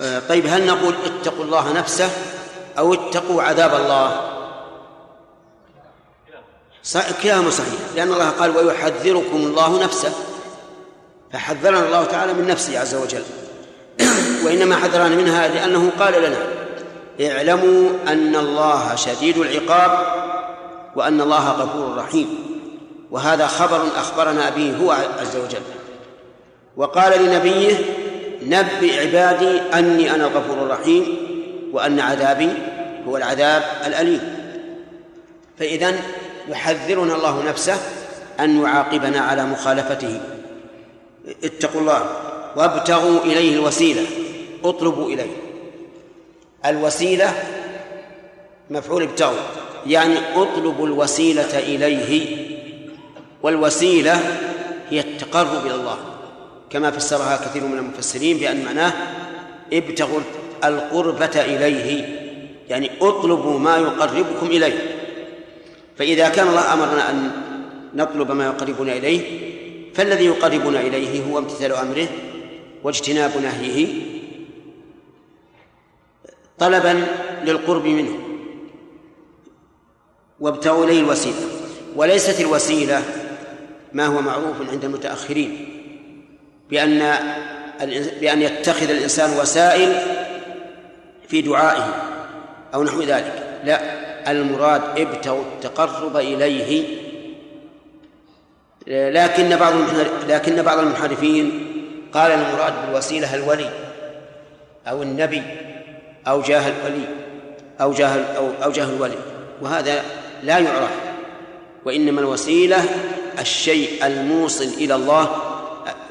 آه، 0.00 0.18
طيب 0.28 0.46
هل 0.46 0.66
نقول 0.66 0.94
اتقوا 1.04 1.44
الله 1.44 1.72
نفسه 1.72 2.10
أو 2.78 2.94
اتقوا 2.94 3.42
عذاب 3.42 3.74
الله 3.74 4.20
كلام 7.22 7.50
صحيح 7.50 7.74
لأن 7.96 8.12
الله 8.12 8.30
قال 8.30 8.56
ويحذركم 8.56 9.36
الله 9.36 9.84
نفسه 9.84 10.12
فحذرنا 11.32 11.86
الله 11.86 12.04
تعالى 12.04 12.32
من 12.32 12.46
نفسه 12.46 12.80
عز 12.80 12.94
وجل 12.94 13.22
وإنما 14.44 14.76
حذرنا 14.76 15.16
منها 15.16 15.48
لأنه 15.48 15.90
قال 16.00 16.22
لنا 16.22 16.36
اعلموا 17.32 17.90
أن 18.08 18.36
الله 18.36 18.94
شديد 18.94 19.38
العقاب 19.38 20.06
وأن 20.96 21.20
الله 21.20 21.48
غفور 21.50 21.96
رحيم 21.96 22.49
وهذا 23.10 23.46
خبر 23.46 23.82
أخبرنا 23.96 24.50
به 24.50 24.76
هو 24.76 24.90
عز 25.20 25.36
وجل 25.36 25.62
وقال 26.76 27.22
لنبيه 27.24 27.76
نبئ 28.42 29.00
عبادي 29.00 29.58
أني 29.78 30.14
أنا 30.14 30.26
الغفور 30.26 30.56
الرحيم 30.66 31.06
وأن 31.72 32.00
عذابي 32.00 32.48
هو 33.08 33.16
العذاب 33.16 33.62
الأليم 33.86 34.36
فإذا 35.58 35.94
يحذرنا 36.48 37.14
الله 37.14 37.42
نفسه 37.48 37.76
أن 38.40 38.62
يعاقبنا 38.62 39.20
على 39.20 39.44
مخالفته 39.44 40.20
اتقوا 41.44 41.80
الله 41.80 42.04
وابتغوا 42.56 43.18
إليه 43.24 43.54
الوسيلة 43.54 44.02
اطلبوا 44.64 45.06
إليه 45.08 45.36
الوسيلة 46.66 47.32
مفعول 48.70 49.02
ابتغوا 49.02 49.36
يعني 49.86 50.16
اطلبوا 50.36 50.86
الوسيلة 50.86 51.58
إليه 51.58 52.40
والوسيلة 53.42 54.14
هي 54.90 55.00
التقرب 55.00 55.66
إلى 55.66 55.74
الله 55.74 55.98
كما 56.70 56.90
فسرها 56.90 57.36
كثير 57.36 57.64
من 57.66 57.78
المفسرين 57.78 58.36
بأن 58.38 58.64
معناه 58.64 58.92
ابتغوا 59.72 60.20
القربة 60.64 61.40
إليه 61.44 62.16
يعني 62.68 62.90
اطلبوا 63.00 63.58
ما 63.58 63.76
يقربكم 63.76 64.46
إليه 64.46 64.96
فإذا 65.98 66.28
كان 66.28 66.48
الله 66.48 66.72
أمرنا 66.74 67.10
أن 67.10 67.30
نطلب 67.94 68.32
ما 68.32 68.44
يقربنا 68.46 68.92
إليه 68.92 69.40
فالذي 69.94 70.24
يقربنا 70.24 70.80
إليه 70.80 71.32
هو 71.32 71.38
امتثال 71.38 71.72
أمره 71.72 72.08
واجتناب 72.84 73.30
نهيه 73.42 73.88
طلبا 76.58 77.06
للقرب 77.44 77.84
منه 77.84 78.18
وابتغوا 80.40 80.84
إليه 80.84 81.00
الوسيلة 81.00 81.36
وليست 81.96 82.40
الوسيلة 82.40 83.02
ما 83.92 84.06
هو 84.06 84.20
معروف 84.22 84.70
عند 84.70 84.84
المتأخرين 84.84 85.68
بأن 86.70 87.12
بأن 88.20 88.42
يتخذ 88.42 88.90
الإنسان 88.90 89.40
وسائل 89.40 89.92
في 91.28 91.42
دعائه 91.42 91.94
أو 92.74 92.82
نحو 92.84 93.02
ذلك 93.02 93.46
لا 93.64 93.80
المراد 94.30 94.82
ابتغوا 94.98 95.42
التقرب 95.54 96.16
إليه 96.16 96.96
لكن 98.86 99.56
بعض 99.56 99.72
لكن 100.28 100.62
بعض 100.62 100.78
المنحرفين 100.78 101.66
قال 102.12 102.32
المراد 102.32 102.72
بالوسيلة 102.86 103.34
الولي 103.34 103.70
أو 104.88 105.02
النبي 105.02 105.42
أو 106.26 106.40
جاه 106.42 106.62
الولي 106.68 107.04
أو 107.80 107.92
جاه 107.92 108.22
أو 108.36 108.48
أو 108.64 108.70
جاه 108.70 108.84
الولي 108.84 109.18
وهذا 109.62 110.02
لا 110.42 110.58
يعرف 110.58 110.96
وإنما 111.84 112.20
الوسيلة 112.20 112.84
الشيء 113.40 114.06
الموصل 114.06 114.64
إلى 114.64 114.94
الله 114.94 115.40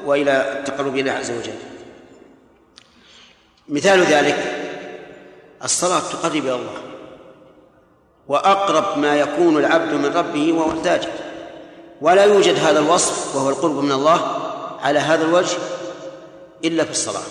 وإلى 0.04 0.52
التقرب 0.58 0.96
إلى 0.96 1.10
عز 1.10 1.30
وجل 1.30 1.54
مثال 3.68 4.02
ذلك 4.02 4.36
الصلاة 5.64 5.98
تقرب 6.00 6.32
إلى 6.44 6.54
الله 6.54 6.80
وأقرب 8.28 8.98
ما 8.98 9.16
يكون 9.16 9.56
العبد 9.58 9.92
من 9.94 10.06
ربه 10.16 10.52
وهو 10.52 10.70
التاجر 10.70 11.08
ولا 12.00 12.24
يوجد 12.24 12.54
هذا 12.58 12.78
الوصف 12.78 13.36
وهو 13.36 13.48
القرب 13.48 13.82
من 13.82 13.92
الله 13.92 14.36
على 14.82 14.98
هذا 14.98 15.24
الوجه 15.24 15.56
إلا 16.64 16.84
في 16.84 16.90
الصلاة 16.90 17.22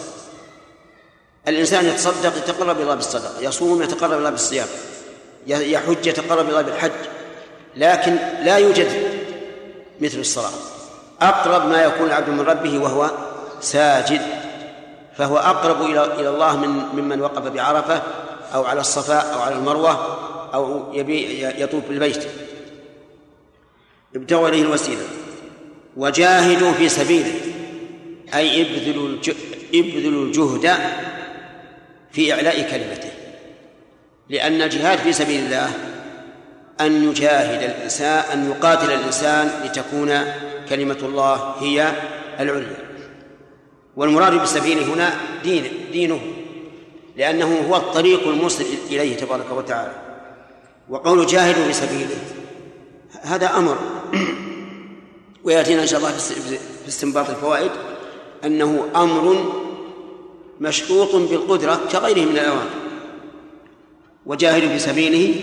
الإنسان 1.48 1.86
يتصدق 1.86 2.38
يتقرب 2.38 2.76
إلى 2.76 2.84
الله 2.84 2.96
بالصدقة 2.96 3.42
يصوم 3.42 3.84
يتقرب 3.84 4.12
إلى 4.12 4.18
الله 4.20 4.30
بالصيام 4.30 4.68
يحج 5.48 6.06
يتقرب 6.08 6.40
إلى 6.40 6.50
الله 6.50 6.62
بالحج 6.62 6.92
لكن 7.76 8.16
لا 8.44 8.58
يوجد 8.58 9.09
مثل 10.02 10.20
الصلاة 10.20 10.50
أقرب 11.22 11.70
ما 11.70 11.84
يكون 11.84 12.08
العبد 12.08 12.30
من 12.30 12.42
ربه 12.42 12.80
وهو 12.80 13.12
ساجد 13.62 14.22
فهو 15.18 15.38
أقرب 15.38 15.82
إلى 15.82 16.04
إلى 16.06 16.30
الله 16.30 16.58
من 16.58 16.70
ممن 16.70 17.22
وقف 17.22 17.42
بعرفة 17.48 18.02
أو 18.54 18.66
على 18.66 18.82
الصفاء 18.82 19.34
أو 19.34 19.42
على 19.42 19.56
المروة 19.56 20.20
أو 20.54 20.94
يبي 20.94 21.42
يطوف 21.64 21.84
بالبيت 21.90 22.26
ابتغوا 24.16 24.50
إليه 24.50 24.62
الوسيلة 24.62 25.04
وجاهدوا 25.98 26.72
في 26.72 26.90
سبيله 26.90 27.34
أي 28.36 28.62
ابذلوا 28.62 29.10
ابذلوا 29.74 30.26
الجهد 30.26 30.78
في 32.12 32.34
إعلاء 32.34 32.62
كلمته 32.62 33.10
لأن 34.30 34.62
الجهاد 34.62 34.98
في 34.98 35.14
سبيل 35.14 35.46
الله 35.46 35.70
أن 36.82 37.04
يجاهد 37.10 37.62
الإنسان 37.64 38.24
أن 38.34 38.50
يقاتل 38.50 38.92
الإنسان 38.94 39.52
لتكون 39.66 40.20
كلمة 40.70 40.98
الله 41.04 41.56
هي 41.60 41.94
العليا 42.40 42.74
والمراد 43.96 44.34
بالسبيل 44.40 44.80
هنا 44.80 45.14
دين 45.44 45.64
دينه 45.92 46.22
لأنه 47.18 47.66
هو 47.70 47.76
الطريق 47.76 48.28
الموصل 48.28 48.64
إليه 48.90 49.16
تبارك 49.18 49.52
وتعالى 49.52 49.92
وقول 50.90 51.26
جاهدوا 51.26 51.70
بسبيله 51.70 52.16
هذا 53.22 53.58
أمر 53.58 53.78
ويأتينا 55.44 55.82
إن 55.82 55.88
شاء 55.88 56.00
الله 56.00 56.12
في 56.12 56.58
استنباط 56.88 57.30
الفوائد 57.30 57.72
أنه 58.46 58.86
أمر 58.96 59.52
مشروط 60.60 61.16
بالقدرة 61.16 61.80
كغيره 61.92 62.26
من 62.30 62.38
الأوامر 62.38 62.70
وجاهدوا 64.26 64.70
في 64.70 64.80
سبيله 64.80 65.34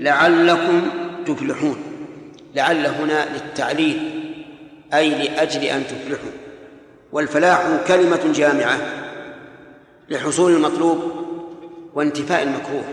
لعلكم 0.00 0.82
تفلحون 1.26 1.76
لعل 2.54 2.86
هنا 2.86 3.26
للتعليل 3.36 4.20
أي 4.94 5.10
لأجل 5.10 5.62
أن 5.62 5.82
تفلحوا 5.86 6.30
والفلاح 7.12 7.62
كلمة 7.88 8.32
جامعة 8.34 8.78
لحصول 10.08 10.52
المطلوب 10.54 11.12
وانتفاء 11.94 12.42
المكروه 12.42 12.84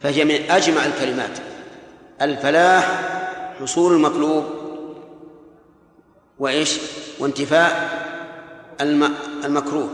فهي 0.00 0.24
من 0.24 0.50
أجمع 0.50 0.86
الكلمات 0.86 1.38
الفلاح 2.22 3.00
حصول 3.60 3.92
المطلوب 3.92 4.44
وإيش 6.38 6.78
وانتفاء 7.18 7.88
المكروه 9.44 9.88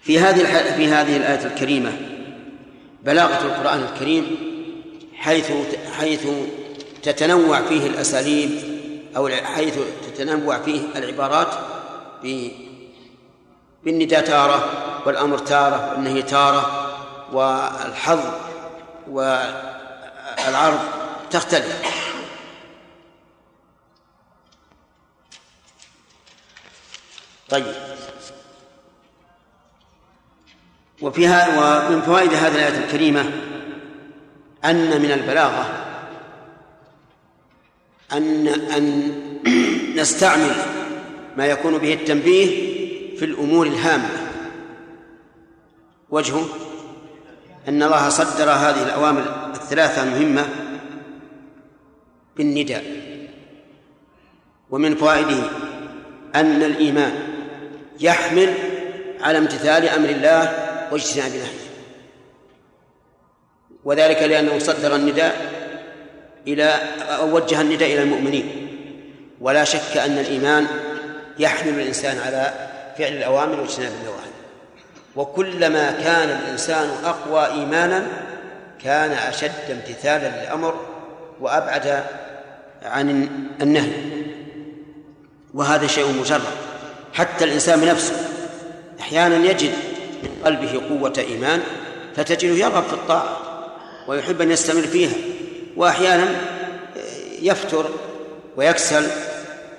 في 0.00 0.18
هذه 0.18 0.76
في 0.76 0.86
هذه 0.88 1.16
الآية 1.16 1.46
الكريمة 1.46 1.92
بلاغة 3.06 3.46
القرآن 3.46 3.82
الكريم 3.82 4.36
حيث 5.14 5.50
حيث 5.96 6.26
تتنوع 7.02 7.60
فيه 7.62 7.86
الأساليب 7.86 8.50
أو 9.16 9.28
حيث 9.28 9.74
تتنوع 10.06 10.58
فيه 10.58 10.80
العبارات 10.96 11.48
بالنداء 13.84 14.24
تارة 14.24 14.64
والأمر 15.06 15.38
تارة 15.38 15.90
والنهي 15.92 16.22
تارة 16.22 16.86
والحظ 17.32 18.20
والعرض 19.10 20.78
تختلف 21.30 21.96
طيب 27.48 27.95
وفيها 31.02 31.48
ومن 31.48 32.00
فوائد 32.02 32.34
هذه 32.34 32.54
الآية 32.54 32.84
الكريمة 32.84 33.20
أن 34.64 35.02
من 35.02 35.10
البلاغة 35.12 35.66
أن 38.12 38.46
أن 38.48 39.12
نستعمل 39.98 40.54
ما 41.36 41.46
يكون 41.46 41.78
به 41.78 41.94
التنبيه 41.94 42.46
في 43.16 43.24
الأمور 43.24 43.66
الهامة 43.66 44.08
وجهه 46.10 46.46
أن 47.68 47.82
الله 47.82 48.08
صدر 48.08 48.44
هذه 48.50 48.82
الأوامر 48.82 49.52
الثلاثة 49.54 50.02
المهمة 50.02 50.44
بالنداء 52.36 52.84
ومن 54.70 54.94
فوائده 54.96 55.42
أن 56.34 56.62
الإيمان 56.62 57.12
يحمل 58.00 58.54
على 59.20 59.38
امتثال 59.38 59.88
أمر 59.88 60.08
الله 60.08 60.65
واجتناب 60.92 61.28
نهيه 61.30 61.66
وذلك 63.84 64.22
لأنه 64.22 64.58
صدر 64.58 64.96
النداء 64.96 65.56
إلى 66.48 66.74
أو 67.02 67.34
وجه 67.36 67.60
النداء 67.60 67.92
إلى 67.92 68.02
المؤمنين 68.02 68.62
ولا 69.40 69.64
شك 69.64 69.96
أن 69.96 70.18
الإيمان 70.18 70.66
يحمل 71.38 71.74
الإنسان 71.80 72.18
على 72.18 72.68
فعل 72.98 73.12
الأوامر 73.12 73.60
واجتناب 73.60 73.92
النواهي 74.02 74.16
وكلما 75.16 75.90
كان 75.90 76.28
الإنسان 76.28 76.88
أقوى 77.04 77.46
إيمانا 77.46 78.06
كان 78.84 79.10
أشد 79.12 79.52
امتثالا 79.70 80.28
للأمر 80.42 80.74
وأبعد 81.40 82.04
عن 82.82 83.28
النهي 83.62 83.92
وهذا 85.54 85.86
شيء 85.86 86.20
مجرد 86.20 86.40
حتى 87.12 87.44
الإنسان 87.44 87.80
بنفسه 87.80 88.16
أحيانا 89.00 89.36
يجد 89.50 89.72
في 90.22 90.28
قلبه 90.44 90.82
قوة 90.88 91.12
إيمان 91.18 91.62
فتجده 92.16 92.54
يرغب 92.54 92.82
في 92.82 92.92
الطاعة 92.92 93.36
ويحب 94.06 94.40
أن 94.40 94.50
يستمر 94.50 94.80
فيها 94.82 95.12
وأحيانا 95.76 96.24
آه، 96.24 97.42
يفتر 97.42 97.86
ويكسل 98.56 99.06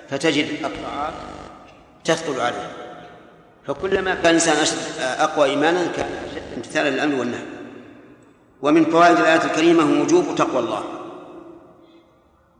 فتجد 0.09 0.47
الطاعات 0.65 1.13
تثقل 2.03 2.41
عليه 2.41 2.71
فكلما 3.67 4.15
كان 4.15 4.25
الإنسان 4.25 4.77
آه، 4.99 5.23
أقوى 5.23 5.45
إيمانا 5.49 5.87
كان 5.97 6.09
امتثالا 6.57 6.89
للأمر 6.89 7.15
والنهي 7.19 7.45
ومن 8.61 8.85
فوائد 8.85 9.17
الآية 9.17 9.43
الكريمة 9.43 10.03
وجوب 10.03 10.35
تقوى 10.35 10.59
الله 10.59 10.83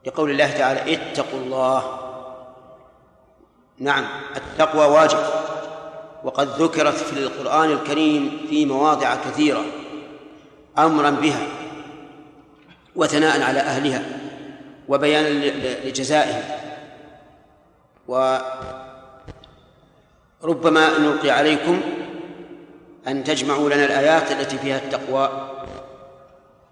لقول 0.08 0.32
الله 0.32 0.52
تعالى 0.52 0.94
اتقوا 0.94 1.40
الله 1.40 2.00
نعم 3.80 4.06
التقوى 4.36 4.86
واجب 4.86 5.18
وقد 6.24 6.48
ذكرت 6.62 6.96
في 6.96 7.20
القرآن 7.20 7.72
الكريم 7.72 8.42
في 8.50 8.66
مواضع 8.66 9.16
كثيرة 9.16 9.62
أمرا 10.78 11.10
بها 11.10 11.48
وثناء 12.96 13.42
على 13.42 13.60
أهلها 13.60 14.04
وبيانا 14.88 15.28
لجزائهم 15.88 16.44
وربما 18.08 19.30
نلقي 21.00 21.30
عليكم 21.30 21.80
أن 23.08 23.24
تجمعوا 23.24 23.70
لنا 23.70 23.86
الآيات 23.86 24.32
التي 24.32 24.58
فيها 24.58 24.78
التقوى 24.78 25.52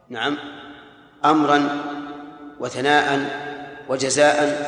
نعم 0.10 0.38
أمرا 1.26 1.70
وثناء 2.60 3.30
وجزاء 3.89 4.66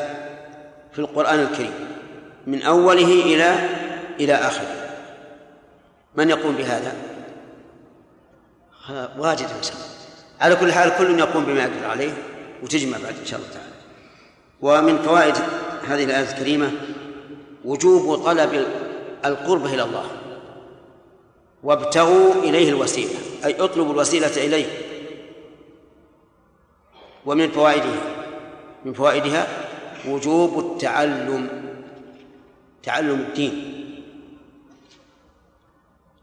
في 0.92 1.00
القرآن 1.00 1.40
الكريم 1.40 1.74
من 2.48 2.62
أوله 2.62 3.06
إلى 3.14 3.56
إلى 4.20 4.34
آخره 4.34 4.90
من 6.16 6.30
يقوم 6.30 6.56
بهذا؟ 6.56 6.96
واجد 9.18 9.48
إن 9.58 9.64
شاء 9.64 9.74
الله 9.76 9.86
على 10.42 10.56
كل 10.56 10.72
حال 10.72 10.90
كل 10.98 11.20
يقوم 11.20 11.46
بما 11.46 11.60
يقدر 11.60 11.86
عليه 11.86 12.12
وتجمع 12.64 12.98
بعد 13.04 13.16
إن 13.20 13.26
شاء 13.26 13.40
الله 13.40 13.50
تعالى 13.52 13.68
ومن 14.62 14.98
فوائد 14.98 15.36
هذه 15.88 16.04
الآية 16.04 16.32
الكريمة 16.32 16.72
وجوب 17.66 18.24
طلب 18.26 18.66
القرب 19.26 19.66
إلى 19.66 19.84
الله 19.84 20.06
وابتغوا 21.64 22.34
إليه 22.44 22.70
الوسيلة 22.70 23.14
أي 23.46 23.56
اطلبوا 23.60 23.94
الوسيلة 23.94 24.28
إليه 24.38 24.66
ومن 27.26 27.52
فوائدها 27.52 28.02
من 28.86 28.94
فوائدها 28.94 29.48
وجوب 30.08 30.60
التعلم 30.60 31.48
تعلم 32.84 33.20
الدين 33.20 33.77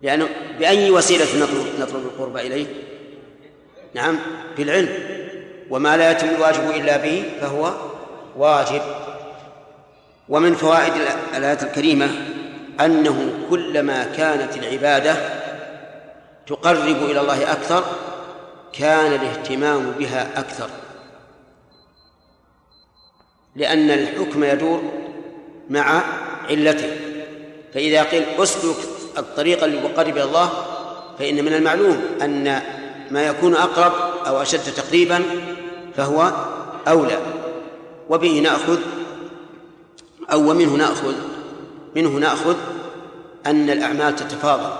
لأنه 0.04 0.28
بأي 0.58 0.90
وسيلة 0.90 1.38
نطلب, 1.44 1.66
نطلب 1.80 2.06
القرب 2.06 2.36
إليه 2.36 2.66
نعم 3.94 4.18
بالعلم 4.58 4.88
وما 5.70 5.96
لا 5.96 6.10
يتم 6.10 6.28
الواجب 6.28 6.70
إلا 6.70 6.96
به 6.96 7.24
فهو 7.40 7.72
واجب 8.36 8.82
ومن 10.28 10.54
فوائد 10.54 10.92
الآية 11.36 11.62
الكريمة 11.62 12.10
أنه 12.80 13.32
كلما 13.50 14.04
كانت 14.04 14.56
العبادة 14.56 15.16
تقرب 16.46 16.86
إلى 17.10 17.20
الله 17.20 17.52
أكثر 17.52 17.84
كان 18.72 19.12
الاهتمام 19.12 19.90
بها 19.98 20.30
أكثر 20.40 20.68
لأن 23.56 23.90
الحكم 23.90 24.44
يدور 24.44 24.82
مع 25.70 26.02
علته 26.50 26.96
فإذا 27.74 28.02
قيل 28.02 28.22
أسلك 28.38 28.76
الطريق 29.18 29.64
اللي 29.64 29.78
إلى 30.00 30.22
الله 30.22 30.50
فإن 31.18 31.44
من 31.44 31.52
المعلوم 31.54 32.00
أن 32.22 32.62
ما 33.10 33.22
يكون 33.22 33.54
أقرب 33.54 33.92
أو 34.26 34.42
أشد 34.42 34.74
تقريبا 34.74 35.22
فهو 35.96 36.32
أولى 36.88 37.18
وبه 38.10 38.40
نأخذ 38.40 38.78
أو 40.32 40.50
ومنه 40.50 40.72
نأخذ 40.76 41.14
منه 41.96 42.08
نأخذ 42.10 42.56
أن 43.46 43.70
الأعمال 43.70 44.16
تتفاضل 44.16 44.70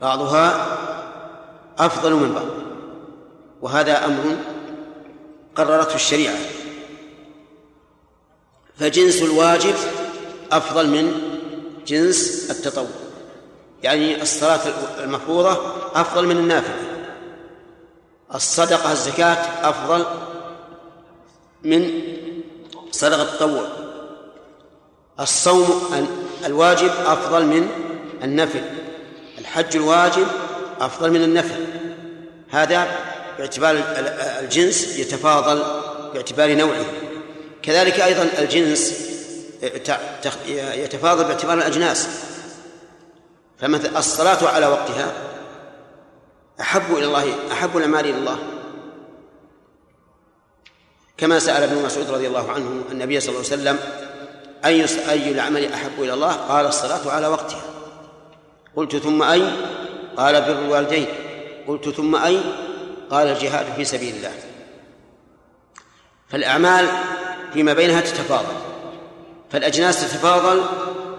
بعضها 0.00 0.66
أفضل 1.78 2.12
من 2.14 2.32
بعض 2.32 2.46
وهذا 3.62 4.04
أمر 4.04 4.24
قررته 5.56 5.94
الشريعة 5.94 6.34
فجنس 8.76 9.22
الواجب 9.22 9.74
أفضل 10.52 10.88
من 10.88 11.29
جنس 11.86 12.50
التطوع 12.50 12.86
يعني 13.82 14.22
الصلاة 14.22 14.60
المفروضة 15.04 15.52
أفضل 15.94 16.26
من 16.26 16.36
النافلة 16.36 16.74
الصدقة 18.34 18.92
الزكاة 18.92 19.36
أفضل 19.68 20.04
من 21.62 21.90
صدقة 22.90 23.22
التطوع 23.22 23.64
الصوم 25.20 25.90
الواجب 26.46 26.90
أفضل 27.06 27.46
من 27.46 27.68
النفل 28.24 28.62
الحج 29.38 29.76
الواجب 29.76 30.26
أفضل 30.80 31.10
من 31.10 31.22
النفل 31.22 31.64
هذا 32.48 32.88
باعتبار 33.38 33.82
الجنس 34.42 34.98
يتفاضل 34.98 35.62
باعتبار 36.14 36.54
نوعه 36.54 36.84
كذلك 37.62 38.00
أيضا 38.00 38.28
الجنس 38.38 39.10
يتفاضل 40.76 41.24
باعتبار 41.24 41.58
الأجناس 41.58 42.08
فمثل 43.58 43.96
الصلاة 43.96 44.44
على 44.48 44.66
وقتها 44.66 45.12
أحب 46.60 46.96
إلى 46.96 47.04
الله 47.06 47.34
أحب 47.52 47.76
الأعمال 47.76 48.00
إلى 48.04 48.10
الله 48.18 48.38
كما 51.16 51.38
سأل 51.38 51.62
ابن 51.62 51.82
مسعود 51.86 52.10
رضي 52.10 52.26
الله 52.26 52.52
عنه 52.52 52.82
النبي 52.92 53.20
صلى 53.20 53.28
الله 53.36 53.46
عليه 53.52 53.60
وسلم 53.62 53.78
أي 54.64 54.84
أي 55.10 55.32
العمل 55.32 55.72
أحب 55.72 55.90
إلى 55.98 56.14
الله؟ 56.14 56.32
قال 56.32 56.66
الصلاة 56.66 57.10
على 57.10 57.26
وقتها 57.26 57.62
قلت 58.76 58.96
ثم 58.96 59.22
أي؟ 59.22 59.42
قال 60.16 60.40
بر 60.42 60.52
الوالدين 60.52 61.06
قلت 61.68 61.88
ثم 61.88 62.16
أي؟ 62.16 62.40
قال 63.10 63.26
الجهاد 63.26 63.66
في 63.76 63.84
سبيل 63.84 64.14
الله 64.16 64.32
فالأعمال 66.28 66.86
فيما 67.52 67.72
بينها 67.72 68.00
تتفاضل 68.00 68.69
فالأجناس 69.50 70.00
تتفاضل 70.00 70.62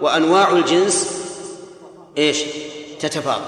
وأنواع 0.00 0.50
الجنس 0.52 1.12
إيش 2.18 2.42
تتفاضل 3.00 3.44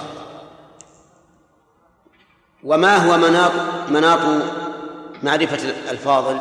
وما 2.64 2.96
هو 2.96 3.16
مناط 3.18 3.52
مناط 3.88 4.42
معرفة 5.22 5.74
الفاضل 5.90 6.38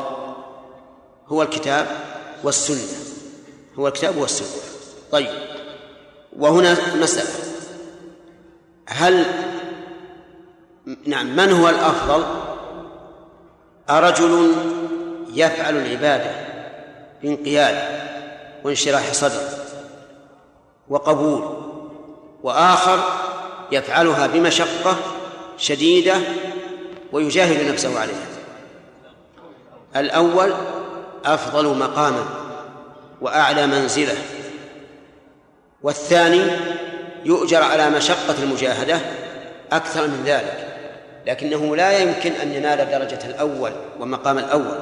هو 1.28 1.42
الكتاب 1.42 1.88
والسنة 2.44 3.16
هو 3.80 3.88
الكتاب 3.88 4.18
والسنة 4.18 4.48
طيب 5.12 5.30
وهنا 6.38 6.96
مسألة 6.96 7.30
هل 8.88 9.26
نعم 11.08 11.36
من 11.36 11.52
هو 11.52 11.70
الأفضل 11.70 12.26
أرجل 13.90 14.52
يفعل 15.34 15.78
العبادة 15.78 16.32
بانقياد 17.22 18.04
وانشراح 18.64 19.14
صدر 19.14 19.42
وقبول 20.90 21.44
وآخر 22.44 23.00
يفعلها 23.72 24.28
بمشقة 24.28 24.96
شديدة 25.58 26.18
ويجاهد 27.12 27.72
نفسه 27.74 28.00
عليها 28.00 28.26
الأول 29.96 30.54
أفضل 31.26 31.78
مقاما 31.78 32.26
وأعلى 33.22 33.68
منزلة 33.68 34.14
والثاني 35.84 36.52
يؤجر 37.26 37.64
على 37.64 37.90
مشقة 37.90 38.44
المجاهدة 38.44 39.00
أكثر 39.72 40.08
من 40.08 40.24
ذلك 40.26 40.68
لكنه 41.26 41.76
لا 41.76 41.98
يمكن 42.00 42.32
أن 42.32 42.54
ينال 42.54 42.78
درجة 42.92 43.20
الأول 43.30 43.72
ومقام 44.00 44.38
الأول 44.38 44.78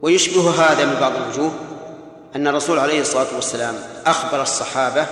ويشبه 0.00 0.50
هذا 0.50 0.84
من 0.86 0.96
بعض 1.00 1.12
الوجوه 1.16 1.52
أن 2.36 2.46
الرسول 2.48 2.78
عليه 2.78 3.00
الصلاة 3.00 3.34
والسلام 3.34 3.74
أخبر 4.06 4.42
الصحابة 4.42 5.06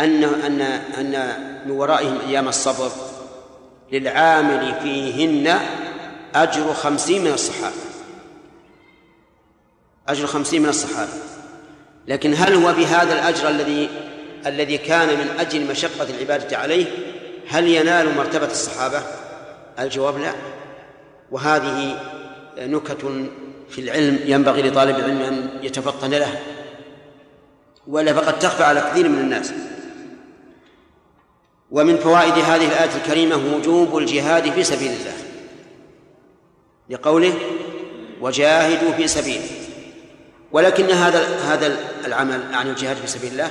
أن 0.00 0.24
أن 0.24 0.60
أن 0.98 1.36
من 1.66 1.70
ورائهم 1.70 2.18
أيام 2.28 2.48
الصبر 2.48 2.90
للعامل 3.92 4.74
فيهن 4.82 5.58
أجر 6.34 6.74
خمسين 6.74 7.24
من 7.24 7.30
الصحابة 7.32 7.74
أجر 10.08 10.26
خمسين 10.26 10.62
من 10.62 10.68
الصحابة 10.68 11.10
لكن 12.08 12.34
هل 12.34 12.54
هو 12.54 12.72
بهذا 12.72 13.12
الأجر 13.12 13.48
الذي 13.48 13.88
الذي 14.46 14.78
كان 14.78 15.08
من 15.08 15.28
أجل 15.40 15.66
مشقة 15.66 16.02
العبادة 16.10 16.58
عليه 16.58 16.86
هل 17.48 17.68
ينال 17.68 18.16
مرتبة 18.16 18.46
الصحابة؟ 18.50 19.02
الجواب 19.78 20.18
لا 20.18 20.32
وهذه 21.30 21.96
نكت 22.58 23.04
في 23.74 23.80
العلم 23.80 24.18
ينبغي 24.24 24.62
لطالب 24.62 24.98
العلم 24.98 25.20
أن 25.22 25.48
يتفطن 25.62 26.10
لها 26.10 26.40
ولا 27.86 28.12
فقد 28.14 28.38
تخفى 28.38 28.64
على 28.64 28.80
كثير 28.80 29.08
من 29.08 29.18
الناس 29.18 29.52
ومن 31.70 31.96
فوائد 31.96 32.32
هذه 32.32 32.66
الآية 32.66 32.96
الكريمة 32.96 33.56
وجوب 33.56 33.98
الجهاد 33.98 34.50
في 34.50 34.64
سبيل 34.64 34.90
الله 34.92 35.12
لقوله 36.90 37.34
وجاهدوا 38.20 38.92
في 38.92 39.06
سبيله 39.08 39.46
ولكن 40.52 40.90
هذا 40.90 41.38
هذا 41.40 41.76
العمل 42.06 42.54
عن 42.54 42.68
الجهاد 42.70 42.96
في 42.96 43.06
سبيل 43.06 43.32
الله 43.32 43.50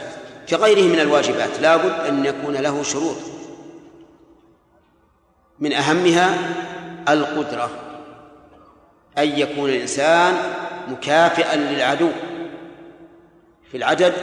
كغيره 0.50 0.94
من 0.94 1.00
الواجبات 1.00 1.60
لابد 1.62 2.00
أن 2.08 2.26
يكون 2.26 2.54
له 2.56 2.84
شروط 2.84 3.18
من 5.60 5.74
أهمها 5.74 6.38
القدرة 7.10 7.72
أن 9.18 9.28
يكون 9.40 9.70
الإنسان 9.70 10.36
مكافئا 10.90 11.56
للعدو 11.56 12.10
في 13.72 13.78
العدد 13.78 14.14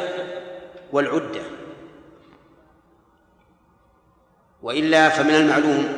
والعدة 0.92 1.40
وإلا 4.62 5.08
فمن 5.08 5.34
المعلوم 5.34 5.88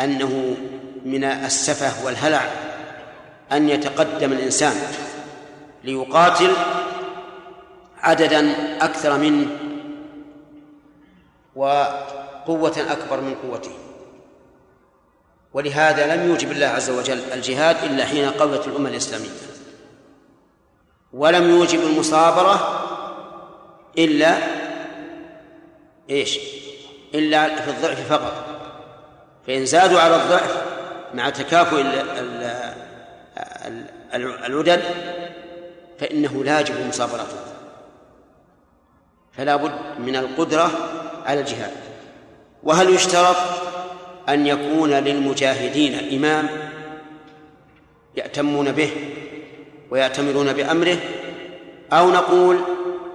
أنه 0.00 0.56
من 1.04 1.24
السفه 1.24 2.06
والهلع 2.06 2.40
أن 3.52 3.68
يتقدم 3.68 4.32
الإنسان 4.32 4.74
ليقاتل 5.84 6.50
عددا 8.00 8.54
أكثر 8.84 9.18
منه 9.18 9.46
وقوة 11.56 12.74
أكبر 12.92 13.20
من 13.20 13.34
قوته 13.34 13.70
ولهذا 15.56 16.16
لم 16.16 16.28
يوجب 16.30 16.50
الله 16.52 16.66
عز 16.66 16.90
وجل 16.90 17.20
الجهاد 17.32 17.76
إلا 17.84 18.04
حين 18.04 18.30
قولت 18.30 18.66
الأمة 18.66 18.88
الإسلامية 18.90 19.28
ولم 21.12 21.50
يوجب 21.50 21.80
المصابرة 21.80 22.82
إلا 23.98 24.34
إيش 26.10 26.38
إلا 27.14 27.54
في 27.60 27.70
الضعف 27.70 28.08
فقط 28.12 28.34
فإن 29.46 29.66
زادوا 29.66 30.00
على 30.00 30.16
الضعف 30.16 30.62
مع 31.14 31.30
تكافؤ 31.30 31.80
العدد 34.16 34.82
فإنه 35.98 36.44
لا 36.44 36.60
يجب 36.60 36.86
مصابرته 36.88 37.38
فلا 39.32 39.56
بد 39.56 39.74
من 39.98 40.16
القدرة 40.16 40.70
على 41.26 41.40
الجهاد 41.40 41.72
وهل 42.62 42.90
يشترط 42.94 43.36
أن 44.28 44.46
يكون 44.46 44.90
للمجاهدين 44.90 45.94
إمام 46.24 46.48
يأتمون 48.16 48.72
به 48.72 48.90
ويأتمرون 49.90 50.52
بأمره 50.52 50.98
أو 51.92 52.10
نقول 52.10 52.58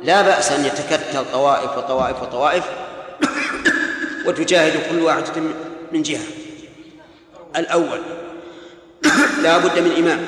لا 0.04 0.22
بأس 0.22 0.52
أن 0.52 0.66
يتكتل 0.66 1.32
طوائف 1.32 1.78
وطوائف 1.78 2.22
وطوائف 2.22 2.64
وتجاهد 4.26 4.90
كل 4.92 5.00
واحدة 5.02 5.32
من 5.92 6.02
جهة 6.02 6.22
الأول 7.56 8.02
لا 9.44 9.58
بد 9.58 9.80
من 9.80 9.92
إمام 9.98 10.26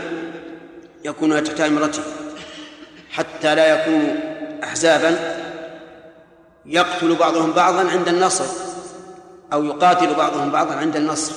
يكون 1.06 1.44
تحت 1.44 1.62
إمرته 1.62 2.04
حتى 3.12 3.56
لا 3.56 3.68
يكون 3.82 4.20
أحزابا 4.64 5.18
يقتل 6.66 7.16
بعضهم 7.16 7.52
بعضا 7.52 7.90
عند 7.90 8.08
النصر 8.08 8.73
أو 9.54 9.64
يقاتل 9.66 10.14
بعضهم 10.16 10.50
بعضا 10.52 10.74
عند 10.76 10.96
النصر 10.96 11.34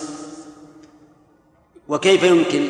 وكيف 1.88 2.22
يمكن 2.22 2.68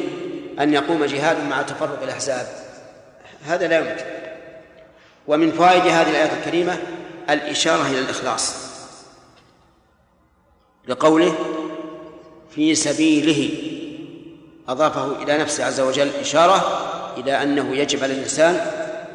أن 0.61 0.73
يقوم 0.75 1.05
جهاد 1.05 1.45
مع 1.51 1.63
تفرق 1.63 2.03
الأحزاب 2.03 2.47
هذا 3.45 3.69
لا 3.69 3.79
يمكن 3.79 4.05
ومن 5.27 5.53
فوائد 5.53 5.83
هذه 5.83 6.11
الآية 6.11 6.39
الكريمة 6.39 6.77
الإشارة 7.31 7.87
إلى 7.87 7.99
الإخلاص 7.99 8.55
لقوله 10.89 11.35
في 12.51 12.75
سبيله 12.75 13.51
أضافه 14.69 15.23
إلى 15.23 15.39
نفسه 15.39 15.65
عز 15.65 15.81
وجل 15.81 16.09
إشارة 16.09 16.83
إلى 17.17 17.43
أنه 17.43 17.73
يجب 17.77 18.03
على 18.05 18.13
الإنسان 18.13 18.55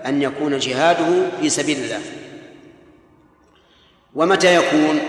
أن 0.06 0.22
يكون 0.22 0.60
جهاده 0.60 1.26
في 1.42 1.50
سبيل 1.50 1.78
الله 1.84 2.02
ومتى 4.16 4.56
يكون 4.56 5.00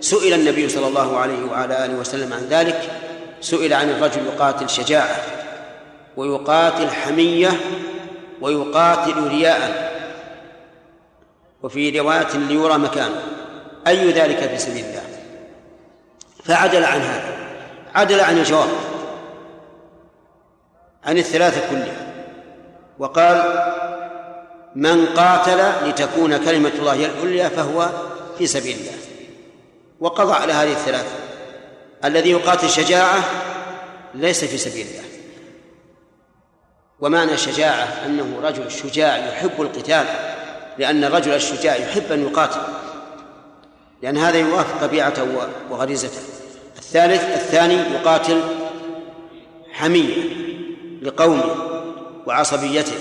سئل 0.00 0.32
النبي 0.34 0.68
صلى 0.68 0.86
الله 0.86 1.18
عليه 1.18 1.44
وعلى 1.50 1.84
آله 1.84 1.94
وسلم 1.94 2.32
عن 2.32 2.46
ذلك 2.50 2.90
سئل 3.40 3.72
عن 3.72 3.90
الرجل 3.90 4.26
يقاتل 4.26 4.68
شجاعة 4.68 5.16
ويقاتل 6.16 6.88
حمية 6.90 7.60
ويقاتل 8.40 9.26
رياء 9.28 9.86
وفي 11.62 12.00
رواية 12.00 12.30
ليرى 12.36 12.78
مكانه 12.78 13.20
أي 13.86 14.10
ذلك 14.12 14.36
في 14.38 14.58
سبيل 14.58 14.84
الله 14.84 15.02
فعدل 16.44 16.84
عن 16.84 17.00
هذا 17.00 17.36
عدل 17.94 18.20
عن 18.20 18.38
الجواب 18.38 18.68
عن 21.04 21.18
الثلاثة 21.18 21.70
كلها 21.70 22.06
وقال 22.98 23.62
من 24.74 25.06
قاتل 25.06 25.88
لتكون 25.88 26.36
كلمة 26.36 26.72
الله 26.78 26.92
هي 26.94 27.06
العليا 27.06 27.48
فهو 27.48 27.88
في 28.38 28.46
سبيل 28.46 28.76
الله 28.76 28.92
وقضى 30.00 30.32
على 30.32 30.52
هذه 30.52 30.72
الثلاث 30.72 31.06
الذي 32.04 32.30
يقاتل 32.30 32.68
شجاعة 32.68 33.24
ليس 34.14 34.44
في 34.44 34.58
سبيل 34.58 34.86
الله 34.86 35.02
ومعنى 37.00 37.32
الشجاعة 37.34 37.88
أنه 38.06 38.40
رجل 38.42 38.70
شجاع 38.70 39.16
يحب 39.16 39.62
القتال 39.62 40.06
لأن 40.78 41.04
الرجل 41.04 41.34
الشجاع 41.34 41.76
يحب 41.76 42.12
أن 42.12 42.22
يقاتل 42.22 42.60
لأن 44.02 44.16
هذا 44.18 44.38
يوافق 44.38 44.86
طبيعته 44.86 45.26
وغريزته 45.70 46.18
الثالث 46.78 47.22
الثاني 47.34 47.74
يقاتل 47.74 48.42
حمية 49.72 50.14
لقومه 51.02 51.44
وعصبيته 52.26 52.96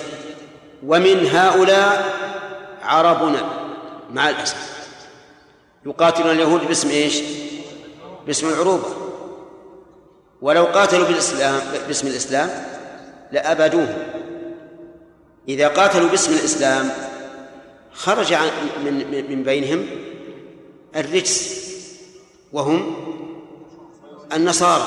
ومن 0.86 1.26
هؤلاء 1.28 2.14
عربنا 2.84 3.42
مع 4.12 4.30
الأسف 4.30 4.85
يقاتلون 5.86 6.30
اليهود 6.32 6.68
باسم 6.68 6.90
ايش؟ 6.90 7.22
باسم 8.28 8.50
العروبة 8.50 8.86
ولو 10.42 10.66
قاتلوا 10.66 11.06
بالإسلام 11.08 11.62
باسم 11.88 12.08
الإسلام 12.08 12.50
لابادوهم 13.32 13.98
إذا 15.50 15.68
قاتلوا 15.68 16.10
باسم 16.10 16.32
الإسلام 16.34 16.90
خرج 17.94 18.34
من 18.86 19.26
من 19.30 19.44
بينهم 19.44 19.86
الرجس 20.96 21.66
وهم 22.54 22.96
النصارى 24.36 24.84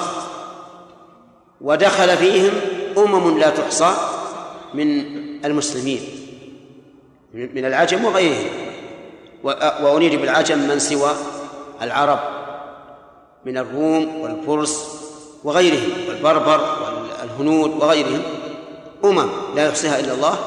ودخل 1.61 2.17
فيهم 2.17 2.53
أمم 2.99 3.39
لا 3.39 3.51
تحصى 3.51 3.95
من 4.75 4.89
المسلمين 5.45 6.01
من 7.35 7.65
العجم 7.65 8.05
وغيرهم 8.05 8.68
وأريد 9.83 10.21
بالعجم 10.21 10.69
من 10.69 10.79
سوى 10.79 11.11
العرب 11.83 12.19
من 13.45 13.59
الروم 13.59 14.21
والفرس 14.21 14.85
وغيرهم 15.45 16.09
والبربر 16.09 16.61
والهنود 16.61 17.83
وغيرهم 17.83 18.23
أمم 19.05 19.29
لا 19.55 19.67
يحصيها 19.69 20.01
إلا 20.01 20.13
الله 20.13 20.39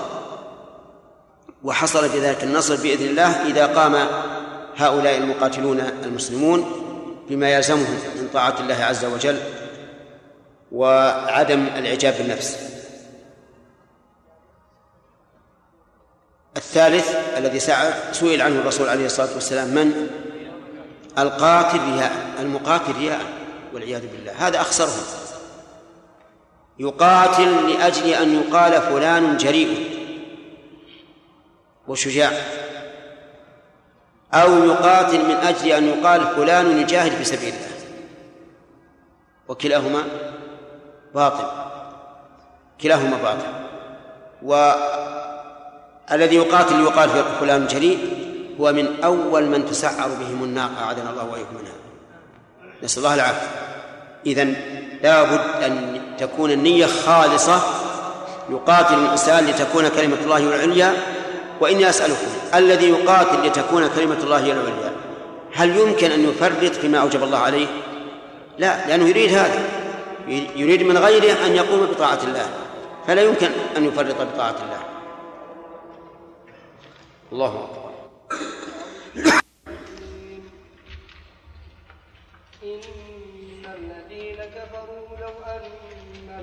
وحصل 1.64 2.10
بذلك 2.10 2.44
النصر 2.44 2.76
بإذن 2.76 3.06
الله 3.08 3.48
إذا 3.48 3.66
قام 3.66 3.96
هؤلاء 4.78 5.18
المقاتلون 5.18 5.80
المسلمون 6.04 6.66
بما 7.30 7.50
يلزمهم 7.50 7.98
من 8.16 8.28
طاعة 8.34 8.56
الله 8.60 8.76
عز 8.84 9.06
وجل 9.06 9.38
وعدم 10.72 11.66
الإعجاب 11.78 12.14
بالنفس 12.18 12.58
الثالث 16.58 17.16
الذي 17.38 17.60
سئل 18.14 18.42
عنه 18.42 18.60
الرسول 18.60 18.90
عليه 18.90 19.06
الصلاة 19.06 19.34
والسلام 19.34 19.68
من 19.68 20.08
القاتل 21.18 21.78
رياء 21.80 22.12
المقاتل 22.40 22.92
رياء 22.98 23.20
والعياذ 23.74 24.02
بالله 24.08 24.48
هذا 24.48 24.62
أخسرهم 24.62 25.20
يقاتل 26.80 27.70
لأجل 27.70 28.10
أن 28.10 28.36
يقال 28.36 28.82
فلان 28.82 29.38
جريء 29.38 29.90
وشجاع 31.88 32.32
أو 34.34 34.64
يقاتل 34.64 35.26
من 35.26 35.36
أجل 35.36 35.72
أن 35.72 35.88
يقال 35.88 36.22
فلان 36.36 36.78
يجاهد 36.78 37.12
في 37.12 37.24
سبيل 37.24 37.54
الله 37.54 37.96
وكلاهما 39.48 40.02
باطل 41.16 41.46
كلاهما 42.82 43.18
باطل 43.18 43.62
و 44.44 44.54
الذي 46.12 46.36
يقاتل 46.36 46.80
يقال 46.82 47.10
في 47.10 47.24
فلان 47.40 47.68
جريء 47.68 48.00
هو 48.62 48.74
من 48.74 48.88
أول 49.04 49.46
من 49.46 49.66
تسعر 49.66 50.10
بهم 50.20 50.44
الناقة 50.44 50.84
أعاذنا 50.84 51.10
الله 51.10 51.24
وإياكم 51.26 51.56
منها 51.62 51.74
نسأل 52.84 53.04
الله 53.04 53.16
العافية 53.16 53.48
إذا 54.26 54.44
لابد 55.04 55.64
أن 55.64 56.02
تكون 56.18 56.52
النية 56.52 56.86
خالصة 56.86 57.60
يقاتل 58.50 58.94
الإنسان 58.94 59.46
لتكون 59.46 59.88
كلمة 59.88 60.18
الله 60.24 60.38
العليا 60.38 60.94
وإني 61.62 61.90
أسألكم 61.90 62.28
الذي 62.56 62.90
يقاتل 62.90 63.48
لتكون 63.48 63.88
كلمة 63.88 64.18
الله 64.24 64.40
العليا 64.40 64.92
هل 65.54 65.78
يمكن 65.78 66.12
أن 66.12 66.24
يفرط 66.30 66.64
فيما 66.76 66.98
أوجب 67.00 67.24
الله 67.24 67.38
عليه؟ 67.38 67.68
لا 68.60 68.88
لأنه 68.88 69.08
يريد 69.08 69.32
هذا 69.34 69.60
يريد 70.56 70.84
من 70.84 70.98
غيره 70.98 71.46
أن 71.46 71.56
يقوم 71.56 71.82
بطاعة 71.86 72.20
الله 72.24 72.46
فلا 73.08 73.22
يمكن 73.22 73.50
أن 73.78 73.86
يفرط 73.86 74.16
بطاعة 74.16 74.50
الله 74.64 74.82
الله 77.32 77.66
أكبر 77.66 77.92
إن 82.64 82.82
الذين 83.66 84.36
كفروا 84.56 85.18
لو 85.20 85.34
أن 85.48 85.70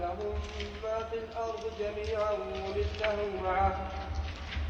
لهم 0.00 0.34
ما 0.84 0.98
في 1.10 1.16
الأرض 1.18 1.60
جميعا 1.80 2.32
ومثله 2.34 3.18
معه 3.44 3.88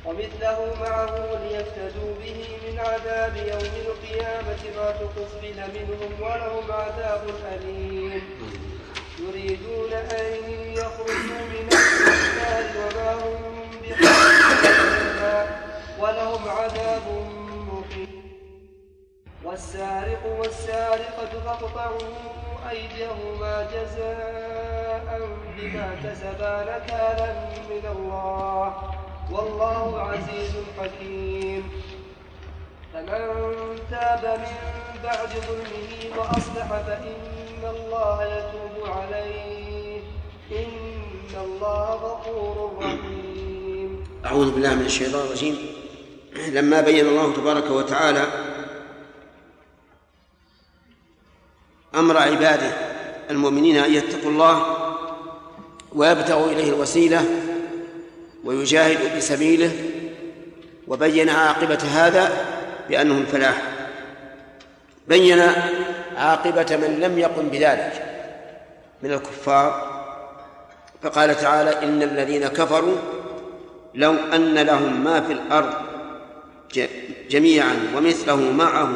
ومثله 0.05 0.75
معه 0.81 1.39
ليفتدوا 1.49 2.15
به 2.25 2.47
من 2.67 2.79
عذاب 2.79 3.37
يوم 3.37 3.73
القيامة 3.87 4.65
ما 4.77 4.91
تقبل 4.91 5.71
منهم 5.75 6.23
ولهم 6.23 6.65
عذاب 6.73 7.27
أليم 7.53 8.23
يريدون 9.19 9.93
أن 9.93 10.27
يخرجوا 10.73 11.45
من 11.51 11.69
النار 11.73 12.71
وما 12.77 13.15
هم 13.15 13.38
عذاب 16.51 17.03
مقيم 17.73 18.09
والسارق 19.45 20.39
والسارقة 20.41 21.41
فاقطعوا 21.45 22.01
أيديهما 22.71 23.67
جزاء 23.73 25.29
بما 25.59 25.91
كسبا 26.05 26.63
نكالا 26.79 27.35
من 27.71 27.97
الله 27.97 28.75
والله 29.33 30.01
عزيز 30.01 30.55
حكيم 30.81 31.63
فمن 32.95 33.55
تاب 33.91 34.39
من 34.39 34.57
بعد 35.05 35.29
ظلمه 35.29 36.19
وأصلح 36.21 36.67
فإن 36.69 37.65
الله 37.77 38.25
يتوب 38.37 38.91
عليه 38.91 40.01
إن 40.53 41.37
الله 41.45 41.93
غفور 41.95 42.73
رحيم 42.81 44.05
أعوذ 44.27 44.55
بالله 44.55 44.75
من 44.75 44.87
الشيطان 44.87 45.21
الرجيم 45.27 45.78
لما 46.47 46.81
بين 46.81 47.07
الله 47.07 47.33
تبارك 47.33 47.71
وتعالى 47.71 48.25
أمر 51.95 52.17
عباده 52.17 52.71
المؤمنين 53.31 53.77
أن 53.77 53.95
يتقوا 53.95 54.31
الله 54.31 54.67
ويبتغوا 55.93 56.47
إليه 56.47 56.69
الوسيلة 56.73 57.25
ويجاهدوا 58.45 59.09
في 59.09 59.21
سبيله 59.21 59.71
وبين 60.89 61.29
عاقبة 61.31 61.79
هذا 61.95 62.31
بأنه 62.89 63.19
الفلاح 63.19 63.63
بين 65.09 65.43
عاقبة 66.17 66.77
من 66.77 67.01
لم 67.01 67.19
يقم 67.19 67.49
بذلك 67.49 68.03
من 69.03 69.13
الكفار 69.13 69.89
فقال 71.03 71.35
تعالى 71.37 71.83
إن 71.83 72.03
الذين 72.03 72.49
كفروا 72.49 72.97
لو 73.95 74.13
أن 74.15 74.55
لهم 74.59 75.05
ما 75.05 75.21
في 75.21 75.33
الأرض 75.33 75.88
جميعا 77.31 77.75
ومثله 77.97 78.37
معه 78.53 78.89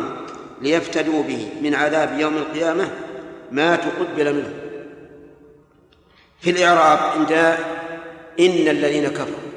ليفتدوا 0.62 1.22
به 1.22 1.48
من 1.62 1.74
عذاب 1.74 2.20
يوم 2.20 2.36
القيامة 2.36 2.88
ما 3.50 3.76
تقبل 3.76 4.34
منه 4.34 4.52
في 6.40 6.50
الإعراب 6.50 6.98
عند 6.98 7.32
إن 8.40 8.68
الذين 8.68 9.08
كفروا 9.08 9.52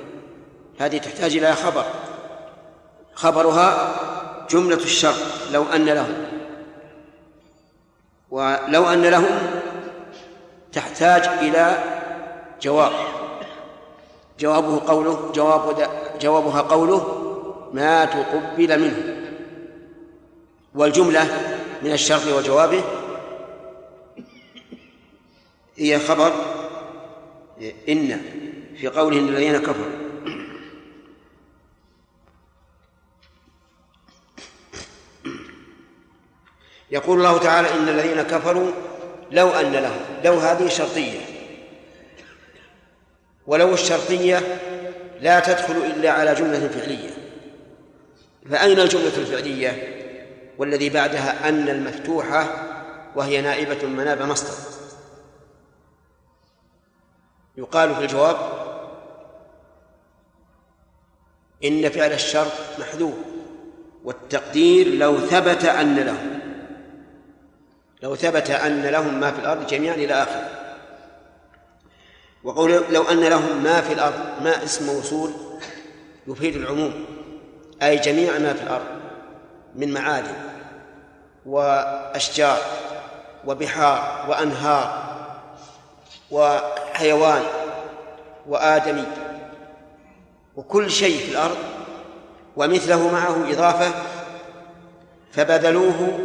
هذه 0.79 0.97
تحتاج 0.97 1.37
إلى 1.37 1.53
خبر 1.53 1.85
خبرها 3.13 3.95
جملة 4.51 4.75
الشر 4.75 5.13
لو 5.53 5.63
أن 5.63 5.85
لهم 5.85 6.13
ولو 8.31 8.89
أن 8.89 9.01
لهم 9.01 9.37
تحتاج 10.73 11.27
إلى 11.27 11.77
جواب 12.61 12.91
جوابه 14.39 14.81
قوله 14.87 15.31
جواب 15.31 15.89
جوابها 16.21 16.61
قوله 16.61 17.24
ما 17.73 18.05
تقبل 18.05 18.79
منه 18.79 19.15
والجملة 20.75 21.27
من 21.83 21.91
الشرط 21.91 22.27
وجوابه 22.27 22.83
هي 25.77 25.99
خبر 25.99 26.33
إن 27.89 28.21
في 28.77 28.87
قوله 28.87 29.19
إن 29.19 29.27
الذين 29.27 29.57
كفروا 29.57 29.91
يقول 36.91 37.17
الله 37.17 37.37
تعالى 37.37 37.73
إن 37.73 37.87
الذين 37.89 38.21
كفروا 38.21 38.71
لو 39.31 39.49
أن 39.49 39.71
لهم 39.71 40.01
لو 40.23 40.33
هذه 40.39 40.67
شرطية 40.67 41.19
ولو 43.47 43.73
الشرطية 43.73 44.59
لا 45.21 45.39
تدخل 45.39 45.75
إلا 45.75 46.11
على 46.11 46.33
جملة 46.33 46.67
فعلية 46.67 47.14
فأين 48.51 48.80
الجملة 48.80 49.17
الفعلية 49.17 49.95
والذي 50.57 50.89
بعدها 50.89 51.49
أن 51.49 51.69
المفتوحة 51.69 52.63
وهي 53.15 53.41
نائبة 53.41 53.88
مناب 53.88 54.22
مصدر 54.22 54.69
يقال 57.57 57.95
في 57.95 58.01
الجواب 58.01 58.38
إن 61.63 61.89
فعل 61.89 62.13
الشرط 62.13 62.51
محذوف 62.80 63.13
والتقدير 64.03 64.88
لو 64.88 65.17
ثبت 65.17 65.65
أن 65.65 65.95
لهم 65.95 66.39
لو 68.03 68.15
ثبت 68.15 68.49
أن 68.49 68.85
لهم 68.85 69.19
ما 69.19 69.31
في 69.31 69.39
الأرض 69.39 69.67
جميعا 69.67 69.95
إلى 69.95 70.13
آخره 70.13 70.49
وقول 72.43 72.84
لو 72.91 73.03
أن 73.03 73.23
لهم 73.23 73.63
ما 73.63 73.81
في 73.81 73.93
الأرض 73.93 74.41
ما 74.43 74.63
اسم 74.63 74.85
موصول 74.85 75.31
يفيد 76.27 76.55
العموم 76.55 77.14
أي 77.84 77.95
جميع 77.95 78.39
ما 78.39 78.53
في 78.53 78.64
الأرض 78.64 78.85
من 79.76 79.93
معادن 79.93 80.34
وأشجار 81.45 82.57
وبحار 83.45 84.26
وأنهار 84.30 85.03
وحيوان 86.31 87.41
وآدمي 88.49 89.03
وكل 90.56 90.91
شيء 90.91 91.18
في 91.19 91.31
الأرض 91.31 91.57
ومثله 92.57 93.11
معه 93.14 93.52
إضافة 93.52 93.91
فبذلوه 95.31 96.19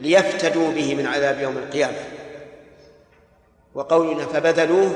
ليفتدوا 0.00 0.72
به 0.72 0.94
من 0.94 1.06
عذاب 1.06 1.40
يوم 1.40 1.56
القيامة 1.56 1.98
وقولنا 3.74 4.26
فبذلوه 4.26 4.90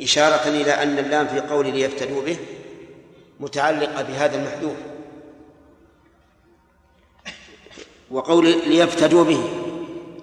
إشارة 0.00 0.48
إلى 0.48 0.72
أن 0.82 0.98
اللام 0.98 1.26
في 1.26 1.40
قول 1.40 1.66
ليفتدوا 1.66 2.22
به 2.22 2.36
متعلقة 3.40 4.02
بهذا 4.02 4.36
المحذوف 4.36 4.74
وقول 8.10 8.44
ليفتدوا 8.66 9.24
به 9.24 9.40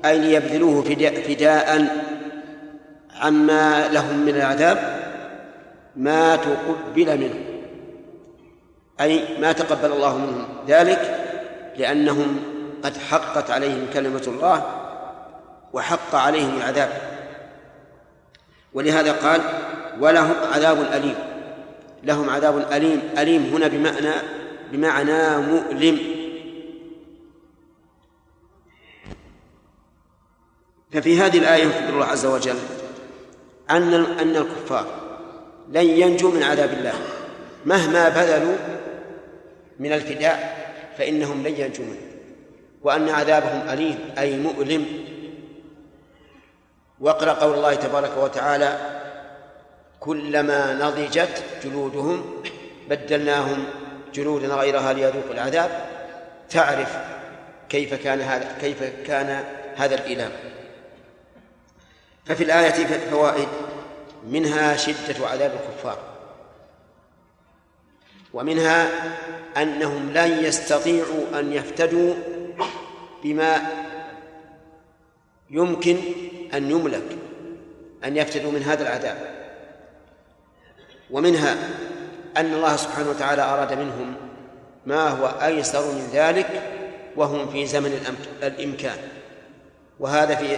أي 0.05 0.19
ليبذلوه 0.19 0.81
فداء 1.27 1.87
عما 3.19 3.87
لهم 3.87 4.17
من 4.19 4.29
العذاب 4.35 4.99
ما 5.95 6.35
تقبل 6.35 7.17
منه 7.17 7.35
أي 9.01 9.23
ما 9.41 9.51
تقبل 9.51 9.91
الله 9.91 10.17
منهم 10.17 10.45
ذلك 10.67 11.15
لأنهم 11.77 12.39
قد 12.83 12.97
حقت 12.97 13.51
عليهم 13.51 13.85
كلمة 13.93 14.23
الله 14.27 14.63
وحق 15.73 16.15
عليهم 16.15 16.57
العذاب 16.57 16.89
ولهذا 18.73 19.11
قال 19.11 19.41
ولهم 19.99 20.33
عذاب 20.53 20.77
أليم 20.93 21.15
لهم 22.03 22.29
عذاب 22.29 22.65
أليم 22.71 23.01
أليم 23.17 23.43
هنا 23.53 23.67
بمعنى 23.67 24.11
بمعنى 24.71 25.37
مؤلم 25.37 25.99
ففي 30.93 31.19
هذه 31.19 31.37
الآية 31.37 31.63
يخبر 31.63 31.89
الله 31.93 32.05
عز 32.05 32.25
وجل 32.25 32.55
أن 33.69 33.93
أن 33.93 34.35
الكفار 34.35 34.85
لن 35.69 35.85
ينجوا 35.89 36.31
من 36.31 36.43
عذاب 36.43 36.69
الله 36.73 36.93
مهما 37.65 38.09
بذلوا 38.09 38.55
من 39.79 39.93
الفداء 39.93 40.63
فإنهم 40.97 41.47
لن 41.47 41.53
ينجوا 41.57 41.85
منه 41.85 42.01
وأن 42.81 43.09
عذابهم 43.09 43.69
أليم 43.69 43.99
أي 44.17 44.37
مؤلم 44.37 44.85
واقرأ 46.99 47.31
قول 47.33 47.53
الله 47.53 47.73
تبارك 47.75 48.11
وتعالى 48.17 48.77
كلما 49.99 50.73
نضجت 50.73 51.43
جلودهم 51.63 52.43
بدلناهم 52.89 53.65
جلودا 54.13 54.47
غيرها 54.47 54.93
ليذوقوا 54.93 55.31
العذاب 55.33 55.69
تعرف 56.49 56.97
كيف 57.69 57.93
كان 57.93 58.21
هذا 58.21 58.55
كيف 58.61 58.83
كان 59.07 59.43
هذا 59.75 59.95
الإله 59.95 60.31
ففي 62.25 62.43
الآية 62.43 62.85
فوائد 63.11 63.47
منها 64.27 64.77
شدة 64.77 65.27
عذاب 65.27 65.51
الكفار 65.51 65.97
ومنها 68.33 68.89
أنهم 69.57 70.13
لن 70.13 70.43
يستطيعوا 70.43 71.39
أن 71.39 71.53
يفتدوا 71.53 72.13
بما 73.23 73.61
يمكن 75.49 75.97
أن 76.53 76.71
يملك 76.71 77.17
أن 78.05 78.17
يفتدوا 78.17 78.51
من 78.51 78.63
هذا 78.63 78.83
العذاب 78.83 79.33
ومنها 81.11 81.57
أن 82.37 82.45
الله 82.53 82.75
سبحانه 82.75 83.09
وتعالى 83.09 83.41
أراد 83.41 83.73
منهم 83.73 84.15
ما 84.85 85.09
هو 85.09 85.25
أيسر 85.25 85.91
من 85.91 86.09
ذلك 86.13 86.61
وهم 87.15 87.49
في 87.49 87.65
زمن 87.65 88.07
الإمكان 88.43 88.97
وهذا 89.99 90.35
في 90.35 90.57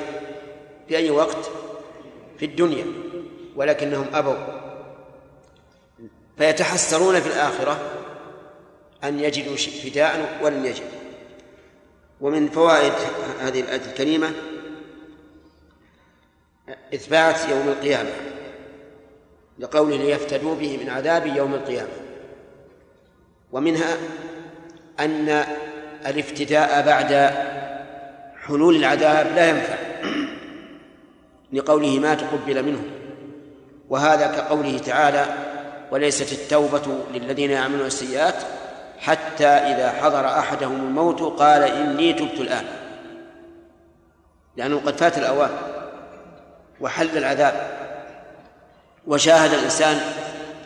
في 0.88 0.98
أي 0.98 1.12
وقت 1.12 1.50
في 2.40 2.46
الدنيا 2.46 2.86
ولكنهم 3.56 4.06
أبوا 4.14 4.36
فيتحسرون 6.38 7.20
في 7.20 7.28
الآخرة 7.28 7.80
أن 9.04 9.20
يجدوا 9.20 9.56
فداء 9.56 10.40
ولم 10.44 10.66
يجدوا 10.66 10.88
ومن 12.22 12.50
فوائد 12.50 12.94
هذه 13.42 13.60
الآية 13.62 13.82
الكريمة 13.90 14.32
إثبات 16.94 17.50
يوم 17.50 17.68
القيامة 17.68 18.12
لقوله 19.60 19.98
ليفتدوا 19.98 20.56
به 20.56 20.78
من 20.84 20.90
عذاب 20.90 21.26
يوم 21.38 21.54
القيامة 21.54 21.90
ومنها 23.52 23.98
أن 25.00 25.46
الافتداء 26.08 26.86
بعد 26.86 27.32
حلول 28.46 28.76
العذاب 28.76 29.36
لا 29.36 29.50
ينفع 29.50 29.76
لقوله 31.56 32.00
ما 32.00 32.14
تقبل 32.16 32.64
منه 32.64 32.80
وهذا 33.90 34.28
كقوله 34.28 34.78
تعالى 34.78 35.26
وليست 35.92 36.32
التوبة 36.32 36.82
للذين 37.14 37.52
يعملون 37.52 37.86
السيئات 37.86 38.36
حتى 39.00 39.48
إذا 39.48 39.92
حضر 39.92 40.26
أحدهم 40.30 40.76
الموت 40.76 41.22
قال 41.22 41.64
إني 41.64 42.14
تبت 42.14 42.40
الآن 42.40 42.66
لأنه 44.58 44.82
قد 44.86 44.98
فات 44.98 45.18
الأوان 45.18 45.50
وحل 46.82 47.18
العذاب 47.18 47.54
وشاهد 49.08 49.54
الإنسان 49.54 49.98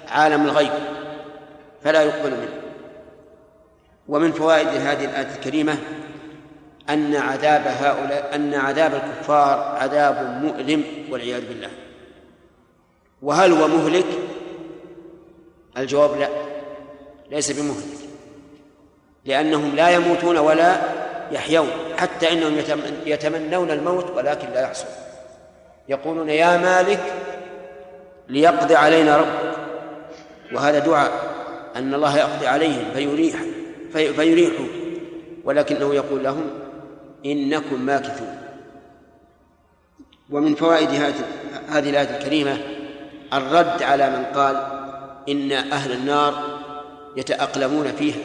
عالم 0.08 0.46
الغيب 0.46 0.72
فلا 1.84 2.02
يقبل 2.02 2.32
منه 2.32 2.50
ومن 4.08 4.32
فوائد 4.32 4.68
هذه 4.68 5.06
الآية 5.06 5.28
الكريمة 5.36 5.78
أن 6.90 7.16
عذاب 7.16 7.62
هؤلاء 7.68 8.32
أن 8.36 8.54
عذاب 8.54 8.94
الكفار 8.96 9.78
عذاب 9.82 10.42
مؤلم 10.44 10.84
والعياذ 11.12 11.48
بالله 11.48 11.70
وهل 13.22 13.52
هو 13.52 13.68
مهلك؟ 13.68 14.06
الجواب 15.78 16.20
لا 16.20 16.30
ليس 17.32 17.52
بمهلك 17.52 18.00
لأنهم 19.26 19.76
لا 19.76 19.90
يموتون 19.90 20.38
ولا 20.38 20.76
يحيون 21.32 21.68
حتى 21.98 22.32
إنهم 22.34 22.58
يتمنون 23.06 23.72
الموت 23.72 24.10
ولكن 24.10 24.50
لا 24.50 24.62
يحصل 24.62 24.86
يقولون 25.90 26.30
يا 26.30 26.58
مالك 26.58 27.00
ليقضي 28.28 28.76
علينا 28.76 29.18
ربك 29.18 29.56
وهذا 30.54 30.80
دعاء 30.80 31.12
أن 31.76 31.94
الله 31.94 32.18
يقضي 32.18 32.48
عليهم 32.48 32.86
فيريح 32.94 33.36
فيريحوا 33.94 34.66
ولكنه 35.44 35.96
يقول 35.96 36.24
لهم 36.24 36.50
إنكم 37.26 37.82
ماكثون 37.82 38.38
ومن 40.30 40.56
فوائد 40.56 40.90
هذه 41.70 41.90
الآية 41.90 42.18
الكريمة 42.18 42.58
الرد 43.34 43.84
على 43.84 44.10
من 44.10 44.26
قال 44.26 44.56
إن 45.30 45.52
أهل 45.52 45.92
النار 45.92 46.60
يتأقلمون 47.18 47.92
فيها 47.96 48.18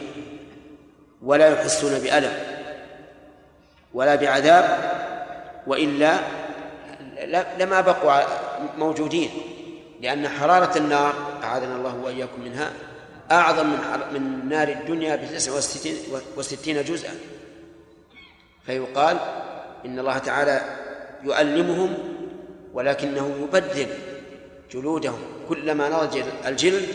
ولا 1.23 1.49
يحسون 1.53 1.99
بألم 1.99 2.33
ولا 3.95 4.15
بعذاب 4.15 4.79
وإلا 5.67 6.15
لما 7.59 7.81
بقوا 7.81 8.13
موجودين 8.79 9.31
لأن 10.01 10.29
حرارة 10.29 10.79
النار 10.79 11.13
أعاذنا 11.45 11.77
الله 11.77 11.97
وإياكم 12.05 12.41
منها 12.45 12.71
أعظم 13.31 13.67
من 13.67 13.83
من 14.23 14.49
نار 14.49 14.69
الدنيا 14.69 15.17
بتسع 15.17 15.53
وستين 16.37 16.85
جزءا 16.85 17.11
فيقال 18.67 19.19
إن 19.87 19.99
الله 19.99 20.19
تعالى 20.19 20.61
يؤلمهم 21.23 21.99
ولكنه 22.73 23.37
يبدل 23.43 23.87
جلودهم 24.71 25.19
كلما 25.49 25.89
نضج 25.89 26.23
الجلد 26.47 26.89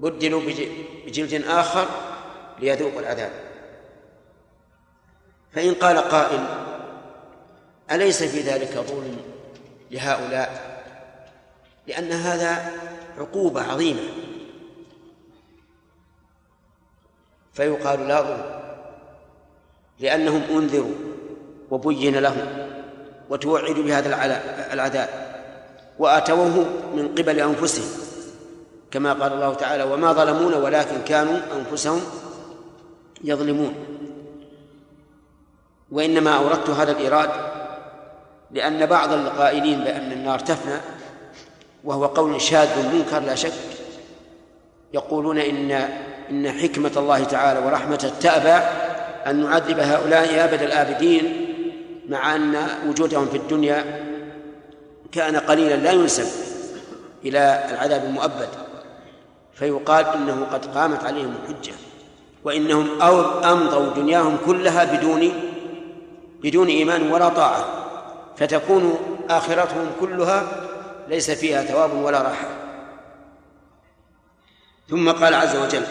بدلوا 0.00 0.40
بجلد 1.06 1.44
آخر 1.46 1.86
ليذوقوا 2.60 3.00
العذاب 3.00 3.30
فإن 5.52 5.74
قال 5.74 5.98
قائل 5.98 6.44
أليس 7.92 8.22
في 8.22 8.40
ذلك 8.40 8.72
ظلم 8.78 9.16
لهؤلاء 9.90 10.74
لأن 11.86 12.12
هذا 12.12 12.72
عقوبة 13.18 13.62
عظيمة 13.72 14.02
فيقال 17.52 18.08
لا 18.08 18.20
ظلم 18.20 18.63
لأنهم 20.00 20.42
أنذروا 20.50 20.94
وبين 21.70 22.16
لهم 22.16 22.46
وتوعدوا 23.30 23.84
بهذا 23.84 24.24
العذاب 24.72 25.08
وأتوه 25.98 26.66
من 26.96 27.14
قبل 27.18 27.40
أنفسهم 27.40 28.00
كما 28.90 29.12
قال 29.12 29.32
الله 29.32 29.54
تعالى 29.54 29.82
وما 29.82 30.12
ظلمونا 30.12 30.56
ولكن 30.56 30.96
كانوا 31.06 31.38
أنفسهم 31.58 32.00
يظلمون 33.24 33.72
وإنما 35.90 36.30
أوردت 36.36 36.70
هذا 36.70 36.92
الإيراد 36.92 37.30
لأن 38.50 38.86
بعض 38.86 39.12
القائلين 39.12 39.80
بأن 39.84 40.12
النار 40.12 40.38
تفنى 40.38 40.76
وهو 41.84 42.06
قول 42.06 42.40
شاذ 42.40 42.94
منكر 42.94 43.18
لا 43.20 43.34
شك 43.34 43.52
يقولون 44.94 45.38
إن 45.38 45.70
إن 46.30 46.50
حكمة 46.52 46.92
الله 46.96 47.24
تعالى 47.24 47.66
ورحمته 47.66 48.08
تأبى 48.20 48.58
أن 49.26 49.42
نعذب 49.42 49.78
هؤلاء 49.78 50.44
أبد 50.44 50.62
الآبدين 50.62 51.46
مع 52.08 52.36
أن 52.36 52.68
وجودهم 52.88 53.26
في 53.26 53.36
الدنيا 53.36 54.00
كان 55.12 55.36
قليلا 55.36 55.74
لا 55.74 55.92
ينسب 55.92 56.26
إلى 57.24 57.64
العذاب 57.70 58.04
المؤبد 58.04 58.48
فيقال 59.54 60.06
إنه 60.06 60.44
قد 60.44 60.66
قامت 60.74 61.04
عليهم 61.04 61.34
الحجة 61.42 61.72
وإنهم 62.44 63.00
أو 63.02 63.20
أمضوا 63.40 63.94
دنياهم 63.94 64.36
كلها 64.46 64.96
بدون 64.96 65.32
بدون 66.42 66.68
إيمان 66.68 67.10
ولا 67.12 67.28
طاعة 67.28 67.64
فتكون 68.36 68.98
آخرتهم 69.30 69.86
كلها 70.00 70.42
ليس 71.08 71.30
فيها 71.30 71.62
ثواب 71.62 71.92
ولا 71.94 72.22
راحة 72.22 72.48
ثم 74.88 75.10
قال 75.10 75.34
عز 75.34 75.56
وجل 75.56 75.82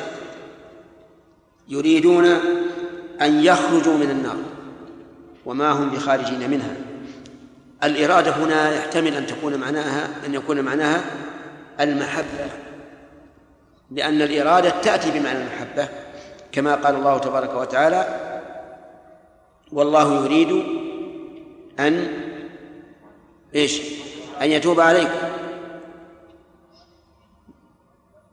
يريدون 1.67 2.25
أن 3.21 3.43
يخرجوا 3.43 3.93
من 3.97 4.09
النار 4.09 4.35
وما 5.45 5.71
هم 5.71 5.89
بخارجين 5.89 6.49
منها 6.51 6.75
الإرادة 7.83 8.31
هنا 8.31 8.75
يحتمل 8.75 9.15
أن 9.15 9.25
تكون 9.27 9.55
معناها 9.59 10.09
أن 10.25 10.33
يكون 10.33 10.61
معناها 10.61 11.01
المحبة 11.79 12.45
لأن 13.91 14.21
الإرادة 14.21 14.69
تأتي 14.69 15.19
بمعنى 15.19 15.39
المحبة 15.41 15.87
كما 16.51 16.75
قال 16.75 16.95
الله 16.95 17.17
تبارك 17.17 17.55
وتعالى 17.55 18.19
والله 19.71 20.25
يريد 20.25 20.63
أن 21.79 22.07
إيش 23.55 23.81
أن 24.41 24.51
يتوب 24.51 24.79
عليكم 24.79 25.27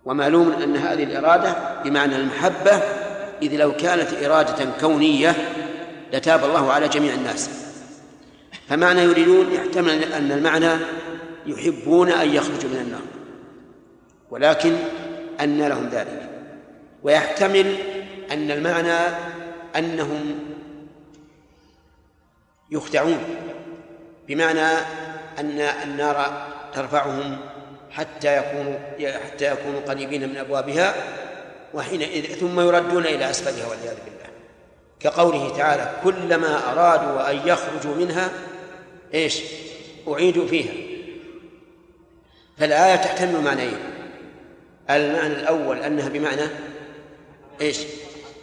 ومعلوم 0.05 0.53
أن 0.53 0.77
هذه 0.77 1.05
الإرادة 1.05 1.57
بمعنى 1.85 2.17
المحبة 2.17 2.83
إذ 3.43 3.57
لو 3.57 3.73
كانت 3.77 4.25
إرادة 4.25 4.65
كونية 4.81 5.35
لتاب 6.13 6.45
الله 6.45 6.73
على 6.73 6.89
جميع 6.89 7.15
الناس 7.15 7.51
فمعنى 8.69 9.01
يريدون 9.03 9.53
يحتمل 9.53 10.05
أن 10.13 10.33
المعنى 10.33 10.71
يحبون 11.47 12.09
أن 12.11 12.35
يخرجوا 12.35 12.71
من 12.71 12.79
النار 12.85 13.01
ولكن 14.31 14.77
أن 15.41 15.63
لهم 15.63 15.89
ذلك 15.89 16.31
ويحتمل 17.03 17.75
أن 18.33 18.51
المعنى 18.51 18.97
أنهم 19.77 20.35
يخدعون 22.71 23.19
بمعنى 24.29 24.67
أن 25.39 25.61
النار 25.61 26.47
ترفعهم 26.75 27.39
حتى 27.91 28.39
يكونوا 28.39 28.79
حتى 29.27 29.53
يكونوا 29.53 29.81
قريبين 29.81 30.29
من 30.29 30.37
أبوابها 30.37 30.95
وحينئذ 31.75 32.35
ثم 32.39 32.61
يردون 32.61 33.07
إلى 33.07 33.31
أسفلها 33.31 33.67
والعياذ 33.69 33.95
بالله 34.05 34.21
كقوله 35.01 35.57
تعالى 35.57 35.91
كلما 36.05 36.73
أرادوا 36.73 37.31
أن 37.31 37.49
يخرجوا 37.49 37.95
منها 37.95 38.29
إيش 39.15 39.41
أعيدوا 40.09 40.47
فيها 40.47 40.73
فالآية 42.59 42.97
تحتمل 42.97 43.41
معنيين 43.41 43.79
المعنى 44.91 45.33
الأول 45.35 45.79
أنها 45.83 46.09
بمعنى 46.09 46.43
إيش 47.61 47.79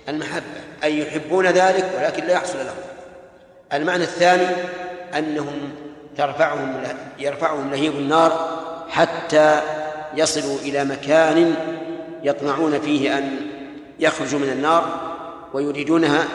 المحبة 0.10 0.44
أي 0.84 1.00
يحبون 1.00 1.48
ذلك 1.48 1.92
ولكن 1.98 2.24
لا 2.24 2.34
يحصل 2.34 2.58
لهم 2.58 2.78
المعنى 3.74 4.04
الثاني 4.04 4.48
أنهم 5.18 5.76
ترفعهم 6.18 6.84
يرفعهم 7.20 7.72
لهيب 7.72 7.92
النار 7.96 8.58
حتى 8.90 9.62
يصلوا 10.16 10.60
إلى 10.60 10.86
مكان 10.86 11.56
يطمعون 12.24 12.80
فيه 12.80 13.18
أن 13.18 13.38
يخرجوا 14.00 14.40
من 14.40 14.50
النار 14.50 15.14
ويريدونها 15.54 16.26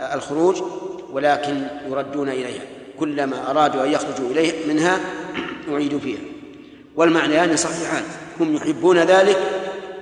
آه، 0.00 0.14
الخروج 0.14 0.62
ولكن 1.12 1.62
يردون 1.90 2.28
إليها 2.28 2.62
كلما 3.00 3.50
أرادوا 3.50 3.84
أن 3.84 3.90
يخرجوا 3.92 4.28
إليه 4.30 4.66
منها 4.72 5.00
أعيدوا 5.72 5.98
فيها 5.98 6.20
والمعنيان 6.96 7.56
صحيحان 7.56 8.02
هم 8.40 8.54
يحبون 8.54 8.98
ذلك 8.98 9.36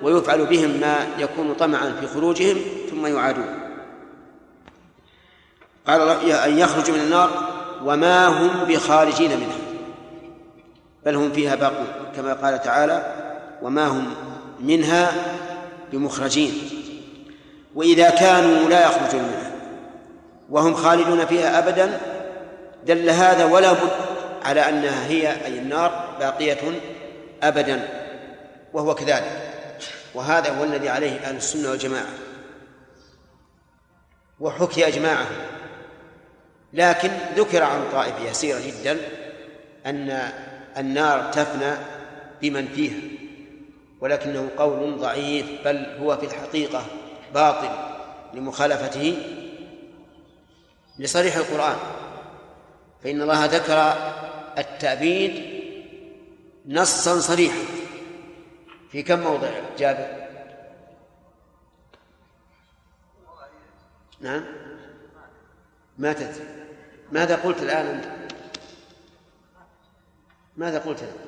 ويفعل 0.02 0.46
بهم 0.46 0.68
ما 0.80 0.96
يكون 1.18 1.54
طمعا 1.54 1.92
في 2.00 2.06
خروجهم 2.06 2.56
ثم 2.90 3.06
يعادون 3.06 3.58
قال 5.86 6.00
أن 6.30 6.58
يخرجوا 6.58 6.96
من 6.96 7.02
النار 7.02 7.30
وما 7.84 8.26
هم 8.26 8.64
بخارجين 8.64 9.30
منها 9.30 9.56
بل 11.06 11.14
هم 11.14 11.32
فيها 11.32 11.54
باقون 11.54 11.86
كما 12.16 12.34
قال 12.34 12.62
تعالى 12.62 13.14
وما 13.62 13.86
هم 13.88 14.06
منها 14.60 15.12
بمخرجين 15.92 16.52
وإذا 17.74 18.10
كانوا 18.10 18.68
لا 18.68 18.84
يخرجون 18.84 19.22
منها 19.22 19.52
وهم 20.50 20.74
خالدون 20.74 21.26
فيها 21.26 21.58
أبدا 21.58 22.00
دل 22.86 23.10
هذا 23.10 23.44
ولا 23.44 23.72
بد 23.72 23.92
على 24.42 24.68
أنها 24.68 25.06
هي 25.06 25.44
أي 25.46 25.58
النار 25.58 26.16
باقية 26.18 26.58
أبدا 27.42 27.88
وهو 28.72 28.94
كذلك 28.94 29.50
وهذا 30.14 30.50
هو 30.58 30.64
الذي 30.64 30.88
عليه 30.88 31.12
أهل 31.12 31.36
السنة 31.36 31.70
والجماعة 31.70 32.08
وحكي 34.40 34.88
إجماعه 34.88 35.26
لكن 36.72 37.10
ذكر 37.36 37.62
عن 37.62 37.80
طائفة 37.92 38.24
يسيرة 38.30 38.58
جدا 38.60 38.98
أن 39.86 40.28
النار 40.78 41.22
تفنى 41.32 41.74
بمن 42.42 42.66
فيها 42.68 42.94
ولكنه 44.00 44.50
قول 44.56 44.96
ضعيف 44.98 45.64
بل 45.64 45.76
هو 46.00 46.16
في 46.16 46.26
الحقيقة 46.26 46.86
باطل 47.34 47.98
لمخالفته 48.34 49.18
لصريح 50.98 51.36
القرآن 51.36 51.76
فإن 53.02 53.22
الله 53.22 53.44
ذكر 53.44 53.76
التأبيد 54.58 55.54
نصا 56.66 57.20
صريحا 57.20 57.58
في 58.90 59.02
كم 59.02 59.18
موضع 59.20 59.48
جابر 59.78 60.24
نعم 64.20 64.44
ماتت 65.98 66.42
ماذا 67.12 67.36
قلت 67.36 67.62
الآن 67.62 67.86
أنت 67.86 68.04
ماذا 70.56 70.78
قلت 70.78 71.02
الآن 71.02 71.23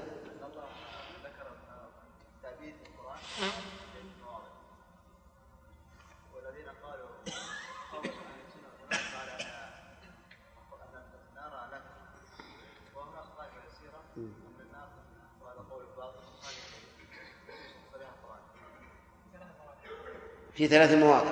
في 20.56 20.68
ثلاث 20.68 20.92
مواضع 20.92 21.30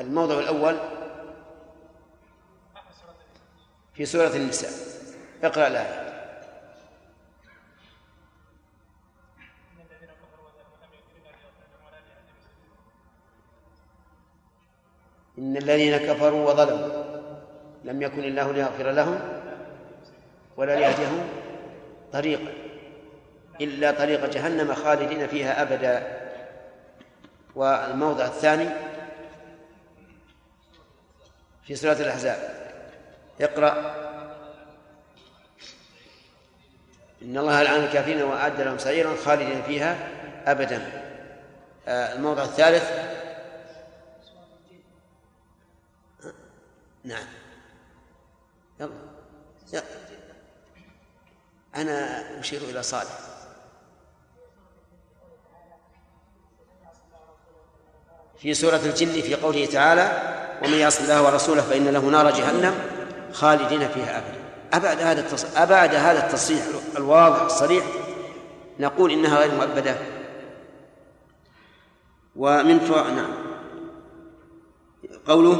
الموضع 0.00 0.38
الأول 0.38 0.76
في 3.94 4.04
سورة 4.06 4.36
النساء 4.36 4.70
اقرأ 5.42 5.66
الآية 5.66 6.08
إن 15.38 15.56
الذين 15.56 15.96
كفروا 15.96 16.50
وظلموا 16.50 17.04
لم 17.84 18.02
يكن 18.02 18.24
الله 18.24 18.52
ليغفر 18.52 18.90
لهم 18.90 19.20
ولا 20.56 20.76
ليهديهم 20.76 21.28
طريقا 22.12 22.52
إلا 23.60 23.90
طريق 23.90 24.26
جهنم 24.30 24.74
خالدين 24.74 25.26
فيها 25.26 25.62
أبدا 25.62 26.17
والموضع 27.58 28.24
الثاني 28.24 28.68
في 31.64 31.74
سورة 31.76 31.92
الأحزاب 31.92 32.70
اقرأ 33.40 33.72
إن 37.22 37.38
الله 37.38 37.62
لعن 37.62 37.80
الكافرين 37.84 38.22
وأعد 38.22 38.60
لهم 38.60 38.78
سعيرا 38.78 39.16
خالدا 39.16 39.62
فيها 39.62 40.08
أبدا 40.50 40.92
آه، 41.88 42.14
الموضع 42.14 42.44
الثالث 42.44 42.84
نعم 47.04 47.26
يلا 48.80 48.90
يلا 49.72 49.82
أنا 51.76 52.20
أشير 52.40 52.60
إلى 52.60 52.82
صالح 52.82 53.18
في 58.42 58.54
سورة 58.54 58.80
الجن 58.86 59.12
في 59.20 59.34
قوله 59.34 59.66
تعالى 59.66 60.36
ومن 60.64 60.76
يعص 60.78 61.00
الله 61.00 61.22
ورسوله 61.22 61.62
فإن 61.62 61.88
له 61.88 62.00
نار 62.10 62.30
جهنم 62.30 62.74
خالدين 63.32 63.88
فيها 63.88 64.18
أبدا 64.18 64.38
أبعد 64.90 65.00
هذا 65.00 65.26
أبعد 65.56 65.94
هذا 65.94 66.26
التصريح 66.26 66.62
الواضح 66.96 67.40
الصريح 67.42 67.84
نقول 68.80 69.10
إنها 69.12 69.38
غير 69.38 69.54
مؤبدة 69.54 69.96
ومن 72.36 72.78
فوق 72.78 73.06
نعم 73.08 73.28
قوله 75.26 75.58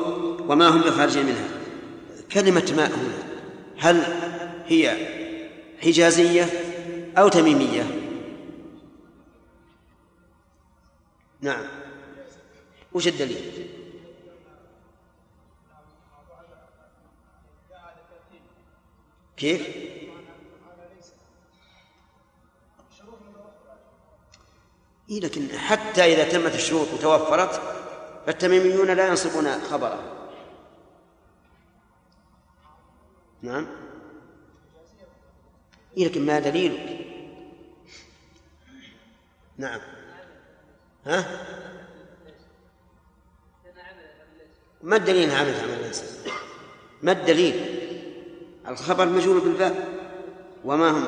وما 0.49 0.69
هم 0.69 0.81
بخارجين 0.81 1.27
منها 1.27 1.49
كلمة 2.33 2.73
ما 2.77 2.87
هنا 2.87 3.23
هل 3.79 4.03
هي 4.67 5.09
حجازية 5.83 6.47
أو 7.19 7.29
تميمية 7.29 7.87
نعم 11.41 11.67
وش 12.93 13.09
الدليل؟ 13.09 13.69
كيف؟ 19.37 19.61
إيه 25.11 25.21
لكن 25.21 25.59
حتى 25.59 26.05
إذا 26.15 26.33
تمت 26.33 26.55
الشروط 26.55 26.89
وتوفرت 26.93 27.61
فالتميميون 28.27 28.91
لا 28.91 29.07
ينصبون 29.09 29.61
خبره 29.61 30.29
نعم 33.43 33.67
إيه 35.97 36.09
لكن 36.09 36.27
ما 36.27 36.41
دليلك 36.41 37.07
نعم 39.59 39.81
ها 41.07 41.25
ما 44.83 44.97
الدليل 44.97 45.31
على 45.31 45.39
عمل 45.51 45.73
الإنسان 45.75 46.33
ما 47.03 47.13
الدليل 47.13 47.89
الخبر 48.69 49.07
مجهول 49.07 49.41
بالباء 49.41 49.89
وما 50.65 50.91
هم 50.91 51.07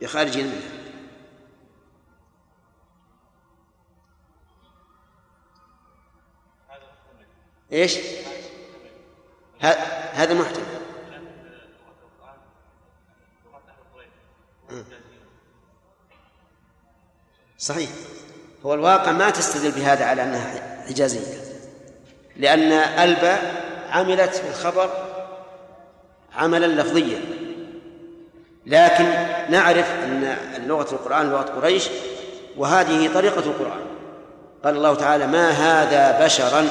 بخارجين 0.00 0.46
منها 0.46 0.60
ايش؟ 7.72 7.98
هذا 10.12 10.34
محتمل 10.34 10.64
آه. 14.70 14.84
صحيح 17.58 17.90
هو 18.66 18.74
الواقع 18.74 19.12
ما 19.12 19.30
تستدل 19.30 19.72
بهذا 19.72 20.04
على 20.04 20.22
انها 20.22 20.79
إجازية 20.90 21.34
لأن 22.36 22.72
ألبى 22.72 23.32
عملت 23.90 24.34
في 24.34 24.48
الخبر 24.48 24.90
عملا 26.36 26.66
لفظيا 26.66 27.20
لكن 28.66 29.04
نعرف 29.50 29.90
أن 30.04 30.36
لغة 30.66 30.92
القرآن 30.94 31.30
لغة 31.30 31.42
قريش 31.42 31.84
وهذه 32.56 33.14
طريقة 33.14 33.38
القرآن 33.38 33.84
قال 34.64 34.76
الله 34.76 34.94
تعالى 34.94 35.26
ما 35.26 35.50
هذا 35.50 36.24
بشرا 36.24 36.68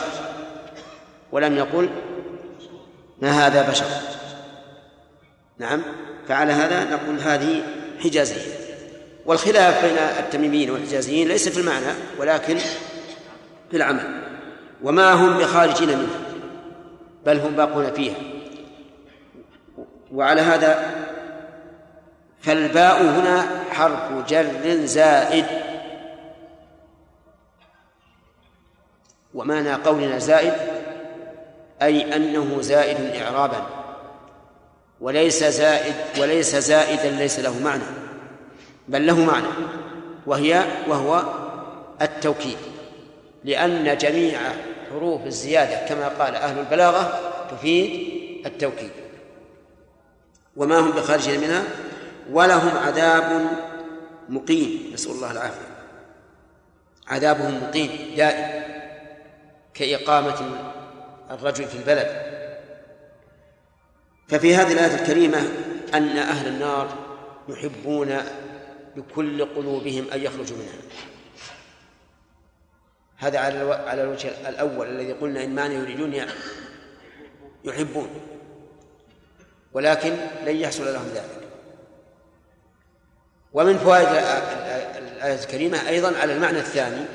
ولم 1.31 1.57
يقل 1.57 1.89
ما 3.21 3.47
هذا 3.47 3.69
بشر 3.69 3.85
نعم 5.57 5.81
فعلى 6.27 6.51
هذا 6.53 6.83
نقول 6.83 7.19
هذه 7.19 7.61
حجازية 8.03 8.51
والخلاف 9.25 9.85
بين 9.85 9.97
التميميين 9.97 10.69
والحجازيين 10.69 11.27
ليس 11.27 11.49
في 11.49 11.59
المعنى 11.59 11.85
ولكن 12.19 12.57
في 13.71 13.77
العمل 13.77 14.03
وما 14.83 15.13
هم 15.13 15.37
بخارجين 15.37 15.87
منها 15.89 16.19
بل 17.25 17.39
هم 17.39 17.51
باقون 17.53 17.93
فيها 17.93 18.15
وعلى 20.13 20.41
هذا 20.41 20.89
فالباء 22.39 23.01
هنا 23.03 23.45
حرف 23.71 24.27
جر 24.29 24.69
زائد 24.85 25.45
ومعنى 29.33 29.73
قولنا 29.73 30.17
زائد 30.17 30.53
أي 31.81 32.15
أنه 32.15 32.61
زائد 32.61 33.21
إعرابا 33.21 33.65
وليس 35.01 35.43
زائد 35.43 35.95
وليس 36.21 36.55
زائدا 36.55 37.17
ليس 37.17 37.39
له 37.39 37.59
معنى 37.63 37.83
بل 38.87 39.07
له 39.07 39.25
معنى 39.25 39.47
وهي 40.25 40.63
وهو 40.87 41.23
التوكيد 42.01 42.57
لأن 43.43 43.97
جميع 43.97 44.39
حروف 44.91 45.25
الزيادة 45.25 45.87
كما 45.87 46.07
قال 46.07 46.35
أهل 46.35 46.59
البلاغة 46.59 47.19
تفيد 47.51 48.09
التوكيد 48.45 48.89
وما 50.55 50.79
هم 50.79 50.91
بخارجين 50.91 51.39
منها 51.39 51.63
ولهم 52.31 52.77
عذاب 52.77 53.45
مقيم 54.29 54.89
نسأل 54.93 55.11
الله 55.11 55.31
العافية 55.31 55.69
عذابهم 57.07 57.63
مقيم 57.69 57.91
دائم 58.17 58.59
كإقامة 59.73 60.49
الرجل 61.31 61.65
في 61.65 61.75
البلد 61.75 62.29
ففي 64.27 64.55
هذه 64.55 64.71
الآية 64.71 64.95
الكريمة 65.01 65.41
أن 65.93 66.17
أهل 66.17 66.47
النار 66.47 66.87
يحبون 67.49 68.17
بكل 68.95 69.45
قلوبهم 69.45 70.05
أن 70.13 70.21
يخرجوا 70.23 70.57
منها 70.57 71.08
هذا 73.19 73.39
على 73.39 73.73
على 73.73 74.03
الوجه 74.03 74.49
الأول 74.49 74.87
الذي 74.87 75.11
قلنا 75.13 75.43
إن 75.43 75.55
معنى 75.55 75.75
يريدون 75.75 76.13
يحبون 77.63 78.09
ولكن 79.73 80.13
لن 80.45 80.55
يحصل 80.55 80.85
لهم 80.85 81.05
ذلك 81.15 81.39
ومن 83.53 83.77
فوائد 83.77 84.07
الآية 85.15 85.35
الكريمة 85.39 85.89
أيضا 85.89 86.17
على 86.19 86.33
المعنى 86.33 86.59
الثاني 86.59 87.05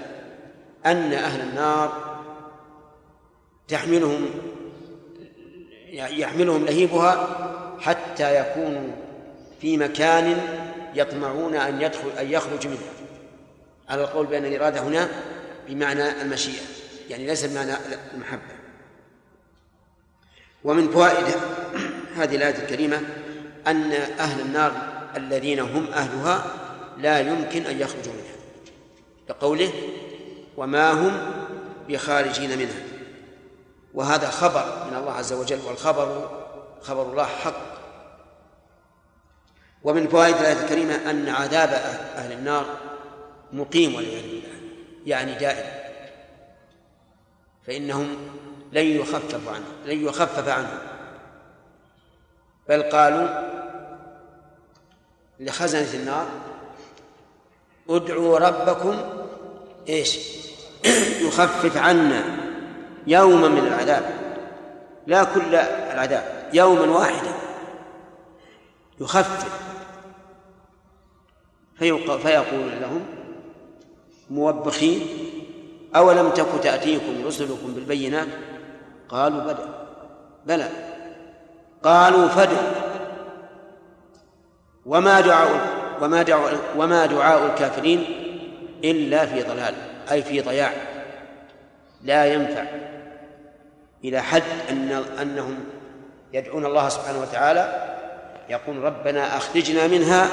أن 0.86 1.12
أهل 1.12 1.40
النار 1.40 1.92
تحملهم 3.68 4.30
يحملهم 5.92 6.64
لهيبها 6.64 7.26
حتى 7.80 8.40
يكونوا 8.40 8.88
في 9.60 9.76
مكان 9.76 10.38
يطمعون 10.94 11.54
أن 11.54 11.80
يدخل 11.82 12.10
أن 12.20 12.30
يخرج 12.30 12.66
منه 12.66 12.78
على 13.88 14.02
القول 14.04 14.26
بأن 14.26 14.44
الإرادة 14.46 14.80
هنا 14.80 15.08
بمعنى 15.68 16.22
المشيئة 16.22 16.60
يعني 17.10 17.26
ليس 17.26 17.44
بمعنى 17.44 17.72
المحبة 18.14 18.42
ومن 20.64 20.88
فوائد 20.88 21.26
هذه 22.16 22.36
الآية 22.36 22.58
الكريمة 22.62 23.02
أن 23.66 23.92
أهل 24.18 24.40
النار 24.40 24.72
الذين 25.16 25.58
هم 25.60 25.86
أهلها 25.86 26.46
لا 26.98 27.20
يمكن 27.20 27.66
أن 27.66 27.80
يخرجوا 27.80 28.12
منها 28.12 28.34
لقوله 29.30 29.72
وما 30.56 30.92
هم 30.92 31.30
بخارجين 31.88 32.58
منها 32.58 32.82
وهذا 33.94 34.30
خبر 34.30 34.86
من 34.90 34.96
الله 34.96 35.12
عز 35.12 35.32
وجل 35.32 35.58
والخبر 35.66 36.30
خبر 36.80 37.02
الله 37.10 37.24
حق 37.26 37.74
ومن 39.84 40.08
فوائد 40.08 40.36
الآية 40.36 40.60
الكريمة 40.62 41.10
أن 41.10 41.28
عذاب 41.28 41.68
أهل 42.16 42.32
النار 42.32 42.64
مقيم 43.52 43.94
والعياذ 43.94 44.22
بالله 44.22 44.53
يعني 45.06 45.34
دائما 45.34 45.84
فإنهم 47.66 48.16
لن 48.72 48.84
يخفف 48.86 49.48
عنه 49.48 49.64
لن 49.86 50.04
يخفف 50.06 50.48
عنه 50.48 50.80
بل 52.68 52.82
قالوا 52.82 53.50
لخزنة 55.40 55.94
النار 56.02 56.26
ادعوا 57.88 58.38
ربكم 58.38 58.96
ايش 59.88 60.18
يخفف 61.26 61.76
عنا 61.76 62.24
يوما 63.06 63.48
من 63.48 63.66
العذاب 63.66 64.02
لا 65.06 65.24
كل 65.24 65.54
العذاب 65.54 66.50
يوما 66.54 66.86
واحدا 66.98 67.32
يخفف 69.00 69.64
فيقول 71.78 72.80
لهم 72.80 73.06
موبخين 74.30 75.06
أولم 75.96 76.30
تك 76.30 76.46
تأتيكم 76.62 77.26
رسلكم 77.26 77.72
بالبينات 77.74 78.26
قالوا 79.08 79.42
بلى 79.42 79.58
بلى 80.46 80.68
قالوا 81.82 82.28
فدعوا 82.28 82.70
وما 84.86 85.20
دعاء 85.20 85.60
وما 86.02 86.22
دعاء 86.22 86.54
وما 86.76 87.06
دعاء 87.06 87.46
الكافرين 87.46 88.04
إلا 88.84 89.26
في 89.26 89.42
ضلال 89.42 89.74
أي 90.10 90.22
في 90.22 90.40
ضياع 90.40 90.72
لا 92.02 92.26
ينفع 92.26 92.64
إلى 94.04 94.20
حد 94.20 94.42
أن 94.70 95.04
أنهم 95.22 95.56
يدعون 96.32 96.66
الله 96.66 96.88
سبحانه 96.88 97.20
وتعالى 97.20 97.94
يقول 98.50 98.76
ربنا 98.78 99.36
أخرجنا 99.36 99.86
منها 99.86 100.26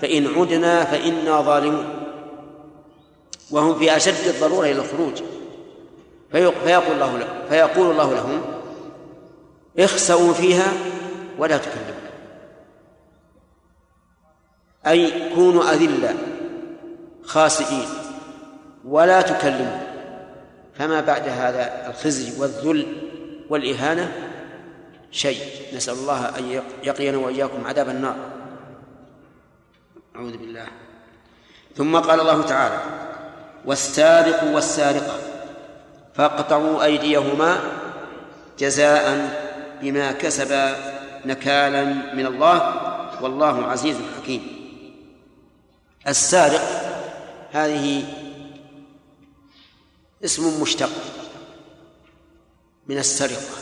فإن 0.00 0.26
عدنا 0.26 0.84
فإنا 0.84 1.40
ظالمون 1.40 1.97
وهم 3.50 3.78
في 3.78 3.96
أشد 3.96 4.26
الضرورة 4.34 4.64
إلى 4.64 4.78
الخروج 4.80 5.22
فيقول 6.32 6.94
الله 6.94 7.18
لهم 7.18 7.28
فيقول 7.48 7.90
الله 7.90 8.14
لهم 8.14 8.42
اخسؤوا 9.78 10.32
فيها 10.34 10.72
ولا 11.38 11.56
تكلمون 11.56 11.94
أي 14.86 15.34
كونوا 15.34 15.64
أذلة 15.72 16.16
خاسئين 17.24 17.88
ولا 18.84 19.20
تكلموا 19.22 19.80
فما 20.74 21.00
بعد 21.00 21.28
هذا 21.28 21.90
الخزي 21.90 22.40
والذل 22.40 22.86
والإهانة 23.50 24.12
شيء 25.10 25.40
نسأل 25.76 25.94
الله 25.94 26.38
أن 26.38 26.62
يقينا 26.84 27.16
وإياكم 27.16 27.64
عذاب 27.66 27.88
النار 27.88 28.16
أعوذ 30.16 30.36
بالله 30.36 30.66
ثم 31.76 31.96
قال 31.98 32.20
الله 32.20 32.42
تعالى 32.42 33.07
والسارق 33.68 34.44
والسارقة 34.44 35.18
فاقطعوا 36.14 36.84
أيديهما 36.84 37.58
جزاء 38.58 39.28
بما 39.82 40.12
كسبا 40.12 40.76
نكالا 41.24 41.84
من 42.14 42.26
الله 42.26 42.62
والله 43.22 43.64
عزيز 43.64 43.96
حكيم 44.22 44.46
السارق 46.08 46.60
هذه 47.50 48.04
اسم 50.24 50.62
مشتق 50.62 50.90
من 52.86 52.98
السرقة 52.98 53.58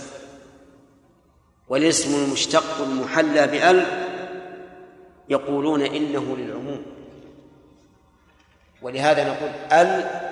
والاسم 1.68 2.14
المشتق 2.24 2.80
المحلى 2.82 3.46
بأل 3.46 3.86
يقولون 5.30 5.82
إنه 5.82 6.36
للعموم 6.38 6.95
ولهذا 8.82 9.24
نقول 9.24 9.48
ال 9.72 10.22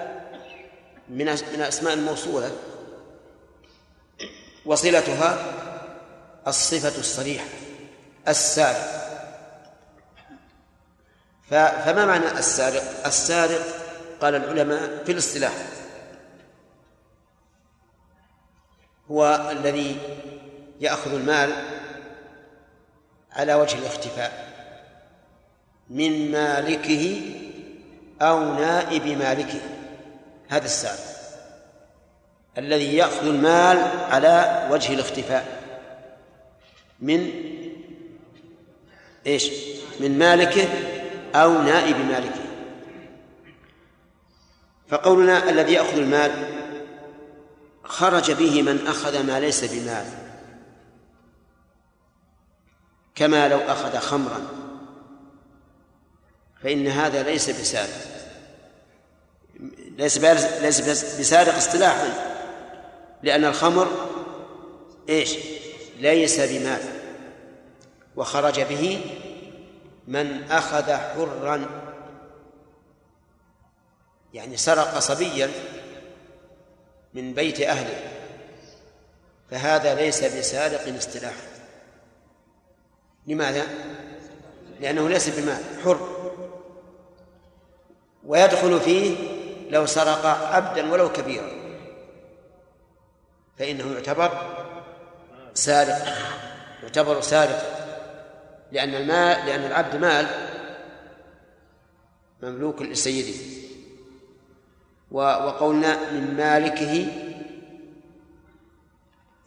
من 1.08 1.24
من 1.24 1.28
الاسماء 1.54 1.94
الموصوله 1.94 2.50
وصلتها 4.64 5.36
الصفه 6.46 6.98
الصريحه 7.00 7.44
السارق 8.28 9.04
فما 11.50 12.04
معنى 12.06 12.30
السارق؟ 12.38 13.06
السارق 13.06 13.60
قال 14.20 14.34
العلماء 14.34 15.04
في 15.04 15.12
الاصطلاح 15.12 15.52
هو 19.10 19.48
الذي 19.52 19.96
ياخذ 20.80 21.14
المال 21.14 21.52
على 23.32 23.54
وجه 23.54 23.78
الاختفاء 23.78 24.54
من 25.90 26.30
مالكه 26.30 27.22
أو 28.30 28.54
نائب 28.54 29.06
مالكه 29.18 29.60
هذا 30.48 30.64
السائل 30.64 31.14
الذي 32.58 32.96
يأخذ 32.96 33.26
المال 33.26 33.78
على 34.10 34.68
وجه 34.72 34.94
الاختفاء 34.94 35.64
من 37.00 37.30
ايش؟ 39.26 39.50
من 40.00 40.18
مالكه 40.18 40.68
أو 41.34 41.62
نائب 41.62 41.96
مالكه 41.96 42.44
فقولنا 44.88 45.50
الذي 45.50 45.72
يأخذ 45.72 45.98
المال 45.98 46.30
خرج 47.84 48.32
به 48.32 48.62
من 48.62 48.86
أخذ 48.86 49.26
ما 49.26 49.40
ليس 49.40 49.64
بمال 49.64 50.06
كما 53.14 53.48
لو 53.48 53.58
أخذ 53.58 53.98
خمرا 53.98 54.40
فإن 56.62 56.86
هذا 56.86 57.22
ليس 57.22 57.50
بسابق 57.60 58.13
ليس 59.98 60.18
ليس 60.62 60.80
بسارق 61.20 61.54
اصطلاحا 61.54 62.04
طيب. 62.04 62.12
لأن 63.22 63.44
الخمر 63.44 63.86
ايش؟ 65.08 65.34
ليس 65.98 66.40
بمال 66.40 66.80
وخرج 68.16 68.60
به 68.60 69.00
من 70.06 70.42
أخذ 70.50 70.92
حرا 70.92 71.66
يعني 74.34 74.56
سرق 74.56 74.98
صبيا 74.98 75.50
من 77.14 77.32
بيت 77.34 77.60
أهله 77.60 78.00
فهذا 79.50 79.94
ليس 79.94 80.24
بسارق 80.24 80.96
اصطلاحا 80.96 81.42
لماذا؟ 83.26 83.64
لأنه 84.80 85.08
ليس 85.08 85.28
بمال 85.28 85.62
حر 85.84 86.30
ويدخل 88.26 88.80
فيه 88.80 89.16
لو 89.70 89.86
سرق 89.86 90.26
عبدا 90.26 90.90
ولو 90.92 91.12
كبيرا 91.12 91.50
فإنه 93.58 93.94
يعتبر 93.94 94.30
سارق 95.54 95.96
يعتبر 96.82 97.20
سارق 97.20 97.74
لأن 98.72 98.94
المال 98.94 99.46
لأن 99.46 99.60
العبد 99.64 99.96
مال 99.96 100.26
مملوك 102.42 102.82
لسيده 102.82 103.64
وقولنا 105.10 106.10
من 106.12 106.34
مالكه 106.36 107.06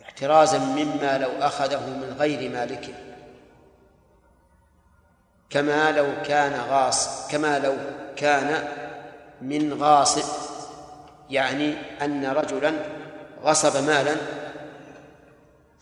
احترازا 0.01 0.57
مما 0.57 1.17
لو 1.17 1.29
أخذه 1.39 1.89
من 1.89 2.15
غير 2.19 2.49
مالكه 2.51 2.93
كما 5.49 5.91
لو 5.91 6.07
كان 6.25 6.53
غاص 6.69 7.27
كما 7.31 7.59
لو 7.59 7.73
كان 8.15 8.67
من 9.41 9.83
غاصب 9.83 10.23
يعني 11.29 11.73
أن 12.01 12.25
رجلا 12.25 12.73
غصب 13.43 13.83
مالا 13.87 14.15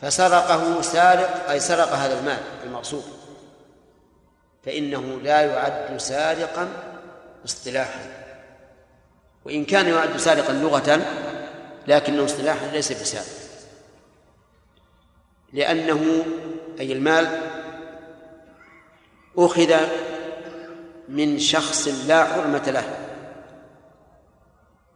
فسرقه 0.01 0.81
سارق 0.81 1.49
أي 1.49 1.59
سرق 1.59 1.91
هذا 1.93 2.19
المال 2.19 2.37
المغصوب 2.63 3.03
فإنه 4.65 5.01
لا 5.23 5.41
يعد 5.41 5.97
سارقا 5.97 6.67
اصطلاحا 7.45 7.99
وإن 9.45 9.65
كان 9.65 9.87
يعد 9.87 10.17
سارقا 10.17 10.53
لغة 10.53 11.01
لكنه 11.87 12.25
اصطلاحا 12.25 12.67
ليس 12.71 12.91
بسارق 13.01 13.45
لأنه 15.53 16.25
أي 16.79 16.91
المال 16.93 17.39
أخذ 19.37 19.75
من 21.09 21.39
شخص 21.39 21.87
لا 22.07 22.25
حرمة 22.25 22.63
له 22.71 23.04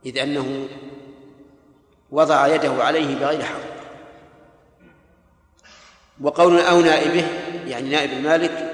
إذ 0.06 0.18
أنه 0.18 0.68
وضع 2.12 2.48
يده 2.56 2.72
عليه 2.84 3.16
بغير 3.16 3.44
حق 3.44 3.60
وقول 6.22 6.60
أو 6.60 6.82
نائبه 6.82 7.28
يعني 7.68 7.90
نائب 7.90 8.12
المالك 8.12 8.72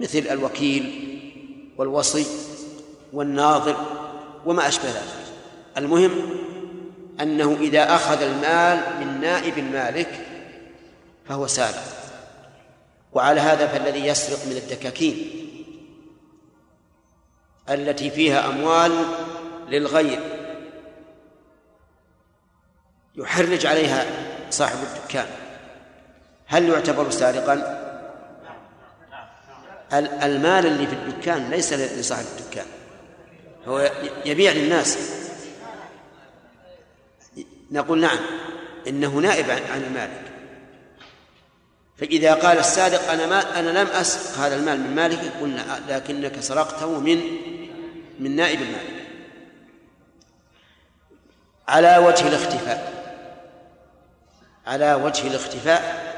مثل 0.00 0.18
الوكيل 0.18 1.00
والوصي 1.78 2.26
والناظر 3.12 3.76
وما 4.46 4.68
أشبه 4.68 4.88
ذلك 4.88 5.24
المهم 5.78 6.12
أنه 7.20 7.56
إذا 7.60 7.94
أخذ 7.94 8.22
المال 8.22 8.80
من 9.06 9.20
نائب 9.20 9.58
المالك 9.58 10.26
فهو 11.28 11.46
سارق 11.46 11.82
وعلى 13.12 13.40
هذا 13.40 13.66
فالذي 13.66 14.06
يسرق 14.06 14.46
من 14.46 14.52
الدكاكين 14.56 15.30
التي 17.70 18.10
فيها 18.10 18.46
أموال 18.48 18.92
للغير 19.68 20.20
يحرج 23.16 23.66
عليها 23.66 24.04
صاحب 24.50 24.76
الدكان 24.82 25.26
هل 26.46 26.68
يعتبر 26.68 27.10
سارقا؟ 27.10 27.80
المال 30.22 30.66
اللي 30.66 30.86
في 30.86 30.92
الدكان 30.92 31.50
ليس 31.50 31.72
لصاحب 31.72 32.24
الدكان 32.40 32.66
هو 33.66 33.90
يبيع 34.24 34.52
للناس 34.52 34.98
نقول 37.70 38.00
نعم 38.00 38.18
انه 38.88 39.08
نائب 39.10 39.50
عن 39.50 39.82
المالك 39.88 40.20
فإذا 41.96 42.34
قال 42.34 42.58
السارق 42.58 43.10
أنا 43.10 43.26
ما 43.26 43.60
أنا 43.60 43.78
لم 43.78 43.86
أسرق 43.86 44.38
هذا 44.44 44.56
المال 44.56 44.80
من 44.80 44.94
مالك 44.94 45.32
قلنا 45.40 45.76
آه، 45.76 45.80
لكنك 45.88 46.40
سرقته 46.40 47.00
من 47.00 47.20
من 48.20 48.36
نائب 48.36 48.60
المالك 48.62 49.00
على 51.68 51.98
وجه 51.98 52.28
الاختفاء 52.28 53.03
على 54.66 54.94
وجه 54.94 55.26
الاختفاء 55.28 56.14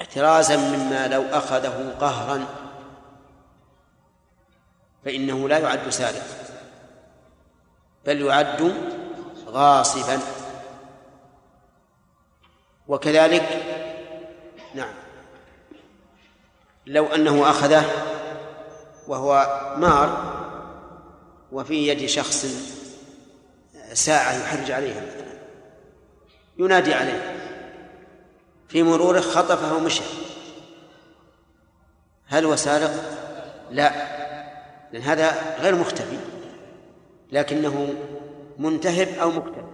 احترازا 0.00 0.56
مما 0.56 1.08
لو 1.08 1.22
أخذه 1.22 1.94
قهرا 2.00 2.46
فإنه 5.04 5.48
لا 5.48 5.58
يعد 5.58 5.88
سارقا 5.88 6.22
بل 8.06 8.20
يعد 8.22 8.74
غاصبا 9.46 10.18
وكذلك 12.88 13.62
نعم 14.74 14.94
لو 16.86 17.06
أنه 17.06 17.50
أخذه 17.50 17.84
وهو 19.08 19.32
مار 19.78 20.32
وفي 21.52 21.88
يد 21.88 22.06
شخص 22.06 22.46
ساعة 23.92 24.32
يحرج 24.32 24.70
عليها 24.70 25.21
ينادي 26.62 26.94
عليه 26.94 27.34
في 28.68 28.82
مروره 28.82 29.20
خطفه 29.20 29.76
ومشى 29.76 30.02
هل 32.26 32.44
هو 32.44 32.56
سارق؟ 32.56 32.92
لا 33.70 33.92
لأن 34.92 35.02
هذا 35.02 35.56
غير 35.60 35.74
مختفي 35.74 36.16
لكنه 37.32 37.94
منتهب 38.58 39.08
أو 39.18 39.30
مكتب 39.30 39.71